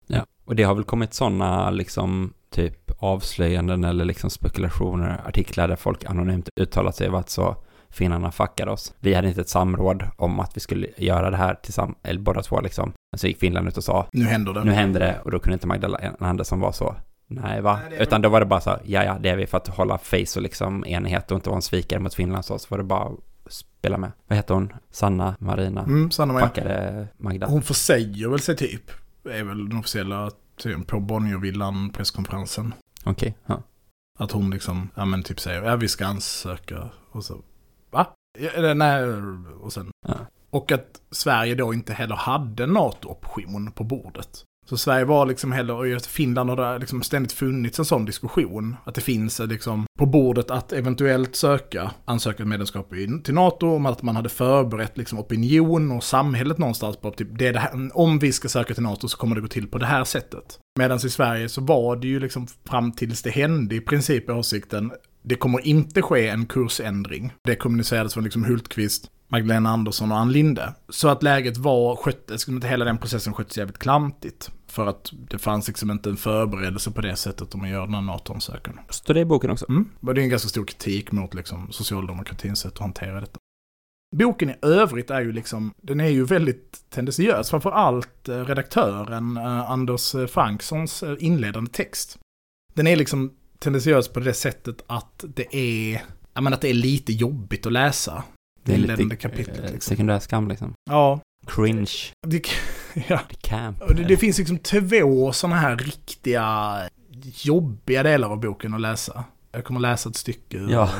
Ja, 0.06 0.26
och 0.44 0.56
det 0.56 0.62
har 0.62 0.74
väl 0.74 0.84
kommit 0.84 1.14
sådana 1.14 1.70
liksom 1.70 2.32
typ 2.50 2.90
avslöjanden 2.98 3.84
eller 3.84 4.04
liksom 4.04 4.30
spekulationer, 4.30 5.20
artiklar 5.26 5.68
där 5.68 5.76
folk 5.76 6.04
anonymt 6.04 6.48
uttalat 6.60 6.96
sig 6.96 7.06
och 7.06 7.12
varit 7.12 7.28
så 7.28 7.56
finnarna 7.92 8.32
fuckade 8.32 8.70
oss. 8.70 8.94
Vi 9.00 9.14
hade 9.14 9.28
inte 9.28 9.40
ett 9.40 9.48
samråd 9.48 10.04
om 10.16 10.40
att 10.40 10.56
vi 10.56 10.60
skulle 10.60 10.86
göra 10.96 11.30
det 11.30 11.36
här 11.36 11.54
tillsammans, 11.54 11.98
eller 12.02 12.20
båda 12.20 12.42
två 12.42 12.60
liksom. 12.60 12.92
Men 13.12 13.18
så 13.18 13.26
gick 13.26 13.38
Finland 13.38 13.68
ut 13.68 13.76
och 13.76 13.84
sa, 13.84 14.08
Nu 14.12 14.24
händer 14.24 14.52
det. 14.52 14.64
nu 14.64 14.72
händer 14.72 15.00
det, 15.00 15.20
och 15.24 15.30
då 15.30 15.38
kunde 15.38 15.54
inte 15.54 15.66
Magdalena 15.66 16.16
Andersson 16.18 16.60
vara 16.60 16.72
så, 16.72 16.96
nej 17.26 17.60
va? 17.60 17.80
Nej, 17.90 17.98
Utan 18.02 18.22
då 18.22 18.28
var 18.28 18.40
det 18.40 18.46
bara 18.46 18.60
så, 18.60 18.78
ja 18.84 19.04
ja, 19.04 19.18
det 19.20 19.28
är 19.28 19.36
vi 19.36 19.46
för 19.46 19.56
att 19.58 19.68
hålla 19.68 19.98
face 19.98 20.36
och 20.36 20.42
liksom 20.42 20.84
enighet 20.86 21.30
och 21.30 21.34
inte 21.34 21.48
vara 21.48 21.56
en 21.56 21.62
svikare 21.62 22.00
mot 22.00 22.14
Finland 22.14 22.44
så, 22.44 22.58
så 22.58 22.66
var 22.70 22.78
det 22.78 22.84
bara 22.84 23.10
spela 23.46 23.98
med. 23.98 24.12
Vad 24.28 24.36
heter 24.36 24.54
hon? 24.54 24.72
Sanna 24.90 25.36
Marina? 25.38 25.82
Mm, 25.82 26.10
Sanna 26.10 26.32
Maria. 26.32 26.48
Fuckade 26.48 27.08
Magda. 27.16 27.46
Hon 27.46 27.62
försäger 27.62 28.28
väl 28.28 28.40
sig 28.40 28.56
typ, 28.56 28.90
är 29.30 29.44
väl 29.44 29.68
den 29.68 29.78
officiella 29.78 30.30
typen 30.62 30.84
på 30.84 31.00
Bonniervillan 31.00 31.90
presskonferensen. 31.90 32.74
Okej, 33.04 33.36
ja. 33.46 33.62
Att 34.18 34.32
hon 34.32 34.50
liksom, 34.50 34.88
ja 34.94 35.04
men 35.04 35.22
typ 35.22 35.40
säger, 35.40 35.62
ja 35.62 35.76
vi 35.76 35.88
ska 35.88 36.06
ansöka. 36.06 36.88
Och 37.12 37.24
så, 37.24 37.36
eller, 38.48 38.74
nej, 38.74 39.04
och 39.60 39.72
sen. 39.72 39.90
Ja. 40.08 40.14
Och 40.50 40.72
att 40.72 41.00
Sverige 41.10 41.54
då 41.54 41.74
inte 41.74 41.92
heller 41.92 42.16
hade 42.16 42.66
NATO-option 42.66 43.72
på 43.72 43.84
bordet. 43.84 44.44
Så 44.66 44.76
Sverige 44.76 45.04
var 45.04 45.26
liksom 45.26 45.52
heller, 45.52 45.74
och 45.74 46.02
Finland 46.02 46.50
har 46.50 46.56
det 46.56 46.78
liksom 46.78 47.02
ständigt 47.02 47.32
funnits 47.32 47.78
en 47.78 47.84
sån 47.84 48.04
diskussion. 48.04 48.76
Att 48.84 48.94
det 48.94 49.00
finns 49.00 49.40
eh, 49.40 49.46
liksom 49.46 49.86
på 49.98 50.06
bordet 50.06 50.50
att 50.50 50.72
eventuellt 50.72 51.36
söka, 51.36 51.90
ansöka 52.04 52.44
medlemskap 52.44 52.94
i, 52.94 53.20
till 53.24 53.34
NATO, 53.34 53.66
om 53.66 53.86
att 53.86 54.02
man 54.02 54.16
hade 54.16 54.28
förberett 54.28 54.98
liksom 54.98 55.18
opinion 55.18 55.92
och 55.92 56.04
samhället 56.04 56.58
någonstans 56.58 56.96
på 56.96 57.10
typ, 57.10 57.28
det 57.38 57.52
det 57.52 57.58
här, 57.58 57.90
om 57.94 58.18
vi 58.18 58.32
ska 58.32 58.48
söka 58.48 58.74
till 58.74 58.82
NATO 58.82 59.08
så 59.08 59.18
kommer 59.18 59.34
det 59.34 59.40
gå 59.40 59.48
till 59.48 59.68
på 59.68 59.78
det 59.78 59.86
här 59.86 60.04
sättet. 60.04 60.58
Medan 60.78 60.96
i 60.96 61.10
Sverige 61.10 61.48
så 61.48 61.60
var 61.60 61.96
det 61.96 62.06
ju 62.06 62.20
liksom 62.20 62.46
fram 62.68 62.92
tills 62.92 63.22
det 63.22 63.30
hände 63.30 63.74
i 63.74 63.80
princip 63.80 64.30
åsikten, 64.30 64.92
det 65.22 65.34
kommer 65.34 65.66
inte 65.66 66.02
ske 66.02 66.28
en 66.28 66.46
kursändring. 66.46 67.32
Det 67.44 67.56
kommunicerades 67.56 68.14
från 68.14 68.24
liksom 68.24 68.44
Hultqvist, 68.44 69.10
Magdalena 69.28 69.70
Andersson 69.70 70.12
och 70.12 70.18
Ann 70.18 70.32
Linde. 70.32 70.74
Så 70.88 71.08
att 71.08 71.22
läget 71.22 71.56
var, 71.56 71.96
sköttes, 71.96 72.48
inte 72.48 72.68
hela 72.68 72.84
den 72.84 72.98
processen 72.98 73.32
sköttes 73.34 73.58
jävligt 73.58 73.78
klantigt. 73.78 74.50
För 74.66 74.86
att 74.86 75.10
det 75.30 75.38
fanns 75.38 75.68
liksom 75.68 75.90
inte 75.90 76.10
en 76.10 76.16
förberedelse 76.16 76.90
på 76.90 77.00
det 77.00 77.16
sättet 77.16 77.54
om 77.54 77.60
man 77.60 77.70
gör 77.70 77.86
den 77.86 77.94
här 77.94 78.00
NATO-ansökan. 78.00 78.80
Står 78.88 79.14
det 79.14 79.20
i 79.20 79.24
boken 79.24 79.50
också? 79.50 79.66
Mm. 79.68 79.88
Det 80.00 80.10
är 80.10 80.18
en 80.18 80.28
ganska 80.28 80.48
stor 80.48 80.64
kritik 80.64 81.12
mot 81.12 81.34
liksom 81.34 81.72
socialdemokratins 81.72 82.58
sätt 82.58 82.72
att 82.72 82.78
hantera 82.78 83.20
detta. 83.20 83.38
Boken 84.16 84.50
i 84.50 84.54
övrigt 84.62 85.10
är 85.10 85.20
ju 85.20 85.32
liksom, 85.32 85.74
den 85.82 86.00
är 86.00 86.08
ju 86.08 86.24
väldigt 86.24 86.90
tendentiös. 86.90 87.50
Framför 87.50 87.70
allt 87.70 88.28
eh, 88.28 88.44
redaktören 88.44 89.36
eh, 89.36 89.70
Anders 89.70 90.14
Frankssons 90.28 91.02
eh, 91.02 91.16
inledande 91.18 91.70
text. 91.70 92.18
Den 92.74 92.86
är 92.86 92.96
liksom 92.96 93.32
tendentiös 93.62 94.08
på 94.08 94.20
det 94.20 94.34
sättet 94.34 94.84
att 94.86 95.24
det 95.34 95.56
är, 95.56 96.02
ja 96.34 96.40
men 96.40 96.54
att 96.54 96.60
det 96.60 96.68
är 96.68 96.74
lite 96.74 97.12
jobbigt 97.12 97.66
att 97.66 97.72
läsa. 97.72 98.22
Det 98.64 98.74
är 98.74 98.78
lite 98.78 99.16
kapitlet 99.16 99.58
eh, 99.58 99.62
liksom. 99.62 99.80
sekundär 99.80 100.18
skam 100.18 100.48
liksom. 100.48 100.72
Ja, 100.90 101.20
Cringe. 101.46 101.90
det, 102.26 102.46
ja. 103.08 103.20
Camp. 103.40 103.78
Det, 103.88 104.04
det 104.04 104.16
finns 104.16 104.38
liksom 104.38 104.58
två 104.58 105.32
sådana 105.32 105.56
här 105.56 105.76
riktiga 105.76 106.76
jobbiga 107.42 108.02
delar 108.02 108.28
av 108.28 108.40
boken 108.40 108.74
att 108.74 108.80
läsa. 108.80 109.24
Jag 109.54 109.64
kommer 109.64 109.80
läsa 109.80 110.08
ett 110.08 110.16
stycke. 110.16 110.58
Ja. 110.58 110.90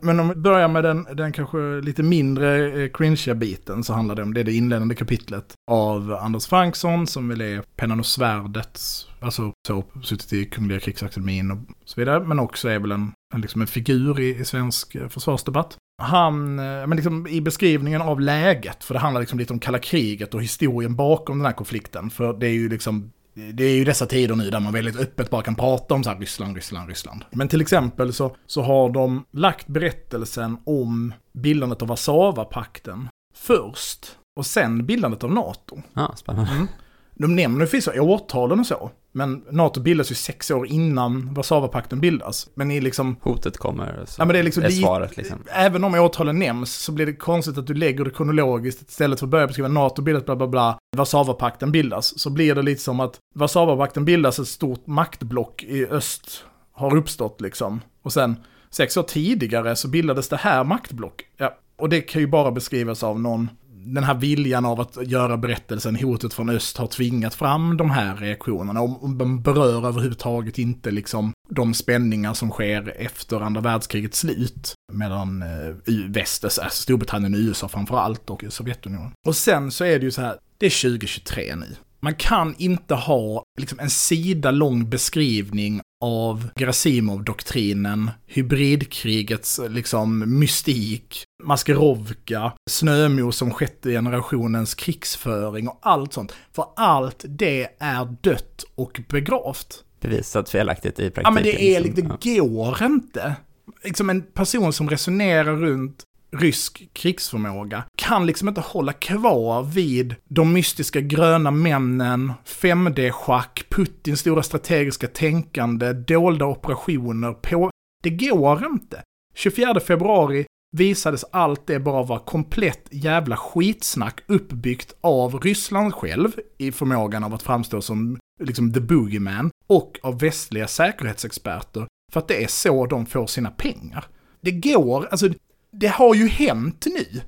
Men 0.00 0.20
om 0.20 0.28
vi 0.28 0.34
börjar 0.34 0.68
med 0.68 0.84
den, 0.84 1.06
den 1.14 1.32
kanske 1.32 1.58
lite 1.80 2.02
mindre 2.02 2.82
eh, 2.82 2.90
cringeiga 2.90 3.34
biten 3.34 3.84
så 3.84 3.92
handlar 3.92 4.14
det 4.14 4.22
om 4.22 4.34
det, 4.34 4.42
det 4.42 4.52
inledande 4.52 4.94
kapitlet 4.94 5.52
av 5.70 6.12
Anders 6.12 6.46
Franksson 6.46 7.06
som 7.06 7.28
väl 7.28 7.40
är 7.40 7.62
pennan 7.76 8.00
och 8.00 8.06
svärdets, 8.06 9.08
alltså 9.20 9.52
så, 9.66 9.84
suttit 10.02 10.32
i 10.32 10.44
Kungliga 10.44 10.80
krigsakademin 10.80 11.50
och 11.50 11.58
så 11.84 12.00
vidare, 12.00 12.24
men 12.24 12.38
också 12.38 12.68
är 12.68 12.78
väl 12.78 12.92
en, 12.92 13.12
en, 13.34 13.40
liksom 13.40 13.60
en 13.60 13.66
figur 13.66 14.20
i, 14.20 14.36
i 14.38 14.44
svensk 14.44 14.94
eh, 14.94 15.08
försvarsdebatt. 15.08 15.76
Han, 16.02 16.58
eh, 16.58 16.86
men 16.86 16.90
liksom 16.90 17.26
i 17.26 17.40
beskrivningen 17.40 18.02
av 18.02 18.20
läget, 18.20 18.84
för 18.84 18.94
det 18.94 19.00
handlar 19.00 19.20
liksom 19.20 19.38
lite 19.38 19.52
om 19.52 19.58
kalla 19.58 19.78
kriget 19.78 20.34
och 20.34 20.42
historien 20.42 20.96
bakom 20.96 21.38
den 21.38 21.46
här 21.46 21.52
konflikten, 21.52 22.10
för 22.10 22.32
det 22.32 22.46
är 22.46 22.52
ju 22.52 22.68
liksom 22.68 23.12
det 23.34 23.64
är 23.64 23.74
ju 23.74 23.84
dessa 23.84 24.06
tider 24.06 24.34
nu 24.34 24.50
där 24.50 24.60
man 24.60 24.72
väldigt 24.72 24.96
öppet 24.96 25.30
bara 25.30 25.42
kan 25.42 25.54
prata 25.54 25.94
om 25.94 26.04
så 26.04 26.10
här 26.10 26.18
Ryssland, 26.18 26.56
Ryssland, 26.56 26.88
Ryssland. 26.88 27.24
Men 27.30 27.48
till 27.48 27.60
exempel 27.60 28.12
så, 28.12 28.36
så 28.46 28.62
har 28.62 28.90
de 28.90 29.24
lagt 29.30 29.66
berättelsen 29.66 30.56
om 30.64 31.14
bildandet 31.32 31.82
av 31.82 31.88
Warszawapakten 31.88 33.08
först 33.34 34.18
och 34.36 34.46
sen 34.46 34.86
bildandet 34.86 35.24
av 35.24 35.32
NATO. 35.32 35.82
Ja, 35.94 36.12
spännande. 36.16 36.66
De 37.14 37.36
nämner 37.36 37.66
förvisso 37.66 38.00
årtalen 38.00 38.60
och 38.60 38.66
så, 38.66 38.90
men 39.12 39.44
NATO 39.50 39.80
bildas 39.80 40.10
ju 40.10 40.14
sex 40.14 40.50
år 40.50 40.66
innan 40.66 41.34
Warszawapakten 41.34 42.00
bildas. 42.00 42.48
Men 42.54 42.70
i 42.70 42.80
liksom, 42.80 43.16
Hotet 43.20 43.58
kommer, 43.58 44.04
så 44.06 44.20
Ja, 44.20 44.24
men 44.24 44.32
det 44.32 44.38
är 44.38 44.42
liksom 44.42 44.64
är 44.64 44.70
svaret 44.70 45.16
liksom. 45.16 45.38
även 45.52 45.84
om 45.84 45.94
årtalen 45.94 46.38
nämns 46.38 46.74
så 46.74 46.92
blir 46.92 47.06
det 47.06 47.12
konstigt 47.12 47.58
att 47.58 47.66
du 47.66 47.74
lägger 47.74 48.04
det 48.04 48.10
kronologiskt 48.10 48.90
istället 48.90 49.18
för 49.18 49.26
att 49.26 49.30
börja 49.30 49.46
beskriva 49.46 49.68
NATO 49.68 50.02
bildas 50.02 50.24
bla 50.24 50.36
bla 50.36 50.46
bla, 50.46 50.78
Warszawapakten 50.96 51.72
bildas. 51.72 52.18
Så 52.18 52.30
blir 52.30 52.54
det 52.54 52.62
lite 52.62 52.82
som 52.82 53.00
att 53.00 53.18
Warszawapakten 53.34 54.04
bildas, 54.04 54.38
ett 54.38 54.48
stort 54.48 54.86
maktblock 54.86 55.62
i 55.62 55.86
öst 55.86 56.44
har 56.72 56.96
uppstått 56.96 57.40
liksom. 57.40 57.80
Och 58.02 58.12
sen 58.12 58.36
sex 58.70 58.96
år 58.96 59.02
tidigare 59.02 59.76
så 59.76 59.88
bildades 59.88 60.28
det 60.28 60.36
här 60.36 60.64
maktblock. 60.64 61.22
Ja, 61.36 61.58
och 61.76 61.88
det 61.88 62.00
kan 62.00 62.20
ju 62.20 62.26
bara 62.26 62.50
beskrivas 62.50 63.02
av 63.02 63.20
någon, 63.20 63.50
den 63.84 64.04
här 64.04 64.14
viljan 64.14 64.64
av 64.64 64.80
att 64.80 64.98
göra 65.06 65.36
berättelsen, 65.36 65.96
hotet 65.96 66.34
från 66.34 66.48
öst 66.48 66.76
har 66.76 66.86
tvingat 66.86 67.34
fram 67.34 67.76
de 67.76 67.90
här 67.90 68.16
reaktionerna. 68.16 68.80
Och 68.80 69.10
de 69.10 69.42
berör 69.42 69.86
överhuvudtaget 69.86 70.58
inte 70.58 70.90
liksom 70.90 71.32
de 71.48 71.74
spänningar 71.74 72.34
som 72.34 72.50
sker 72.50 72.94
efter 72.98 73.40
andra 73.40 73.60
världskrigets 73.60 74.18
slut. 74.18 74.74
Mellan 74.92 75.42
eh, 75.42 75.94
väst, 76.08 76.44
eh, 76.44 76.46
alltså 76.46 76.70
Storbritannien 76.70 77.34
och 77.34 77.40
USA 77.40 77.68
framförallt, 77.68 78.30
och 78.30 78.44
Sovjetunionen. 78.48 79.12
Och 79.26 79.36
sen 79.36 79.70
så 79.70 79.84
är 79.84 79.98
det 79.98 80.04
ju 80.04 80.10
så 80.10 80.20
här, 80.20 80.36
det 80.58 80.66
är 80.66 80.82
2023 80.82 81.56
nu. 81.56 81.76
Man 82.00 82.14
kan 82.14 82.54
inte 82.58 82.94
ha 82.94 83.42
liksom, 83.60 83.78
en 83.80 83.90
sida 83.90 84.50
lång 84.50 84.90
beskrivning 84.90 85.80
av 86.04 86.48
Gerasimov-doktrinen, 86.56 88.10
hybridkrigets 88.26 89.60
liksom, 89.68 90.38
mystik, 90.38 91.24
Maskerovka, 91.42 92.52
Snömos 92.70 93.36
som 93.36 93.50
sjätte 93.50 93.90
generationens 93.90 94.74
krigsföring 94.74 95.68
och 95.68 95.78
allt 95.82 96.12
sånt. 96.12 96.34
För 96.52 96.66
allt 96.76 97.24
det 97.28 97.68
är 97.78 98.16
dött 98.20 98.64
och 98.74 99.00
begravt. 99.08 99.84
Bevisat 100.00 100.48
felaktigt 100.48 101.00
i 101.00 101.10
praktiken. 101.10 101.22
Ja 101.24 101.30
men 101.30 101.42
det 101.42 101.62
är 101.62 101.80
liksom. 101.80 102.02
lite, 102.02 102.18
det 102.22 102.38
går 102.38 102.82
inte. 102.82 103.36
Liksom 103.84 104.10
en 104.10 104.22
person 104.22 104.72
som 104.72 104.90
resonerar 104.90 105.56
runt 105.56 106.02
rysk 106.34 106.88
krigsförmåga 106.92 107.84
kan 107.98 108.26
liksom 108.26 108.48
inte 108.48 108.60
hålla 108.60 108.92
kvar 108.92 109.62
vid 109.62 110.14
de 110.28 110.52
mystiska 110.52 111.00
gröna 111.00 111.50
männen, 111.50 112.32
5D-schack, 112.46 113.64
Putins 113.68 114.20
stora 114.20 114.42
strategiska 114.42 115.06
tänkande, 115.06 115.92
dolda 115.92 116.44
operationer 116.44 117.32
på... 117.32 117.70
Det 118.02 118.10
går 118.10 118.66
inte. 118.66 119.02
24 119.34 119.80
februari 119.80 120.46
visades 120.76 121.24
allt 121.30 121.66
det 121.66 121.80
bara 121.80 122.02
vara 122.02 122.18
komplett 122.18 122.88
jävla 122.90 123.36
skitsnack 123.36 124.20
uppbyggt 124.26 124.94
av 125.00 125.40
Ryssland 125.40 125.94
själv 125.94 126.32
i 126.58 126.72
förmågan 126.72 127.24
av 127.24 127.34
att 127.34 127.42
framstå 127.42 127.80
som 127.80 128.18
liksom 128.40 128.72
the 128.72 128.80
boogeyman 128.80 129.50
och 129.66 129.98
av 130.02 130.18
västliga 130.18 130.66
säkerhetsexperter 130.66 131.86
för 132.12 132.20
att 132.20 132.28
det 132.28 132.44
är 132.44 132.48
så 132.48 132.86
de 132.86 133.06
får 133.06 133.26
sina 133.26 133.50
pengar. 133.50 134.04
Det 134.40 134.50
går, 134.50 135.06
alltså 135.10 135.28
det 135.74 135.88
har 135.88 136.14
ju 136.14 136.28
hänt 136.28 136.86
nu. 136.86 137.20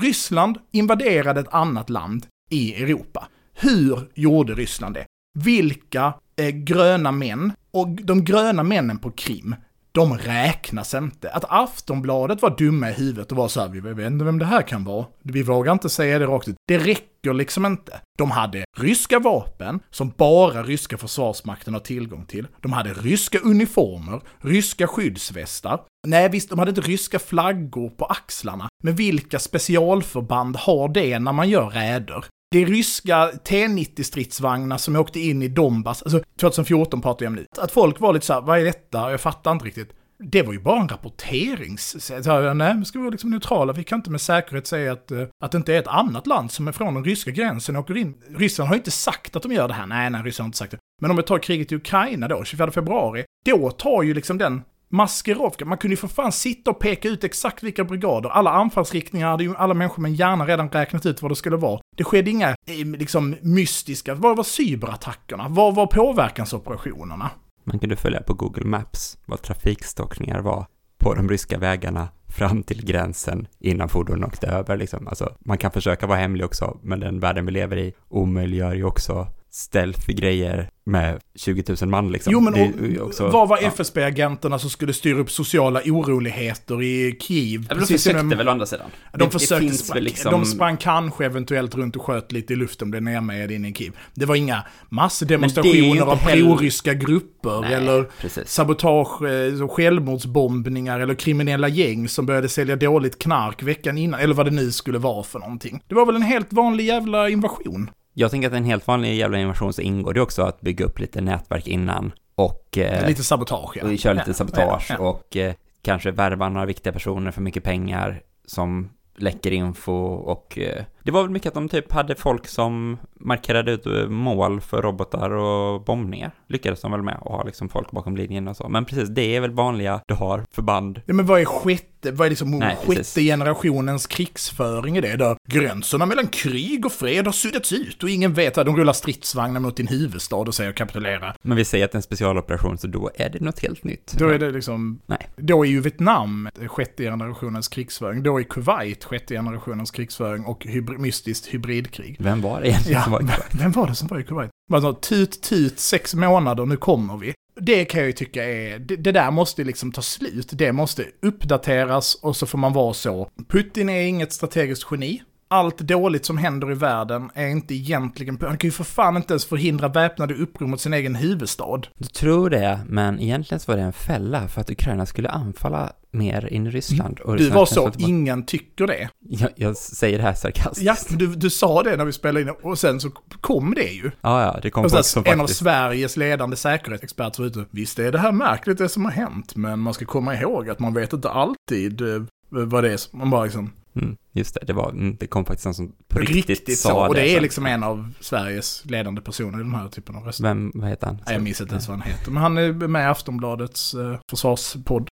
Ryssland 0.00 0.58
invaderade 0.70 1.40
ett 1.40 1.54
annat 1.54 1.90
land 1.90 2.26
i 2.50 2.82
Europa. 2.82 3.28
Hur 3.54 4.10
gjorde 4.14 4.54
Ryssland 4.54 4.94
det? 4.94 5.06
Vilka 5.38 6.14
eh, 6.36 6.48
gröna 6.48 7.12
män, 7.12 7.52
och 7.70 7.88
de 7.88 8.24
gröna 8.24 8.62
männen 8.62 8.98
på 8.98 9.10
Krim, 9.10 9.54
de 9.92 10.18
räknas 10.18 10.94
inte. 10.94 11.30
Att 11.30 11.44
Aftonbladet 11.48 12.42
var 12.42 12.56
dumma 12.58 12.90
i 12.90 12.92
huvudet 12.92 13.30
och 13.32 13.36
var 13.36 13.48
så 13.48 13.60
här, 13.60 13.68
vi 13.68 13.80
vet 13.80 14.06
inte 14.06 14.24
vem 14.24 14.38
det 14.38 14.46
här 14.46 14.62
kan 14.62 14.84
vara. 14.84 15.06
Vi 15.22 15.42
vågar 15.42 15.72
inte 15.72 15.88
säga 15.88 16.18
det 16.18 16.26
rakt 16.26 16.48
ut. 16.48 16.56
Det 16.68 16.78
räcker 16.78 17.32
liksom 17.32 17.66
inte. 17.66 18.00
De 18.18 18.30
hade 18.30 18.64
ryska 18.78 19.18
vapen 19.18 19.80
som 19.90 20.12
bara 20.16 20.62
ryska 20.62 20.98
försvarsmakten 20.98 21.74
har 21.74 21.80
tillgång 21.80 22.26
till. 22.26 22.46
De 22.60 22.72
hade 22.72 22.92
ryska 22.92 23.38
uniformer, 23.38 24.20
ryska 24.38 24.86
skyddsvästar. 24.86 25.80
Nej 26.06 26.28
visst, 26.28 26.50
de 26.50 26.58
hade 26.58 26.68
inte 26.68 26.80
ryska 26.80 27.18
flaggor 27.18 27.90
på 27.90 28.04
axlarna. 28.04 28.68
Men 28.84 28.94
vilka 28.94 29.38
specialförband 29.38 30.56
har 30.56 30.88
det 30.88 31.18
när 31.18 31.32
man 31.32 31.48
gör 31.48 31.70
räder? 31.70 32.24
Det 32.52 32.62
är 32.62 32.66
ryska 32.66 33.30
T90-stridsvagnar 33.30 34.76
som 34.76 34.96
åkte 34.96 35.20
in 35.20 35.42
i 35.42 35.48
Donbass, 35.48 36.02
alltså 36.02 36.22
2014 36.40 37.00
pratar 37.02 37.24
jag 37.24 37.30
om 37.30 37.36
nu. 37.36 37.46
Att 37.58 37.72
folk 37.72 38.00
var 38.00 38.12
lite 38.12 38.26
så 38.26 38.32
här, 38.32 38.40
vad 38.40 38.58
är 38.58 38.64
detta? 38.64 39.10
Jag 39.10 39.20
fattar 39.20 39.52
inte 39.52 39.64
riktigt. 39.64 39.90
Det 40.18 40.42
var 40.42 40.52
ju 40.52 40.60
bara 40.60 40.80
en 40.80 40.88
rapporterings... 40.88 42.06
Så 42.06 42.12
jag, 42.24 42.56
nej, 42.56 42.76
vi 42.78 42.84
ska 42.84 42.98
vara 42.98 43.10
liksom 43.10 43.30
neutrala. 43.30 43.72
Vi 43.72 43.84
kan 43.84 43.98
inte 43.98 44.10
med 44.10 44.20
säkerhet 44.20 44.66
säga 44.66 44.92
att, 44.92 45.10
eh, 45.10 45.22
att 45.44 45.52
det 45.52 45.58
inte 45.58 45.74
är 45.74 45.78
ett 45.78 45.86
annat 45.86 46.26
land 46.26 46.50
som 46.52 46.68
är 46.68 46.72
från 46.72 46.94
den 46.94 47.04
ryska 47.04 47.30
gränsen 47.30 47.76
och 47.76 47.82
åker 47.82 47.96
in. 47.96 48.14
Ryssland 48.36 48.68
har 48.68 48.74
ju 48.74 48.78
inte 48.80 48.90
sagt 48.90 49.36
att 49.36 49.42
de 49.42 49.52
gör 49.52 49.68
det 49.68 49.74
här. 49.74 49.86
Nej, 49.86 50.10
nej, 50.10 50.22
Ryssland 50.22 50.44
har 50.44 50.48
inte 50.48 50.58
sagt 50.58 50.70
det. 50.70 50.78
Men 51.00 51.10
om 51.10 51.16
vi 51.16 51.22
tar 51.22 51.38
kriget 51.38 51.72
i 51.72 51.74
Ukraina 51.74 52.28
då, 52.28 52.44
24 52.44 52.70
februari, 52.70 53.24
då 53.44 53.70
tar 53.70 54.02
ju 54.02 54.14
liksom 54.14 54.38
den 54.38 54.62
Maskerovka, 54.92 55.64
man 55.64 55.78
kunde 55.78 55.92
ju 55.92 55.96
för 55.96 56.08
fan 56.08 56.32
sitta 56.32 56.70
och 56.70 56.78
peka 56.78 57.08
ut 57.08 57.24
exakt 57.24 57.62
vilka 57.62 57.84
brigader, 57.84 58.28
alla 58.28 58.50
anfallsriktningar 58.50 59.30
hade 59.30 59.44
ju 59.44 59.56
alla 59.56 59.74
människor 59.74 60.02
med 60.02 60.08
en 60.08 60.14
hjärna 60.14 60.46
redan 60.46 60.68
räknat 60.68 61.06
ut 61.06 61.22
vad 61.22 61.30
det 61.30 61.36
skulle 61.36 61.56
vara. 61.56 61.80
Det 61.96 62.04
skedde 62.04 62.30
inga, 62.30 62.48
eh, 62.48 62.86
liksom, 62.98 63.36
mystiska, 63.42 64.14
vad 64.14 64.36
var 64.36 64.44
cyberattackerna? 64.44 65.46
Vad 65.48 65.74
var 65.74 65.86
påverkansoperationerna? 65.86 67.30
Man 67.64 67.78
kunde 67.78 67.96
följa 67.96 68.22
på 68.22 68.34
Google 68.34 68.64
Maps 68.64 69.18
vad 69.26 69.42
trafikstockningar 69.42 70.40
var 70.40 70.66
på 70.98 71.14
de 71.14 71.28
ryska 71.28 71.58
vägarna 71.58 72.08
fram 72.28 72.62
till 72.62 72.84
gränsen 72.84 73.46
innan 73.58 73.88
fordonen 73.88 74.24
åkte 74.24 74.46
över 74.46 74.76
liksom. 74.76 75.08
Alltså, 75.08 75.36
man 75.40 75.58
kan 75.58 75.70
försöka 75.70 76.06
vara 76.06 76.18
hemlig 76.18 76.46
också, 76.46 76.78
men 76.82 77.00
den 77.00 77.20
världen 77.20 77.46
vi 77.46 77.52
lever 77.52 77.76
i 77.76 77.94
omöjliggör 78.08 78.74
ju 78.74 78.84
också 78.84 79.28
stealth-grejer 79.50 80.70
med 80.84 81.20
20 81.34 81.64
000 81.80 81.90
man 81.90 82.12
liksom. 82.12 82.32
Jo 82.32 82.40
men 82.40 82.52
Det 82.52 82.98
och, 83.00 83.06
också- 83.06 83.28
vad 83.28 83.48
var 83.48 83.58
ja. 83.62 83.68
FSB-agenterna 83.68 84.58
som 84.58 84.70
skulle 84.70 84.92
styra 84.92 85.18
upp 85.18 85.30
sociala 85.30 85.80
oroligheter 85.86 86.82
i 86.82 87.16
Kiev? 87.20 87.60
Ja, 87.68 87.74
men 87.74 87.78
de 87.78 87.86
försökte 87.86 88.22
de- 88.22 88.36
väl 88.36 88.48
å 88.48 88.50
andra 88.50 88.66
sidan. 88.66 88.86
De 89.12 89.18
Det- 89.18 89.24
det 89.24 89.30
försökte 89.30 89.60
finns 89.66 89.86
sprang, 89.86 90.02
liksom- 90.02 90.30
de 90.32 90.44
sprang 90.44 90.76
kanske 90.76 91.24
eventuellt 91.26 91.74
runt 91.74 91.96
och 91.96 92.02
sköt 92.02 92.32
lite 92.32 92.52
i 92.52 92.56
luften, 92.56 92.90
blev 92.90 93.02
nermejade 93.02 93.54
in 93.54 93.64
i 93.64 93.72
Kiev. 93.74 93.92
Det 94.14 94.26
var 94.26 94.34
inga 94.34 94.62
massdemonstrationer 94.88 96.00
av 96.02 96.18
heller- 96.18 96.44
proryska 96.46 96.94
grupper 96.94 97.60
Nej, 97.60 97.74
eller 97.74 98.08
precis. 98.20 98.48
sabotage, 98.48 99.22
eh, 99.22 99.68
självmordsbombningar 99.68 101.00
eller 101.00 101.14
kriminella 101.14 101.68
gäng 101.68 102.08
som 102.08 102.26
började 102.26 102.48
sälja 102.48 102.76
dåligt 102.76 103.18
knark 103.18 103.62
veckan 103.62 103.98
innan, 103.98 104.20
eller 104.20 104.34
vad 104.34 104.46
det 104.46 104.50
nu 104.50 104.72
skulle 104.72 104.98
vara 104.98 105.22
för 105.22 105.38
någonting. 105.38 105.82
Det 105.88 105.94
var 105.94 106.06
väl 106.06 106.16
en 106.16 106.22
helt 106.22 106.52
vanlig 106.52 106.84
jävla 106.86 107.28
invasion. 107.28 107.90
Jag 108.14 108.30
tänker 108.30 108.48
att 108.48 108.54
en 108.54 108.64
helt 108.64 108.86
vanlig 108.86 109.14
jävla 109.14 109.38
invasion 109.38 109.72
så 109.72 109.82
ingår 109.82 110.14
det 110.14 110.20
också 110.20 110.42
att 110.42 110.60
bygga 110.60 110.84
upp 110.84 110.98
lite 110.98 111.20
nätverk 111.20 111.66
innan 111.66 112.12
och, 112.34 112.78
eh, 112.78 113.06
Lite 113.06 113.24
sabotage, 113.24 113.76
ja. 113.76 113.84
och 113.84 113.98
köra 113.98 114.12
lite 114.12 114.30
Ja, 114.30 114.34
sabotage 114.34 114.86
ja, 114.90 114.96
ja. 114.98 115.08
och 115.08 115.36
eh, 115.36 115.54
kanske 115.82 116.10
värvar 116.10 116.50
några 116.50 116.66
viktiga 116.66 116.92
personer 116.92 117.30
för 117.30 117.40
mycket 117.40 117.64
pengar 117.64 118.22
som 118.46 118.90
läcker 119.16 119.50
info 119.50 119.92
och 120.06 120.58
eh, 120.58 120.84
det 121.02 121.10
var 121.10 121.22
väl 121.22 121.30
mycket 121.30 121.48
att 121.48 121.54
de 121.54 121.68
typ 121.68 121.92
hade 121.92 122.14
folk 122.14 122.46
som 122.46 122.98
markerade 123.20 123.72
ut 123.72 123.86
eh, 123.86 124.08
mål 124.08 124.60
för 124.60 124.82
robotar 124.82 125.30
och 125.30 125.84
bombningar. 125.84 126.30
Lyckades 126.48 126.80
de 126.80 126.92
väl 126.92 127.02
med 127.02 127.14
att 127.14 127.22
ha 127.22 127.42
liksom 127.42 127.68
folk 127.68 127.90
bakom 127.90 128.16
linjen 128.16 128.48
och 128.48 128.56
så. 128.56 128.68
Men 128.68 128.84
precis, 128.84 129.08
det 129.08 129.36
är 129.36 129.40
väl 129.40 129.50
vanliga 129.50 130.00
du 130.06 130.14
har 130.14 130.44
förband. 130.52 131.00
Ja, 131.06 131.14
men 131.14 131.26
vad 131.26 131.40
är 131.40 131.44
sjätte, 131.44 132.10
vad 132.10 132.26
är 132.26 132.30
liksom 132.30 132.50
Nej, 132.50 132.76
sjätte 132.76 132.94
precis. 132.94 133.24
generationens 133.24 134.06
krigsföring 134.06 134.96
i 134.96 135.00
det? 135.00 135.16
Där 135.16 135.36
gränserna 135.48 136.06
mellan 136.06 136.26
krig 136.26 136.86
och 136.86 136.92
fred 136.92 137.26
har 137.26 137.32
suddats 137.32 137.72
ut 137.72 138.02
och 138.02 138.10
ingen 138.10 138.34
vet 138.34 138.58
att 138.58 138.66
de 138.66 138.76
rullar 138.76 138.92
stridsvagnar 138.92 139.60
mot 139.60 139.76
din 139.76 139.88
huvudstad 139.88 140.36
och 140.36 140.54
säger 140.54 140.72
kapitulera. 140.72 141.34
Men 141.42 141.56
vi 141.56 141.64
säger 141.64 141.84
att 141.84 141.92
det 141.92 141.96
är 141.96 141.98
en 141.98 142.02
specialoperation, 142.02 142.78
så 142.78 142.86
då 142.86 143.10
är 143.14 143.30
det 143.30 143.40
något 143.40 143.58
helt 143.58 143.84
nytt. 143.84 144.14
Då 144.18 144.28
är 144.28 144.38
det 144.38 144.50
liksom, 144.50 145.00
Nej. 145.06 145.28
då 145.36 145.64
är 145.64 145.68
ju 145.68 145.80
Vietnam 145.80 146.48
sjätte 146.66 147.02
generationens 147.02 147.68
krigsföring, 147.68 148.22
då 148.22 148.40
är 148.40 148.42
Kuwait 148.42 149.04
sjätte 149.04 149.34
generationens 149.34 149.90
krigsföring 149.90 150.44
och 150.44 150.66
hybr- 150.92 150.98
mystiskt 150.98 151.46
hybridkrig. 151.46 152.16
Vem 152.18 152.40
var 152.42 152.60
det 152.60 152.68
egentligen 152.68 152.98
Ja, 152.98 153.02
som 153.04 153.12
var 153.12 153.20
i 153.20 153.24
Kuwait? 153.24 153.54
vem 153.54 153.72
var 153.72 153.86
det 153.86 153.94
som 153.94 154.08
var 154.08 154.18
i 154.18 154.24
Kuwait? 154.24 154.50
Bara 154.70 154.80
så, 154.80 154.92
tut, 154.92 155.42
tut, 155.42 155.78
sex 155.78 156.14
månader, 156.14 156.66
nu 156.66 156.76
kommer 156.76 157.16
vi. 157.16 157.34
Det 157.60 157.84
kan 157.84 158.00
jag 158.00 158.06
ju 158.06 158.12
tycka 158.12 158.44
är, 158.44 158.78
det, 158.78 158.96
det 158.96 159.12
där 159.12 159.30
måste 159.30 159.64
liksom 159.64 159.92
ta 159.92 160.02
slut. 160.02 160.48
Det 160.52 160.72
måste 160.72 161.04
uppdateras 161.22 162.14
och 162.14 162.36
så 162.36 162.46
får 162.46 162.58
man 162.58 162.72
vara 162.72 162.94
så. 162.94 163.28
Putin 163.48 163.88
är 163.88 164.00
inget 164.02 164.32
strategiskt 164.32 164.86
geni. 164.90 165.22
Allt 165.52 165.78
dåligt 165.78 166.24
som 166.26 166.38
händer 166.38 166.70
i 166.70 166.74
världen 166.74 167.30
är 167.34 167.46
inte 167.46 167.74
egentligen, 167.74 168.38
han 168.40 168.58
kan 168.58 168.68
ju 168.68 168.72
för 168.72 168.84
fan 168.84 169.16
inte 169.16 169.32
ens 169.32 169.44
förhindra 169.44 169.88
väpnade 169.88 170.34
uppror 170.34 170.66
mot 170.66 170.80
sin 170.80 170.92
egen 170.94 171.14
huvudstad. 171.14 171.80
Du 171.98 172.08
tror 172.08 172.50
det, 172.50 172.80
men 172.88 173.20
egentligen 173.20 173.60
så 173.60 173.72
var 173.72 173.76
det 173.76 173.82
en 173.84 173.92
fälla 173.92 174.48
för 174.48 174.60
att 174.60 174.70
Ukraina 174.70 175.06
skulle 175.06 175.28
anfalla 175.28 175.92
mer 176.10 176.52
in 176.52 176.66
i 176.66 176.70
Ryssland. 176.70 177.20
Och 177.20 177.36
Du 177.36 177.50
var 177.50 177.66
så, 177.66 177.84
bara- 177.84 177.92
ingen 177.98 178.46
tycker 178.46 178.86
det. 178.86 179.08
Jag, 179.28 179.50
jag 179.56 179.76
säger 179.76 180.18
det 180.18 180.24
här 180.24 180.34
sarkastiskt. 180.34 181.10
Ja, 181.10 181.16
du, 181.18 181.26
du 181.34 181.50
sa 181.50 181.82
det 181.82 181.96
när 181.96 182.04
vi 182.04 182.12
spelade 182.12 182.40
in 182.42 182.50
och 182.62 182.78
sen 182.78 183.00
så 183.00 183.10
kom 183.40 183.74
det 183.74 183.82
ju. 183.92 184.10
ja, 184.20 184.42
ja, 184.42 184.58
det 184.62 184.70
kom 184.70 184.90
folk 184.90 185.04
som 185.04 185.22
en 185.26 185.40
av. 185.40 185.46
Sveriges 185.46 186.16
ledande 186.16 186.56
säkerhetsexperter 186.56 187.40
var 187.42 187.46
ute. 187.46 187.64
Visst 187.70 187.98
är 187.98 188.12
det 188.12 188.18
här 188.18 188.32
märkligt 188.32 188.78
det 188.78 188.88
som 188.88 189.04
har 189.04 189.12
hänt, 189.12 189.56
men 189.56 189.78
man 189.80 189.94
ska 189.94 190.04
komma 190.04 190.34
ihåg 190.34 190.70
att 190.70 190.78
man 190.78 190.94
vet 190.94 191.12
inte 191.12 191.30
alltid 191.30 192.00
eh, 192.00 192.22
vad 192.48 192.84
det 192.84 192.92
är 192.92 192.96
som, 192.96 193.18
man 193.18 193.30
bara 193.30 193.44
liksom, 193.44 193.70
Mm, 193.94 194.16
just 194.32 194.54
det, 194.54 194.60
det, 194.66 194.72
var, 194.72 194.90
mm, 194.90 195.16
det 195.20 195.26
kom 195.26 195.44
faktiskt 195.44 195.64
någon 195.64 195.74
som 195.74 195.92
på 196.08 196.18
riktigt, 196.18 196.48
riktigt, 196.48 196.78
sa 196.78 196.88
så. 196.88 197.08
Och 197.08 197.14
det 197.14 197.36
är 197.36 197.40
liksom 197.40 197.66
en 197.66 197.82
av 197.82 198.12
Sveriges 198.20 198.84
ledande 198.84 199.20
personer 199.20 199.60
i 199.60 199.62
den 199.62 199.74
här 199.74 199.88
typen 199.88 200.16
av 200.16 200.24
röster. 200.24 200.44
Vem, 200.44 200.72
vad 200.74 200.88
heter 200.88 201.06
han? 201.06 201.22
Nej, 201.26 201.34
jag 201.34 201.42
minns 201.42 201.60
inte 201.60 201.72
ens 201.72 201.88
vad 201.88 201.98
han 201.98 202.08
heter, 202.08 202.30
men 202.30 202.42
han 202.42 202.58
är 202.58 202.72
med 202.72 203.02
i 203.02 203.06
Aftonbladets 203.06 203.94
eh, 203.94 204.18
försvarspodd. 204.30 205.08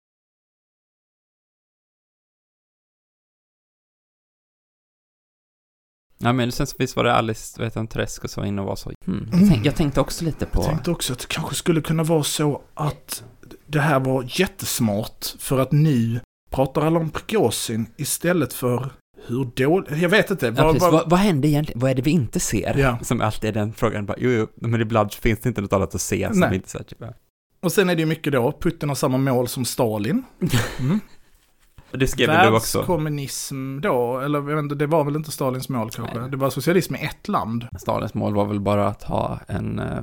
Ja, 6.19 6.33
men 6.33 6.51
sen 6.51 6.67
så 6.67 6.75
visst 6.79 6.95
var 6.95 7.03
det 7.03 7.13
Alice, 7.13 7.63
heter 7.63 7.79
hon, 7.79 7.87
Teresco 7.87 8.27
som 8.27 8.41
var 8.41 8.47
inne 8.47 8.61
och 8.61 8.67
var 8.67 8.75
så. 8.75 8.91
Mm. 9.07 9.29
Jag, 9.31 9.49
tänk, 9.49 9.65
jag 9.65 9.75
tänkte 9.75 10.01
också 10.01 10.25
lite 10.25 10.45
på... 10.45 10.61
Jag 10.61 10.69
tänkte 10.69 10.91
också 10.91 11.13
att 11.13 11.19
det 11.19 11.27
kanske 11.27 11.55
skulle 11.55 11.81
kunna 11.81 12.03
vara 12.03 12.23
så 12.23 12.61
att 12.73 13.23
det 13.65 13.79
här 13.79 13.99
var 13.99 14.25
jättesmart 14.27 15.25
för 15.39 15.59
att 15.59 15.71
nu 15.71 16.19
pratar 16.49 16.81
alla 16.81 16.99
om 16.99 17.09
Prigozjin 17.09 17.85
istället 17.97 18.53
för 18.53 18.89
hur 19.27 19.45
dåligt, 19.55 19.97
jag 20.01 20.09
vet 20.09 20.31
inte. 20.31 20.45
Ja, 20.45 20.51
vad- 20.51 20.65
precis. 20.65 20.81
vad- 20.81 20.91
Vad, 20.93 21.09
vad 21.09 21.19
händer 21.19 21.49
egentligen? 21.49 21.79
Vad 21.81 21.91
är 21.91 21.95
det 21.95 22.01
vi 22.01 22.11
inte 22.11 22.39
ser? 22.39 22.77
Ja. 22.77 22.97
Som 23.01 23.21
alltid 23.21 23.49
är 23.49 23.53
den 23.53 23.73
frågan. 23.73 24.05
Bara, 24.05 24.17
jo, 24.19 24.29
jo, 24.29 24.47
men 24.55 24.81
ibland 24.81 25.13
finns 25.13 25.39
det 25.39 25.49
inte 25.49 25.61
något 25.61 25.73
annat 25.73 25.95
att 25.95 26.01
se 26.01 26.27
som 26.31 26.39
Nej. 26.39 26.49
vi 26.49 26.55
inte 26.55 26.69
ser. 26.69 26.83
Typ. 26.83 27.03
Och 27.63 27.71
sen 27.71 27.89
är 27.89 27.95
det 27.95 27.99
ju 28.01 28.05
mycket 28.05 28.33
då, 28.33 28.51
Putin 28.61 28.89
har 28.89 28.95
samma 28.95 29.17
mål 29.17 29.47
som 29.47 29.65
Stalin. 29.65 30.23
Mm. 30.79 30.99
Och 31.91 31.97
Det 31.97 32.07
skrev 32.07 32.27
du 32.29 32.55
också? 32.55 32.77
Världskommunism 32.77 33.79
då, 33.81 34.19
eller 34.19 34.39
jag 34.39 34.55
vet 34.55 34.59
inte, 34.63 34.75
det 34.75 34.87
var 34.87 35.03
väl 35.03 35.15
inte 35.15 35.31
Stalins 35.31 35.69
mål 35.69 35.89
kanske. 35.89 36.19
Nej. 36.19 36.29
Det 36.29 36.37
var 36.37 36.49
socialism 36.49 36.95
i 36.95 37.05
ett 37.05 37.27
land. 37.27 37.67
Stalins 37.79 38.13
mål 38.13 38.35
var 38.35 38.45
väl 38.45 38.59
bara 38.59 38.87
att 38.87 39.03
ha 39.03 39.39
en, 39.47 39.79
eh, 39.79 39.99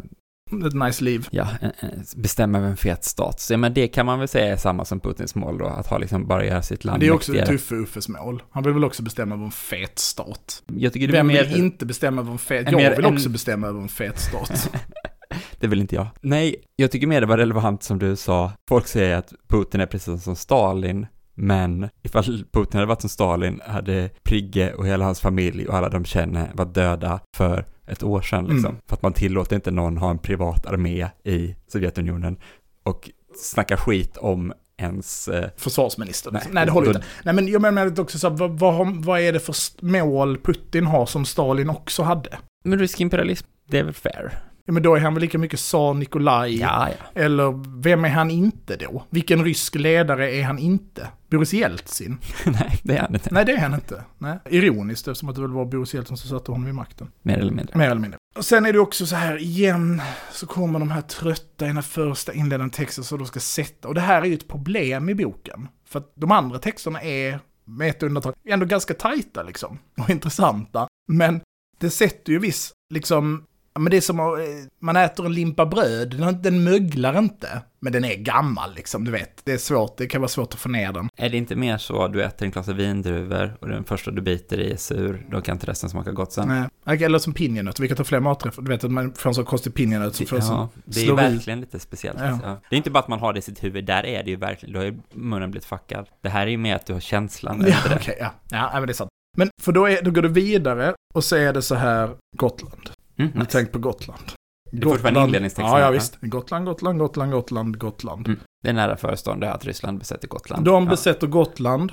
Ett 0.67 0.73
nice 0.75 1.05
liv. 1.05 1.29
ja, 1.31 1.49
en, 1.61 1.73
en, 1.81 2.05
bestämma 2.17 2.59
över 2.59 2.69
en 2.69 2.77
fet 2.77 3.05
stat. 3.05 3.41
Så 3.41 3.53
ja, 3.53 3.57
men 3.57 3.75
det 3.75 3.89
kan 3.89 4.07
man 4.07 4.19
väl 4.19 4.29
säga 4.29 4.53
är 4.53 4.57
samma 4.57 4.85
som 4.85 5.01
Putins 5.01 5.35
mål 5.35 5.59
då, 5.59 5.67
att 5.67 5.87
ha 5.87 5.99
liksom 5.99 6.27
bara 6.27 6.45
göra 6.45 6.63
sitt 6.63 6.85
land 6.85 7.01
Det 7.01 7.07
är 7.07 7.13
också 7.13 7.33
mäktigare. 7.33 7.59
Tuffe 7.59 7.75
Uffes 7.75 8.09
mål. 8.09 8.43
Han 8.51 8.63
vill 8.63 8.73
väl 8.73 8.85
också 8.85 9.03
bestämma 9.03 9.35
över 9.35 9.45
en 9.45 9.51
fet 9.51 9.99
stat. 9.99 10.63
Jag 10.67 10.93
tycker 10.93 11.07
det 11.07 11.13
Vem 11.13 11.27
mer... 11.27 11.45
vill 11.45 11.57
inte 11.57 11.87
bestämma 11.87 12.21
över 12.21 12.33
en 12.33 12.39
fet... 12.39 12.71
Jag 12.73 12.97
vill 12.97 13.05
en- 13.05 13.15
också 13.15 13.29
bestämma 13.29 13.67
över 13.67 13.81
en 13.81 13.89
fet 13.89 14.19
stat. 14.19 14.71
Det 15.61 15.67
vill 15.67 15.81
inte 15.81 15.95
jag. 15.95 16.07
Nej, 16.21 16.57
jag 16.77 16.91
tycker 16.91 17.07
mer 17.07 17.21
det 17.21 17.27
var 17.27 17.39
relevant 17.39 17.83
som 17.83 17.99
du 17.99 18.17
sa. 18.17 18.53
Folk 18.69 18.87
säger 18.87 19.17
att 19.17 19.33
Putin 19.49 19.81
är 19.81 19.87
precis 19.87 20.25
som 20.25 20.37
Stalin, 20.37 21.07
men 21.35 21.89
ifall 22.03 22.25
Putin 22.53 22.73
hade 22.73 22.87
varit 22.87 23.01
som 23.01 23.11
Stalin 23.11 23.61
hade 23.67 24.11
Prigge 24.23 24.73
och 24.75 24.87
hela 24.87 25.05
hans 25.05 25.21
familj 25.21 25.67
och 25.69 25.77
alla 25.77 25.89
de 25.89 26.05
känner 26.05 26.51
varit 26.55 26.75
döda 26.75 27.21
för 27.37 27.65
ett 27.87 28.03
år 28.03 28.21
sedan 28.23 28.45
liksom. 28.45 28.71
Mm. 28.71 28.77
För 28.87 28.97
att 28.97 29.03
man 29.03 29.13
tillåter 29.13 29.57
inte 29.57 29.71
någon 29.71 29.97
ha 29.97 30.11
en 30.11 30.19
privat 30.19 30.67
armé 30.67 31.09
i 31.25 31.57
Sovjetunionen 31.69 32.37
och 32.83 33.11
snacka 33.37 33.77
skit 33.77 34.17
om 34.17 34.53
ens... 34.77 35.29
Eh, 35.29 35.51
Försvarsminister. 35.57 36.31
Nej, 36.31 36.43
Nej, 36.51 36.67
det 36.67 36.73
håller 36.73 36.87
då- 36.87 36.95
inte. 36.95 37.07
Nej, 37.25 37.35
men 37.35 37.49
jag 37.49 37.63
menar 37.63 38.01
också 38.01 38.19
så 38.19 38.29
här, 38.29 38.37
vad, 38.37 38.59
vad, 38.59 39.05
vad 39.05 39.21
är 39.21 39.33
det 39.33 39.41
för 39.41 39.55
mål 39.85 40.39
Putin 40.39 40.87
har 40.87 41.07
som 41.07 41.25
Stalin 41.25 41.71
också 41.71 42.03
hade? 42.03 42.39
men 42.65 42.79
rysk 42.79 43.01
imperialism, 43.01 43.47
det 43.69 43.79
är 43.79 43.85
väl 43.85 43.95
fair? 43.95 44.39
Ja, 44.67 44.73
men 44.73 44.83
då 44.83 44.95
är 44.95 45.01
han 45.01 45.15
väl 45.15 45.21
lika 45.21 45.39
mycket 45.39 45.61
tsar 45.61 45.95
Nikolaj. 45.95 46.61
Ja, 46.61 46.89
ja. 46.89 47.21
Eller 47.23 47.81
vem 47.83 48.05
är 48.05 48.09
han 48.09 48.31
inte 48.31 48.77
då? 48.77 49.05
Vilken 49.11 49.45
rysk 49.45 49.75
ledare 49.75 50.35
är 50.35 50.43
han 50.43 50.59
inte? 50.59 51.09
Boris 51.31 51.53
Jeltsin? 51.53 52.19
Nej, 52.47 52.81
det 52.83 52.97
är 52.97 53.01
han 53.01 53.15
inte. 53.15 53.29
Nej, 53.33 53.45
det 53.45 53.53
är 53.53 53.59
han 53.59 53.75
inte. 53.75 54.05
Nej. 54.19 54.39
Ironiskt 54.51 55.09
eftersom 55.09 55.29
att 55.29 55.35
det 55.35 55.41
väl 55.41 55.51
var 55.51 55.65
Boris 55.65 55.95
Jeltsin 55.95 56.17
som 56.17 56.31
satte 56.31 56.51
honom 56.51 56.65
vid 56.67 56.75
makten. 56.75 57.11
Mer 57.23 57.39
eller 57.39 57.53
mindre. 57.53 57.79
Mer 57.79 57.91
eller 57.91 58.01
mindre. 58.01 58.19
Och 58.37 58.45
sen 58.45 58.67
är 58.67 58.73
det 58.73 58.79
också 58.79 59.07
så 59.07 59.17
här, 59.17 59.37
igen, 59.37 60.03
så 60.33 60.47
kommer 60.47 60.79
de 60.79 60.91
här 60.91 61.01
trötta 61.01 61.65
i 61.65 61.69
den 61.69 61.77
här 61.77 61.83
första 61.83 62.33
inledande 62.33 62.75
texten 62.75 63.05
som 63.05 63.19
de 63.19 63.27
ska 63.27 63.41
sätta. 63.41 63.89
Och 63.89 63.95
det 63.95 64.01
här 64.01 64.23
är 64.23 64.27
ju 64.27 64.35
ett 64.35 64.49
problem 64.49 65.09
i 65.09 65.15
boken. 65.15 65.69
För 65.89 65.99
att 65.99 66.13
de 66.15 66.33
andra 66.33 66.59
texterna 66.59 67.03
är, 67.03 67.41
med 67.65 67.89
ett 67.91 68.03
undantag, 68.03 68.35
ändå 68.49 68.67
ganska 68.67 68.95
tajta 68.95 69.43
liksom. 69.43 69.79
Och 69.99 70.11
intressanta. 70.11 70.89
Men 71.09 71.41
det 71.79 71.91
sätter 71.91 72.33
ju 72.33 72.39
viss, 72.39 72.73
liksom, 72.95 73.45
men 73.79 73.91
det 73.91 73.97
är 73.97 74.01
som 74.01 74.21
att 74.21 74.39
eh, 74.39 74.45
man 74.81 74.97
äter 74.97 75.27
en 75.27 75.33
limpa 75.35 75.67
bröd, 75.67 76.11
den, 76.19 76.43
den 76.43 76.65
möglar 76.65 77.19
inte. 77.19 77.63
Men 77.81 77.93
den 77.93 78.05
är 78.05 78.15
gammal 78.17 78.75
liksom, 78.75 79.05
du 79.05 79.11
vet. 79.11 79.41
Det 79.45 79.53
är 79.53 79.59
svårt, 79.59 79.97
det 79.97 80.07
kan 80.07 80.21
vara 80.21 80.29
svårt 80.29 80.55
att 80.55 80.61
få 80.61 80.69
ner 80.69 80.93
den. 80.93 81.09
Är 81.17 81.29
det 81.31 81.37
inte 81.37 81.57
mer 81.57 81.79
så 81.79 82.03
att 82.05 82.13
du 82.13 82.23
äter 82.25 82.47
en 82.47 82.53
klase 82.53 82.73
vindruvor 82.73 83.57
och 83.61 83.69
den 83.69 83.85
första 83.85 84.11
du 84.11 84.23
biter 84.23 84.61
i 84.61 84.73
är 84.73 84.77
sur, 84.77 85.27
då 85.31 85.41
kan 85.41 85.55
inte 85.57 85.67
resten 85.67 85.91
smaka 85.91 86.13
gott 86.13 86.33
sen? 86.33 86.69
Nej, 86.85 87.05
eller 87.05 87.19
som 87.19 87.33
pinjenöt, 87.35 87.81
vi 87.81 87.89
kan 87.89 87.97
ta 87.97 88.05
fler 88.05 88.21
maträtter. 88.21 88.63
Du 88.63 88.69
vet 88.69 88.85
att 88.85 88.91
man 88.91 89.13
får 89.13 89.31
en 89.31 89.35
sån 89.35 89.45
konstig 89.45 89.75
pinjenöt 89.75 90.15
som 90.15 90.27
får 90.27 90.39
Ja, 90.39 90.69
det 90.85 91.01
är 91.01 91.05
i. 91.05 91.13
verkligen 91.13 91.61
lite 91.61 91.81
speciellt. 91.81 92.19
Ja. 92.21 92.39
Ja. 92.43 92.61
Det 92.71 92.77
är 92.77 92.79
inte 92.79 92.91
bara 92.91 92.99
att 93.01 93.09
man 93.09 93.19
har 93.21 93.33
det 93.33 93.39
i 93.39 93.43
sitt 93.43 93.65
huvud, 93.65 93.85
där 93.85 94.07
är 94.07 94.23
det 94.25 94.31
ju 94.31 94.37
verkligen, 94.37 94.73
då 94.73 94.79
har 94.81 94.85
ju 94.85 94.99
munnen 95.13 95.51
blivit 95.51 95.65
fuckad. 95.67 96.07
Det 96.23 96.29
här 96.29 96.47
är 96.47 96.51
ju 96.51 96.57
mer 96.59 96.77
att 96.77 96.87
du 96.87 96.93
har 96.93 97.01
känslan 97.01 97.61
Ja, 97.61 97.69
efter 97.69 97.89
det. 97.91 97.97
okej, 97.97 98.17
ja. 98.21 98.31
Ja, 98.51 98.71
men 98.75 98.87
det 98.87 98.93
är 98.93 98.95
sant. 98.95 99.11
Men 99.37 99.49
för 99.63 99.73
då, 99.73 99.87
är, 99.89 100.03
då 100.03 100.11
går 100.11 100.23
du 100.23 100.29
vidare 100.29 100.95
och 101.15 101.25
så 101.25 101.37
är 101.37 101.53
det 101.53 101.63
så 101.63 101.75
här, 101.75 102.11
Gotland. 102.37 102.91
Mm, 103.17 103.31
nice. 103.35 103.47
tänk 103.51 103.73
på 103.73 103.79
Gotland. 103.79 104.23
Det 104.71 104.79
är 104.87 104.91
fortfarande 104.91 105.21
inledningstexten, 105.21 105.73
Ja, 105.73 105.81
ja 105.81 105.91
visst. 105.91 106.19
Gotland, 106.21 106.65
Gotland, 106.65 106.99
Gotland, 106.99 107.31
Gotland, 107.33 107.79
Gotland. 107.79 108.27
Mm. 108.27 108.41
Det 108.63 108.69
är 108.69 108.73
nära 108.73 108.97
förestående 108.97 109.53
att 109.53 109.65
Ryssland 109.65 109.99
besätter 109.99 110.29
Gotland. 110.29 110.65
De 110.65 110.85
Ja. 110.85 110.91
besätter 110.91 111.27
Gotland 111.27 111.93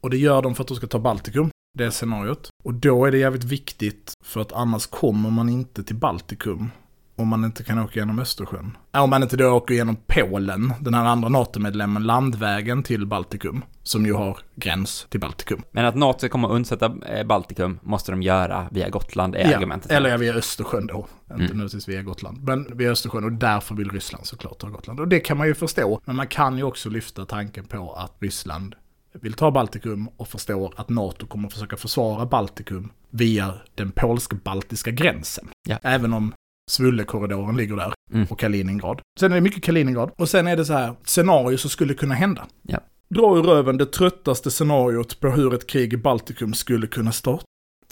och 0.00 0.10
det 0.10 0.16
gör 0.16 0.42
de 0.42 0.54
för 0.54 0.62
att 0.62 0.68
de 0.68 0.74
ska 0.76 0.86
ta 0.86 0.98
Baltikum. 0.98 1.50
Det 1.78 1.84
är 1.84 1.90
scenariot. 1.90 2.48
Och 2.64 2.74
då 2.74 3.04
är 3.04 3.10
det 3.10 3.18
jävligt 3.18 3.44
viktigt 3.44 4.12
för 4.24 4.40
att 4.40 4.52
annars 4.52 4.86
kommer 4.86 5.30
man 5.30 5.48
inte 5.48 5.84
till 5.84 5.96
Baltikum 5.96 6.70
om 7.18 7.28
man 7.28 7.44
inte 7.44 7.64
kan 7.64 7.78
åka 7.78 8.00
genom 8.00 8.18
Östersjön. 8.18 8.76
Ja, 8.92 9.00
Om 9.00 9.10
man 9.10 9.22
inte 9.22 9.36
då 9.36 9.48
åker 9.50 9.74
genom 9.74 9.96
Polen, 10.06 10.72
den 10.80 10.94
här 10.94 11.04
andra 11.04 11.28
NATO-medlemmen, 11.28 12.02
landvägen 12.02 12.82
till 12.82 13.06
Baltikum, 13.06 13.64
som 13.82 14.06
ju 14.06 14.12
har 14.12 14.38
gräns 14.54 15.06
till 15.10 15.20
Baltikum. 15.20 15.62
Men 15.72 15.84
att 15.84 15.94
NATO 15.94 16.28
komma 16.28 16.48
och 16.48 16.54
undsätta 16.54 16.92
eh, 17.06 17.26
Baltikum 17.26 17.78
måste 17.82 18.12
de 18.12 18.22
göra 18.22 18.68
via 18.70 18.88
Gotland, 18.88 19.34
är 19.34 19.54
argumentet. 19.56 19.90
Eller 19.92 20.10
ja, 20.10 20.16
via 20.16 20.34
Östersjön 20.34 20.86
då. 20.86 20.96
Inte 20.98 21.34
Mm. 21.34 21.46
nödvändigtvis 21.46 21.88
via 21.88 22.02
Gotland. 22.02 22.42
Men 22.42 22.76
via 22.78 22.90
Östersjön 22.90 23.24
och 23.24 23.32
därför 23.32 23.74
vill 23.74 23.90
Ryssland 23.90 24.26
såklart 24.26 24.58
ta 24.58 24.68
Gotland. 24.68 25.00
Och 25.00 25.08
det 25.08 25.20
kan 25.20 25.36
man 25.36 25.46
ju 25.46 25.54
förstå. 25.54 26.00
Men 26.04 26.16
man 26.16 26.26
kan 26.26 26.56
ju 26.58 26.62
också 26.64 26.90
lyfta 26.90 27.24
tanken 27.24 27.64
på 27.64 27.92
att 27.94 28.16
Ryssland 28.18 28.74
vill 29.20 29.32
ta 29.32 29.50
Baltikum 29.50 30.08
och 30.16 30.28
förstår 30.28 30.74
att 30.76 30.88
NATO 30.88 31.26
kommer 31.26 31.48
försöka 31.48 31.76
försvara 31.76 32.26
Baltikum 32.26 32.90
via 33.10 33.54
den 33.74 33.90
polsk-baltiska 33.92 34.90
gränsen. 34.90 35.48
Ja. 35.68 35.78
Även 35.82 36.12
om 36.12 36.32
Svullekorridoren 36.68 37.56
ligger 37.56 37.76
där 37.76 37.92
Mm. 38.12 38.26
och 38.30 38.38
Kaliningrad. 38.38 39.00
Sen 39.20 39.30
är 39.32 39.34
det 39.36 39.40
mycket 39.40 39.62
Kaliningrad. 39.62 40.10
Och 40.18 40.28
sen 40.28 40.46
är 40.46 40.56
det 40.56 40.64
så 40.64 40.72
här, 40.72 40.94
scenario 41.04 41.56
som 41.58 41.70
skulle 41.70 41.94
kunna 41.94 42.14
hända. 42.14 42.46
Ja. 42.62 42.78
Dra 43.08 43.38
ur 43.38 43.42
röven 43.42 43.76
det 43.76 43.86
tröttaste 43.86 44.50
scenariot 44.50 45.20
på 45.20 45.28
hur 45.28 45.54
ett 45.54 45.66
krig 45.66 45.92
i 45.92 45.96
Baltikum 45.96 46.54
skulle 46.54 46.86
kunna 46.86 47.12
starta. 47.12 47.44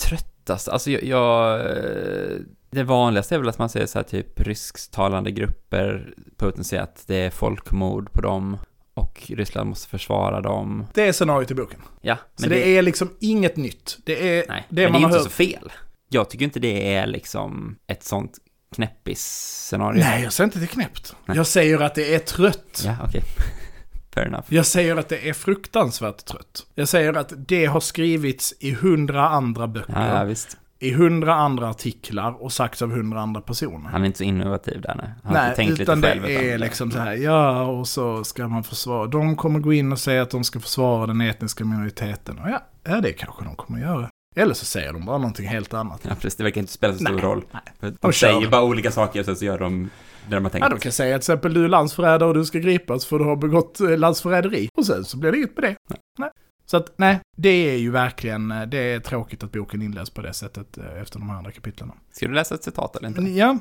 Tröttast, 0.08 0.68
alltså 0.68 0.90
jag, 0.90 1.04
jag... 1.04 1.60
Det 2.70 2.82
vanligaste 2.82 3.34
är 3.34 3.38
väl 3.38 3.48
att 3.48 3.58
man 3.58 3.68
säger 3.68 3.86
så 3.86 3.98
här 3.98 4.04
typ 4.04 4.40
rysktalande 4.40 5.30
grupper, 5.30 6.14
Putin 6.38 6.64
säger 6.64 6.82
att 6.82 7.04
det 7.06 7.16
är 7.16 7.30
folkmord 7.30 8.12
på 8.12 8.20
dem. 8.20 8.56
och 8.94 9.22
Ryssland 9.28 9.68
måste 9.68 9.88
försvara 9.88 10.40
dem. 10.40 10.86
Det 10.94 11.02
är 11.08 11.12
scenariot 11.12 11.50
i 11.50 11.54
boken. 11.54 11.80
Ja, 12.00 12.16
Så 12.36 12.48
det, 12.48 12.68
är 12.78 12.82
liksom 12.82 13.10
inget 13.20 13.56
nytt. 13.56 13.98
Det 14.04 14.38
är 14.38 14.44
nej, 14.48 14.66
det 14.68 14.82
men 14.82 14.92
man 14.92 15.00
det 15.00 15.04
är 15.04 15.08
inte 15.08 15.18
hört. 15.18 15.24
så 15.24 15.30
fel. 15.30 15.72
Jag 16.08 16.30
tycker 16.30 16.44
inte 16.44 16.60
det 16.60 16.94
är 16.94 17.06
liksom 17.06 17.76
ett 17.86 18.04
sånt 18.04 18.32
knäppis-scenario. 18.76 19.98
Nej, 20.00 20.22
jag 20.22 20.32
säger 20.32 20.46
inte 20.48 20.58
det 20.58 20.64
är 20.64 20.66
knäppt. 20.66 21.16
Nej. 21.26 21.36
Jag 21.36 21.46
säger 21.46 21.80
att 21.82 21.94
det 21.94 22.14
är 22.14 22.18
trött. 22.18 22.82
Ja, 22.84 22.96
okej. 23.04 23.22
Fair 24.14 24.26
enough. 24.26 24.44
Jag 24.48 24.66
säger 24.66 24.96
att 24.96 25.08
det 25.08 25.28
är 25.28 25.32
fruktansvärt 25.32 26.24
trött. 26.24 26.66
Jag 26.74 26.88
säger 26.88 27.12
att 27.14 27.32
det 27.48 27.66
har 27.66 27.80
skrivits 27.80 28.54
i 28.60 28.72
hundra 28.74 29.28
andra 29.28 29.66
böcker, 29.66 29.92
Ja, 30.10 30.18
ja, 30.18 30.24
visst. 30.24 30.56
i 30.78 30.92
hundra 30.92 31.34
andra 31.34 31.68
artiklar 31.70 32.42
och 32.42 32.52
sagts 32.52 32.82
av 32.82 32.90
hundra 32.92 33.20
andra 33.20 33.40
personer. 33.40 33.90
Han 33.90 34.02
är 34.02 34.06
inte 34.06 34.18
så 34.18 34.24
innovativ 34.24 34.80
där, 34.80 34.94
nej. 34.94 35.10
Han 35.24 35.32
Nej, 35.32 35.56
tänkt 35.56 35.80
utan 35.80 36.00
lite 36.00 36.14
det 36.14 36.20
själv. 36.20 36.50
är 36.52 36.58
liksom 36.58 36.90
så 36.90 36.98
här, 36.98 37.12
ja, 37.14 37.62
och 37.62 37.88
så 37.88 38.24
ska 38.24 38.48
man 38.48 38.64
försvara. 38.64 39.06
De 39.06 39.36
kommer 39.36 39.58
gå 39.60 39.72
in 39.72 39.92
och 39.92 39.98
säga 39.98 40.22
att 40.22 40.30
de 40.30 40.44
ska 40.44 40.60
försvara 40.60 41.06
den 41.06 41.20
etniska 41.20 41.64
minoriteten. 41.64 42.38
Och 42.38 42.50
ja, 42.50 42.62
ja, 42.84 43.00
det 43.00 43.12
kanske 43.12 43.44
de 43.44 43.56
kommer 43.56 43.80
göra. 43.80 44.08
Eller 44.36 44.54
så 44.54 44.64
säger 44.64 44.92
de 44.92 45.04
bara 45.04 45.18
någonting 45.18 45.48
helt 45.48 45.74
annat. 45.74 46.00
Ja, 46.02 46.14
precis. 46.14 46.36
Det 46.36 46.44
verkar 46.44 46.60
inte 46.60 46.72
spela 46.72 46.92
så 46.92 46.98
stor 46.98 47.12
Nej, 47.14 47.22
roll. 47.22 47.44
nej. 47.52 47.92
De, 48.00 48.12
säger 48.12 48.50
bara 48.50 48.62
olika 48.64 48.90
saker 48.90 49.20
och 49.20 49.26
sen 49.26 49.36
så 49.36 49.44
gör 49.44 49.58
de 49.58 49.90
det 50.28 50.34
de 50.34 50.44
har 50.44 50.50
tänkt. 50.50 50.64
Ja, 50.64 50.68
de 50.68 50.80
kan 50.80 50.92
säga 50.92 51.14
till 51.14 51.20
exempel 51.20 51.54
du 51.54 51.64
är 51.64 51.68
landsförrädare 51.68 52.28
och 52.28 52.34
du 52.34 52.44
ska 52.44 52.58
gripas 52.58 53.06
för 53.06 53.18
du 53.18 53.24
har 53.24 53.36
begått 53.36 53.80
eh, 53.80 53.98
landsförräderi. 53.98 54.68
Och 54.74 54.86
sen 54.86 55.04
så 55.04 55.16
blir 55.16 55.32
det 55.32 55.38
inget 55.38 55.56
med 55.56 55.64
det. 55.64 55.76
Nej. 56.18 56.30
Så 56.66 56.76
att 56.76 56.94
nej, 56.96 57.20
det 57.36 57.48
är 57.48 57.76
ju 57.76 57.90
verkligen, 57.90 58.50
eh, 58.50 58.62
det 58.62 58.78
är 58.78 59.00
tråkigt 59.00 59.42
att 59.42 59.52
boken 59.52 59.82
inleds 59.82 60.10
på 60.10 60.22
det 60.22 60.32
sättet 60.32 60.78
eh, 60.78 61.02
efter 61.02 61.18
de 61.18 61.30
här 61.30 61.36
andra 61.36 61.50
kapitlen. 61.52 61.92
Ska 62.12 62.28
du 62.28 62.34
läsa 62.34 62.54
ett 62.54 62.64
citat 62.64 62.96
eller 62.96 63.08
inte? 63.08 63.20
Men 63.20 63.36
ja, 63.36 63.58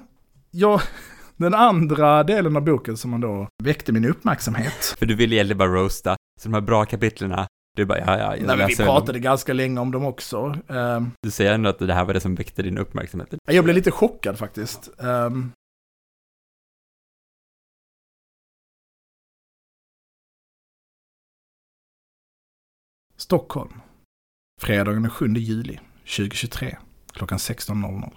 ja, 0.51 0.81
den 1.37 1.53
andra 1.53 2.23
delen 2.23 2.55
av 2.55 2.63
boken 2.63 2.97
som 2.97 3.11
man 3.11 3.21
då 3.21 3.47
väckte 3.63 3.91
min 3.91 4.05
uppmärksamhet. 4.05 4.95
För 4.99 5.05
du 5.05 5.15
vill 5.15 5.33
egentligen 5.33 5.57
bara 5.57 5.69
roasta. 5.69 6.15
Så 6.41 6.49
de 6.49 6.53
här 6.53 6.61
bra 6.61 6.85
kapitlerna, 6.85 7.47
du 7.75 7.85
bara, 7.85 7.99
ja, 7.99 8.17
ja, 8.19 8.35
jag 8.37 8.57
Nej, 8.57 8.67
vi 8.67 8.75
pratade 8.75 9.11
dem. 9.13 9.21
ganska 9.21 9.53
länge 9.53 9.79
om 9.79 9.91
dem 9.91 10.05
också. 10.05 10.57
Ehm, 10.69 11.11
Du 11.21 11.31
säger 11.31 11.53
ändå 11.53 11.69
att 11.69 11.79
det 11.79 11.93
här 11.93 12.05
var 12.05 12.13
det 12.13 12.19
som 12.19 12.35
väckte 12.35 12.61
din 12.63 12.77
uppmärksamhet. 12.77 13.33
jag 13.47 13.63
blev 13.63 13.75
lite 13.75 13.91
chockad 13.91 14.37
faktiskt. 14.37 14.89
Ehm, 14.99 15.51
Stockholm. 23.17 23.81
Fredagen 24.61 25.01
den 25.01 25.11
7 25.11 25.27
juli 25.33 25.79
2023 26.03 26.77
klockan 27.13 27.37
16.00. 27.37 28.11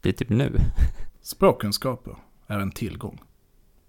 Det 0.00 0.08
är 0.08 0.12
typ 0.12 0.28
nu. 0.28 0.56
Språkkunskaper 1.22 2.16
är 2.46 2.58
en 2.58 2.72
tillgång. 2.72 3.22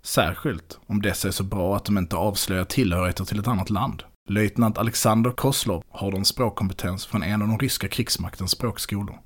Särskilt 0.01 0.79
om 0.85 1.01
dessa 1.01 1.27
är 1.27 1.31
så 1.31 1.43
bra 1.43 1.75
att 1.75 1.85
de 1.85 1.97
inte 1.97 2.15
avslöjar 2.15 2.65
tillhörigheter 2.65 3.25
till 3.25 3.39
ett 3.39 3.47
annat 3.47 3.69
land. 3.69 4.03
Löjtnant 4.29 4.77
Alexander 4.77 5.31
Koslov 5.31 5.83
har 5.89 6.11
en 6.11 6.25
språkkompetens 6.25 7.05
från 7.05 7.23
en 7.23 7.41
av 7.41 7.47
de 7.47 7.59
ryska 7.59 7.87
krigsmaktens 7.87 8.51
språkskolor. 8.51 9.19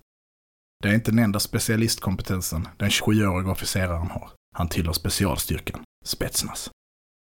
Det 0.84 0.89
är 0.89 0.93
inte 0.93 1.12
den 1.12 1.20
enda 1.20 1.39
specialistkompetensen 1.39 2.68
den 2.78 2.89
27-årige 2.89 3.50
officeraren 3.50 4.08
har. 4.08 4.30
Han 4.56 4.70
tillhör 4.70 4.93
specialstyrkan, 4.93 5.84
Spetsnaz. 6.06 6.70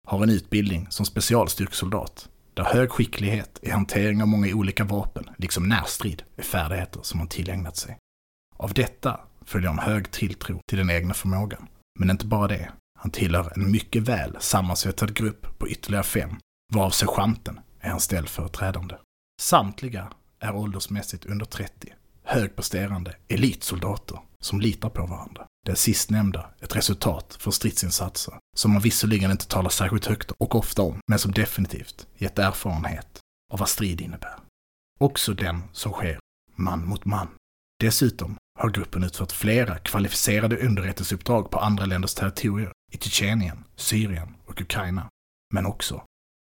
Har 0.07 0.23
en 0.23 0.29
utbildning 0.29 0.87
som 0.89 1.05
specialstyrksoldat, 1.05 2.29
där 2.53 2.63
hög 2.63 2.91
skicklighet 2.91 3.59
i 3.61 3.69
hantering 3.69 4.21
av 4.21 4.27
många 4.27 4.55
olika 4.55 4.83
vapen, 4.83 5.29
liksom 5.37 5.69
närstrid, 5.69 6.23
är 6.37 6.43
färdigheter 6.43 6.99
som 7.03 7.19
han 7.19 7.29
tillägnat 7.29 7.77
sig. 7.77 7.97
Av 8.57 8.73
detta 8.73 9.19
följer 9.41 9.69
en 9.69 9.79
hög 9.79 10.11
tilltro 10.11 10.59
till 10.69 10.77
den 10.77 10.89
egna 10.89 11.13
förmågan. 11.13 11.67
Men 11.99 12.09
inte 12.09 12.25
bara 12.25 12.47
det. 12.47 12.71
Han 12.99 13.11
tillhör 13.11 13.53
en 13.55 13.71
mycket 13.71 14.03
väl 14.03 14.37
sammansvetsad 14.39 15.13
grupp 15.13 15.59
på 15.59 15.69
ytterligare 15.69 16.03
fem, 16.03 16.35
varav 16.73 16.89
sergeanten 16.89 17.59
är 17.83 17.89
han 17.89 17.99
ställföreträdande. 17.99 18.95
Samtliga 19.41 20.13
är 20.39 20.55
åldersmässigt 20.55 21.25
under 21.25 21.45
30, 21.45 21.93
högpresterande 22.23 23.15
elitsoldater 23.27 24.19
som 24.39 24.61
litar 24.61 24.89
på 24.89 25.05
varandra. 25.05 25.47
Den 25.65 25.75
sistnämnda 25.75 26.49
ett 26.61 26.75
resultat 26.75 27.37
för 27.39 27.51
stridsinsatser 27.51 28.33
som 28.55 28.73
man 28.73 28.81
visserligen 28.81 29.31
inte 29.31 29.47
talar 29.47 29.69
särskilt 29.69 30.05
högt 30.05 30.31
och 30.31 30.55
ofta 30.55 30.81
om, 30.81 30.99
men 31.07 31.19
som 31.19 31.31
definitivt 31.31 32.07
gett 32.17 32.39
erfarenhet 32.39 33.19
av 33.51 33.59
vad 33.59 33.69
strid 33.69 34.01
innebär. 34.01 34.35
Också 34.99 35.33
den 35.33 35.63
som 35.71 35.91
sker 35.91 36.19
man 36.55 36.85
mot 36.85 37.05
man. 37.05 37.27
Dessutom 37.79 38.37
har 38.59 38.69
gruppen 38.69 39.03
utfört 39.03 39.31
flera 39.31 39.77
kvalificerade 39.77 40.57
underrättelseuppdrag 40.57 41.51
på 41.51 41.59
andra 41.59 41.85
länders 41.85 42.13
territorier, 42.13 42.71
i 42.91 42.97
Tjetjenien, 42.97 43.63
Syrien 43.75 44.35
och 44.45 44.61
Ukraina, 44.61 45.09
men 45.53 45.65
också 45.65 46.03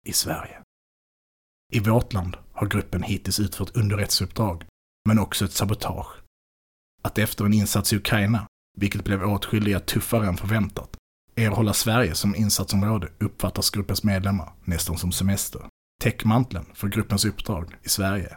i 0.07 0.13
Sverige. 0.13 0.61
I 1.73 1.81
vårt 1.81 2.13
land 2.13 2.37
har 2.53 2.67
gruppen 2.67 3.03
hittills 3.03 3.41
utfört 3.41 3.77
underrättelseuppdrag, 3.77 4.65
men 5.09 5.19
också 5.19 5.45
ett 5.45 5.53
sabotage. 5.53 6.07
Att 7.03 7.19
efter 7.19 7.45
en 7.45 7.55
insats 7.55 7.93
i 7.93 7.97
Ukraina, 7.97 8.47
vilket 8.77 9.05
blev 9.05 9.25
åtskilliga 9.25 9.81
tuffare 9.81 10.27
än 10.27 10.37
förväntat, 10.37 10.97
erhålla 11.37 11.73
Sverige 11.73 12.15
som 12.15 12.35
insatsområde 12.35 13.09
uppfattas 13.21 13.71
gruppens 13.71 14.05
medlemmar 14.05 14.53
nästan 14.65 14.99
som 14.99 15.13
semester. 15.13 15.63
Täckmanteln 16.03 16.67
för 16.75 16.89
gruppens 16.89 17.25
uppdrag 17.25 17.77
i 17.83 17.89
Sverige 17.89 18.37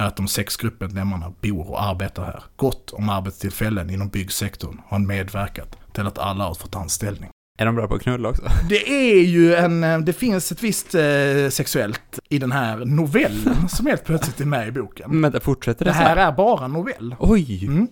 är 0.00 0.06
att 0.06 0.16
de 0.16 0.28
sex 0.28 0.56
gruppmedlemmarna 0.56 1.32
bor 1.40 1.70
och 1.70 1.82
arbetar 1.82 2.24
här. 2.24 2.44
Gott 2.56 2.90
om 2.90 3.08
arbetstillfällen 3.08 3.90
inom 3.90 4.08
byggsektorn 4.08 4.80
har 4.86 4.98
medverkat 4.98 5.78
till 5.92 6.06
att 6.06 6.18
alla 6.18 6.44
har 6.44 6.54
fått 6.54 6.76
anställning. 6.76 7.30
Är 7.58 7.66
de 7.66 7.74
bra 7.74 7.88
på 7.88 7.94
att 7.94 8.02
knulla 8.02 8.28
också? 8.28 8.42
Det 8.68 8.88
är 8.90 9.22
ju 9.22 9.54
en, 9.54 9.84
eh, 9.84 9.98
det 9.98 10.12
finns 10.12 10.52
ett 10.52 10.62
visst 10.62 10.94
eh, 10.94 11.48
sexuellt 11.50 12.18
i 12.28 12.38
den 12.38 12.52
här 12.52 12.76
novellen 12.84 13.68
som 13.68 13.86
helt 13.86 14.04
plötsligt 14.04 14.40
är 14.40 14.44
med 14.44 14.68
i 14.68 14.72
boken. 14.72 15.10
Men 15.10 15.22
vänta, 15.22 15.40
fortsätter 15.40 15.84
det, 15.84 15.90
Det 15.90 15.94
här 15.94 16.16
här? 16.16 16.28
är 16.28 16.32
bara 16.32 16.64
en 16.64 16.72
novell. 16.72 17.16
Oj! 17.18 17.66
Mm. 17.66 17.88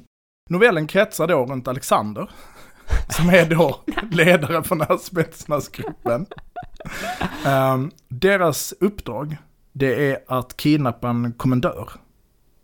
Novellen 0.51 0.87
kretsar 0.87 1.27
då 1.27 1.47
runt 1.47 1.69
Alexander, 1.69 2.31
som 3.09 3.29
är 3.29 3.47
då 3.51 3.81
ledare 4.11 4.63
för 4.63 4.77
den 4.77 4.87
här 4.89 4.97
spetsnazgruppen. 4.97 6.27
Um, 7.47 7.91
deras 8.09 8.75
uppdrag, 8.81 9.37
det 9.73 10.11
är 10.11 10.19
att 10.29 10.57
kidnappa 10.57 11.09
en 11.09 11.33
kommendör, 11.33 11.91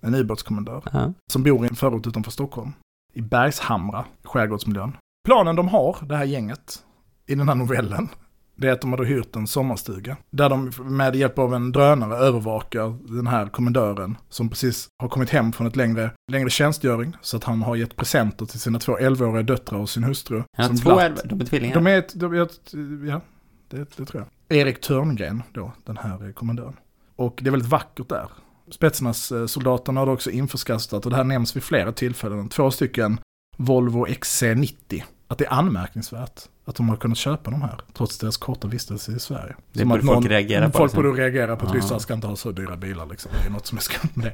en 0.00 0.14
ubåtskommendör, 0.14 0.82
Ja. 0.92 1.12
som 1.32 1.42
bor 1.42 1.64
i 1.64 1.68
en 1.68 1.76
förort 1.76 2.06
utanför 2.06 2.30
Stockholm, 2.30 2.72
i 3.14 3.20
Bergshamra, 3.20 4.04
skärgårdsmiljön. 4.24 4.96
Planen 5.26 5.56
de 5.56 5.68
har, 5.68 5.96
det 6.02 6.16
här 6.16 6.24
gänget, 6.24 6.82
i 7.26 7.34
den 7.34 7.48
här 7.48 7.54
novellen, 7.54 8.08
det 8.56 8.68
är 8.68 8.72
att 8.72 8.80
de 8.80 8.90
har 8.90 8.96
då 8.96 9.04
hyrt 9.04 9.36
en 9.36 9.46
sommarstuga. 9.46 10.16
Där 10.30 10.48
de 10.48 10.72
med 10.78 11.16
hjälp 11.16 11.38
av 11.38 11.54
en 11.54 11.72
drönare 11.72 12.16
övervakar 12.16 13.14
den 13.14 13.26
här 13.26 13.46
kommendören 13.46 14.16
som 14.28 14.48
precis 14.48 14.88
har 14.98 15.08
kommit 15.08 15.30
hem 15.30 15.52
från 15.52 15.66
ett 15.66 15.76
längre, 15.76 16.10
längre 16.32 16.50
tjänstgöring. 16.50 17.16
Så 17.20 17.36
att 17.36 17.44
han 17.44 17.62
har 17.62 17.76
gett 17.76 17.96
presenter 17.96 18.46
till 18.46 18.60
sina 18.60 18.78
två 18.78 18.98
11-åriga 18.98 19.42
döttrar 19.42 19.78
och 19.78 19.90
sin 19.90 20.04
hustru. 20.04 20.42
Ja, 20.56 20.64
som 20.64 20.76
två 20.76 21.00
elva, 21.00 21.20
de 21.24 21.40
är 21.40 21.44
tvillingar. 21.44 21.74
De 21.74 21.86
är 21.86 21.98
ett, 21.98 22.14
de 22.14 22.34
är 22.34 22.42
ett 22.42 22.74
ja, 23.08 23.20
det, 23.68 23.96
det 23.96 24.04
tror 24.04 24.26
jag. 24.48 24.58
Erik 24.58 24.80
Törngren 24.80 25.42
då, 25.52 25.72
den 25.84 25.96
här 25.96 26.26
eh, 26.26 26.32
kommendören. 26.32 26.76
Och 27.16 27.38
det 27.42 27.48
är 27.48 27.50
väldigt 27.50 27.70
vackert 27.70 28.08
där. 28.08 28.28
Spetsnas 28.70 29.32
eh, 29.32 29.94
har 29.94 30.08
också 30.08 30.30
införskaffat, 30.30 31.04
och 31.04 31.10
det 31.10 31.16
här 31.16 31.24
nämns 31.24 31.56
vid 31.56 31.62
flera 31.62 31.92
tillfällen, 31.92 32.48
två 32.48 32.70
stycken 32.70 33.20
Volvo 33.56 34.06
XC90. 34.06 35.02
Att 35.28 35.38
det 35.38 35.44
är 35.44 35.52
anmärkningsvärt 35.52 36.48
att 36.66 36.74
de 36.76 36.88
har 36.88 36.96
kunnat 36.96 37.18
köpa 37.18 37.50
de 37.50 37.62
här, 37.62 37.80
trots 37.94 38.18
deras 38.18 38.36
korta 38.36 38.68
vistelse 38.68 39.12
i 39.12 39.18
Sverige. 39.18 39.54
Det 39.72 39.78
Som 39.78 39.88
borde 39.88 40.02
folk 40.02 40.26
reagera 40.26 40.66
på, 40.70 40.78
Folk 40.78 40.90
liksom. 40.92 41.02
borde 41.04 41.22
reagera 41.22 41.56
på 41.56 41.66
att 41.66 41.74
Ja. 41.74 41.78
ryssar 41.80 41.98
ska 41.98 42.14
inte 42.14 42.26
ha 42.26 42.36
så 42.36 42.52
dyra 42.52 42.76
bilar 42.76 43.06
liksom. 43.06 43.30
Det 43.42 43.46
är 43.48 43.52
något 43.52 43.66
som 43.66 43.78
är 43.78 43.82
skumt 43.82 44.10
med 44.14 44.26
det. 44.26 44.32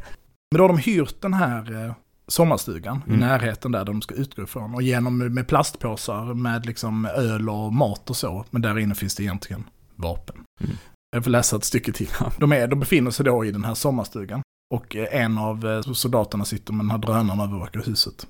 Men 0.50 0.58
då 0.58 0.62
har 0.64 0.68
de 0.68 0.78
hyrt 0.78 1.20
den 1.20 1.34
här 1.34 1.84
eh, 1.86 1.94
sommarstugan 2.28 3.02
Mm. 3.06 3.18
i 3.18 3.20
närheten 3.20 3.72
där 3.72 3.84
de 3.84 4.02
ska 4.02 4.14
utgå 4.14 4.42
ifrån. 4.42 4.74
Och 4.74 4.82
genom 4.82 5.18
med 5.18 5.48
plastpåsar 5.48 6.34
med 6.34 6.66
liksom 6.66 7.04
öl 7.04 7.48
och 7.48 7.72
mat 7.72 8.10
och 8.10 8.16
så. 8.16 8.44
Men 8.50 8.62
där 8.62 8.78
inne 8.78 8.94
finns 8.94 9.14
det 9.14 9.22
egentligen 9.22 9.64
vapen. 9.96 10.36
Mm. 10.60 10.76
Jag 11.14 11.24
får 11.24 11.30
läsa 11.30 11.56
ett 11.56 11.64
stycke 11.64 11.92
till. 11.92 12.08
De, 12.38 12.52
är, 12.52 12.66
de 12.68 12.80
befinner 12.80 13.10
sig 13.10 13.24
då 13.24 13.44
i 13.44 13.50
den 13.50 13.64
här 13.64 13.74
sommarstugan. 13.74 14.42
Och 14.74 14.96
eh, 14.96 15.22
en 15.24 15.38
av 15.38 15.66
eh, 15.66 15.80
soldaterna 15.92 16.44
sitter 16.44 16.72
med 16.72 16.84
den 16.84 16.90
här 16.90 16.98
drönaren 16.98 17.40
och 17.40 17.46
övervakar 17.46 17.80
huset. 17.86 18.26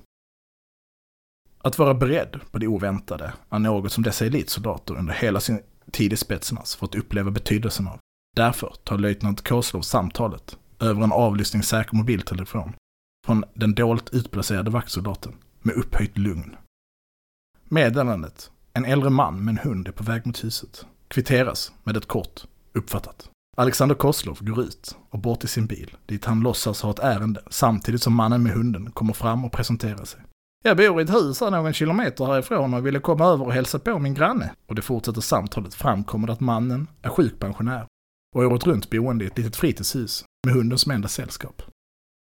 Att 1.65 1.77
vara 1.77 1.93
beredd 1.93 2.39
på 2.51 2.57
det 2.57 2.67
oväntade 2.67 3.33
är 3.49 3.59
något 3.59 3.91
som 3.91 4.03
dessa 4.03 4.25
elitsoldater 4.25 4.95
under 4.97 5.13
hela 5.13 5.39
sin 5.39 5.59
tid 5.91 6.13
i 6.13 6.17
Spetsnaz 6.17 6.75
fått 6.75 6.95
uppleva 6.95 7.31
betydelsen 7.31 7.87
av. 7.87 7.99
Därför 8.35 8.73
tar 8.83 8.97
löjtnant 8.97 9.47
Koslov 9.47 9.81
samtalet 9.81 10.57
över 10.79 11.03
en 11.03 11.11
avlyssningssäker 11.11 11.95
mobiltelefon 11.95 12.73
från 13.25 13.43
den 13.53 13.75
dolt 13.75 14.09
utplacerade 14.09 14.71
vaktsoldaten 14.71 15.35
med 15.61 15.75
upphöjt 15.75 16.17
lugn. 16.17 16.55
Meddelandet, 17.63 18.51
en 18.73 18.85
äldre 18.85 19.09
man 19.09 19.45
med 19.45 19.51
en 19.51 19.69
hund 19.69 19.87
är 19.87 19.91
på 19.91 20.03
väg 20.03 20.25
mot 20.25 20.43
huset, 20.43 20.85
kvitteras 21.07 21.73
med 21.83 21.97
ett 21.97 22.07
kort 22.07 22.45
uppfattat. 22.73 23.29
Alexander 23.57 23.95
Koslov 23.95 24.37
går 24.41 24.61
ut 24.61 24.97
och 25.09 25.19
bort 25.19 25.39
till 25.39 25.49
sin 25.49 25.67
bil, 25.67 25.95
dit 26.05 26.25
han 26.25 26.39
låtsas 26.39 26.81
ha 26.81 26.91
ett 26.91 26.99
ärende 26.99 27.43
samtidigt 27.49 28.01
som 28.01 28.13
mannen 28.15 28.43
med 28.43 28.51
hunden 28.51 28.91
kommer 28.91 29.13
fram 29.13 29.45
och 29.45 29.51
presenterar 29.51 30.05
sig. 30.05 30.21
Jag 30.65 30.77
bor 30.77 30.99
i 30.99 31.03
ett 31.03 31.13
hus 31.13 31.41
här 31.41 31.51
någon 31.51 31.73
kilometer 31.73 32.25
härifrån 32.25 32.73
och 32.73 32.85
ville 32.85 32.99
komma 32.99 33.25
över 33.25 33.45
och 33.45 33.53
hälsa 33.53 33.79
på 33.79 33.99
min 33.99 34.13
granne. 34.13 34.53
Och 34.67 34.75
det 34.75 34.81
fortsätter 34.81 35.21
samtalet 35.21 35.73
framkommer 35.73 36.27
att 36.27 36.39
mannen 36.39 36.87
är 37.01 37.09
sjukpensionär 37.09 37.87
och 38.35 38.43
året 38.43 38.67
runt 38.67 38.89
boende 38.89 39.25
i 39.25 39.27
ett 39.27 39.37
litet 39.37 39.55
fritidshus 39.55 40.25
med 40.47 40.55
hunden 40.55 40.77
som 40.77 40.91
enda 40.91 41.07
sällskap. 41.07 41.61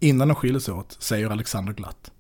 Innan 0.03 0.29
de 0.29 0.35
skiljer 0.35 0.61
sig 0.61 0.75
åt 0.75 0.97
säger 0.99 1.31
Alexander 1.31 1.73
glatt. 1.73 2.13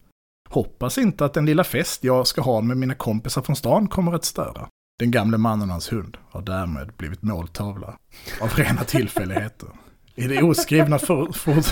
Hoppas 0.49 0.99
inte 0.99 1.25
att 1.25 1.35
den 1.35 1.47
lilla 1.47 1.65
fest 1.65 2.05
jag 2.05 2.27
ska 2.27 2.41
ha 2.41 2.61
med 2.61 2.77
mina 2.77 2.95
kompisar 2.95 3.43
från 3.43 3.57
stan 3.57 3.89
kommer 3.89 4.13
att 4.13 4.25
störa. 4.25 4.69
Den 4.99 5.11
gamle 5.11 5.39
mannen 5.39 5.69
och 5.69 5.73
hans 5.73 5.93
hund 5.93 6.17
har 6.31 6.43
därmed 6.43 6.93
blivit 6.97 7.23
måltavla 7.23 7.99
av 8.41 8.49
rena 8.57 8.85
tillfälligheter. 8.85 9.69
I 10.15 10.27
de 10.27 10.43
oskrivna, 10.43 10.99
för, 10.99 11.33
för, 11.33 11.65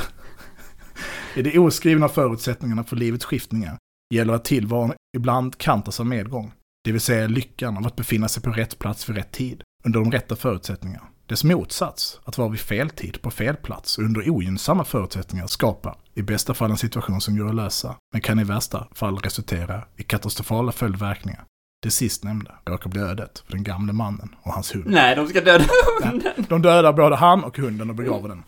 I 1.34 1.42
de 1.42 1.59
oskrivna 1.59 2.09
förutsättningarna 2.09 2.84
för 2.84 2.96
livets 2.96 3.24
skiftningar 3.24 3.78
gäller 4.14 4.32
att 4.32 4.44
tillvaron 4.44 4.92
ibland 5.16 5.59
kantas 5.59 6.00
av 6.00 6.06
medgång. 6.06 6.52
Det 6.84 6.92
vill 6.92 7.00
säga 7.00 7.26
lyckan 7.26 7.76
av 7.76 7.86
att 7.86 7.96
befinna 7.96 8.28
sig 8.28 8.42
på 8.42 8.50
rätt 8.50 8.78
plats 8.78 9.09
vid 9.09 9.16
rätt 9.16 9.32
tid, 9.32 9.62
under 9.84 10.00
de 10.00 10.12
rätta 10.12 10.36
förutsättningarna. 10.36 11.06
Dess 11.26 11.44
motsats, 11.44 12.20
att 12.24 12.38
vara 12.38 12.48
vid 12.48 12.61
fel 12.61 12.90
tid 12.90 13.22
på 13.22 13.30
fel 13.30 13.56
plats 13.56 13.98
under 13.98 14.30
ogynnsamma 14.30 14.84
förutsättningar 14.84 15.46
skapar 15.46 15.96
i 16.14 16.22
bästa 16.22 16.54
fall 16.54 16.70
en 16.70 16.76
situation 16.76 17.20
som 17.20 17.36
går 17.36 17.48
att 17.48 17.54
lösa, 17.54 17.96
men 18.12 18.20
kan 18.22 18.38
i 18.38 18.44
värsta 18.44 18.88
fall 18.94 19.16
resultera 19.16 19.84
i 19.96 20.02
katastrofala 20.02 20.72
följdverkningar. 20.72 21.44
Det 21.82 21.90
sistnämnda 21.90 22.54
råkar 22.66 22.90
bli 22.90 23.00
ödet 23.00 23.42
för 23.46 23.52
den 23.52 23.62
gamle 23.62 23.92
mannen 23.92 24.34
och 24.42 24.52
hans 24.52 24.74
hund. 24.74 24.86
Nej, 24.86 25.16
de 25.16 25.28
ska 25.28 25.40
döda 25.40 25.64
hunden! 26.02 26.46
De 26.48 26.62
dödar 26.62 26.92
både 26.92 27.16
han 27.16 27.44
och 27.44 27.59
hunden 27.59 27.90
och 27.90 27.96
begraver 27.96 28.28
den. 28.28 28.42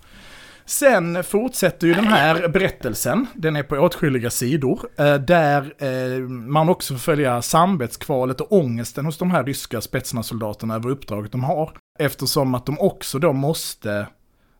Sen 0.70 1.24
fortsätter 1.24 1.86
ju 1.86 1.94
den 1.94 2.06
här 2.06 2.48
berättelsen, 2.48 3.26
den 3.34 3.56
är 3.56 3.62
på 3.62 3.76
åtskilliga 3.76 4.30
sidor, 4.30 4.80
eh, 4.96 5.14
där 5.14 5.74
eh, 5.78 6.20
man 6.28 6.68
också 6.68 6.94
får 6.94 6.98
följa 6.98 7.42
samvetskvalet 7.42 8.40
och 8.40 8.52
ångesten 8.52 9.04
hos 9.04 9.18
de 9.18 9.30
här 9.30 9.44
ryska 9.44 9.80
spetsnasoldaterna 9.80 10.74
över 10.74 10.90
uppdraget 10.90 11.32
de 11.32 11.44
har. 11.44 11.72
Eftersom 11.98 12.54
att 12.54 12.66
de 12.66 12.78
också 12.80 13.18
då 13.18 13.32
måste 13.32 14.06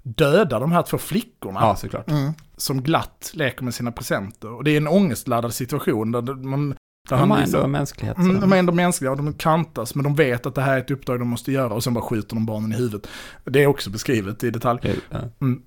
döda 0.03 0.59
de 0.59 0.73
här 0.73 0.83
två 0.83 0.99
flickorna. 0.99 1.61
Ja, 1.61 1.77
såklart. 1.77 2.11
Mm. 2.11 2.33
Som 2.57 2.83
glatt 2.83 3.31
leker 3.35 3.65
med 3.65 3.75
sina 3.75 3.93
presenter. 3.93 4.53
Och 4.53 4.65
det 4.65 4.71
är 4.71 4.77
en 4.77 4.89
ångestladdad 4.89 5.55
situation 5.55 6.13
där 6.13 6.23
man... 6.35 6.75
Där 7.09 7.17
De 7.19 7.29
visar- 7.41 7.59
ändå 7.59 7.67
mänsklighet. 7.69 8.17
så 8.17 8.23
Mm, 8.23 8.41
de- 8.41 8.53
är 8.53 8.57
ändå 8.57 8.73
mänskliga 8.73 9.11
och 9.11 9.17
de 9.17 9.33
kantas, 9.35 9.95
men 9.95 10.05
de 10.05 10.15
vet 10.15 10.47
att 10.47 10.55
det 10.55 10.63
här 10.63 10.75
är 10.77 10.79
ett 10.81 10.91
uppdrag 10.91 11.19
de 11.19 11.29
måste 11.29 11.53
göra 11.53 11.75
och 11.75 11.85
sen 11.85 11.95
bara 11.95 12.05
skjuter 12.05 12.35
de 12.35 12.47
barnen 12.47 12.73
i 12.73 12.77
huvudet. 12.77 13.07
Det 13.45 13.63
är 13.63 13.67
också 13.67 13.91
beskrivet 13.91 14.45
i 14.45 14.51
detalj. 14.51 14.81
Mm. 15.41 15.63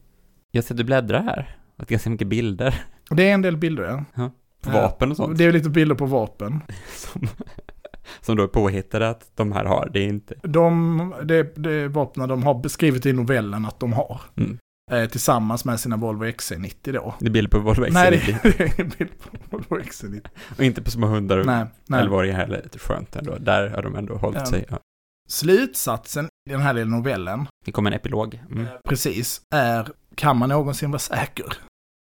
Jag 0.56 0.64
ser 0.64 0.74
att 0.74 0.78
du 0.78 0.84
bläddrar 0.84 1.24
här. 1.24 1.58
Och 1.78 1.86
ganska 1.88 2.10
mycket 2.10 2.28
bilder 2.28 2.84
det 3.10 3.30
är 3.30 3.34
en 3.34 3.41
del 3.41 3.58
bilder, 3.58 4.06
ja. 4.16 4.32
på 4.64 4.70
Ja. 4.70 4.82
vapen 4.82 5.12
och 5.12 5.18
sånt. 5.18 5.38
Det 5.38 5.43
är 5.45 5.51
lite 5.51 5.70
bilder 5.70 5.95
på 5.95 6.06
vapen. 6.06 6.60
Som, 6.95 7.28
som 8.22 8.36
då 8.36 8.43
är 8.43 8.47
påhittade 8.47 9.10
att 9.10 9.32
de 9.36 9.51
här 9.51 9.66
har. 9.66 9.89
Det 9.93 9.99
är 9.99 10.08
inte... 10.08 10.36
De, 10.43 11.14
det, 11.24 11.56
det 11.56 11.72
är 11.74 11.88
vapnen 11.88 12.30
de 12.30 12.43
har 12.43 12.54
beskrivit 12.62 13.06
i 13.06 13.14
novellen 13.14 13.66
att 13.66 13.80
de 13.80 13.93
har. 13.93 14.22
Mm. 14.38 14.58
Eh, 14.91 15.06
tillsammans 15.10 15.66
med 15.66 15.80
sina 15.80 15.97
Volvo 15.97 16.26
XC90 16.26 16.91
då. 16.93 17.14
Det 17.20 17.26
är 17.26 17.30
bilder 17.30 17.49
på 17.51 17.60
Volvo 17.60 17.86
Nej, 17.89 18.12
XC90. 18.12 18.38
det, 18.43 18.58
det 18.58 18.64
är 18.64 18.74
ingen 18.80 18.91
bild 18.97 19.12
på 19.20 19.38
Volvo 19.49 19.84
XC90. 19.84 20.28
Och 20.58 20.64
inte 20.64 20.82
på 20.82 20.91
små 20.91 21.08
hundar 21.08 21.38
och 21.38 21.45
Nej, 21.45 21.66
nej. 21.88 22.04
11-åringar 22.04 22.36
heller. 22.36 22.62
Lite 22.64 22.80
skönt 22.80 23.16
ändå. 23.16 23.36
Där 23.39 23.70
har 23.70 23.82
de 23.82 23.95
ändå 23.95 24.16
hållit 24.16 24.39
Ja. 24.39 24.45
sig. 24.45 24.66
Ja. 24.70 24.80
Slutsatsen 25.30 26.26
i 26.49 26.51
den 26.51 26.62
här 26.62 26.74
lilla 26.74 26.89
novellen, 26.89 27.45
Det 27.66 27.72
kommer 27.72 27.91
en 27.91 27.95
epilog. 27.97 28.41
Mm. 28.51 28.66
precis, 28.89 29.41
är 29.56 29.88
kan 30.16 30.38
man 30.38 30.49
någonsin 30.49 30.91
vara 30.91 30.99
säker? 30.99 31.45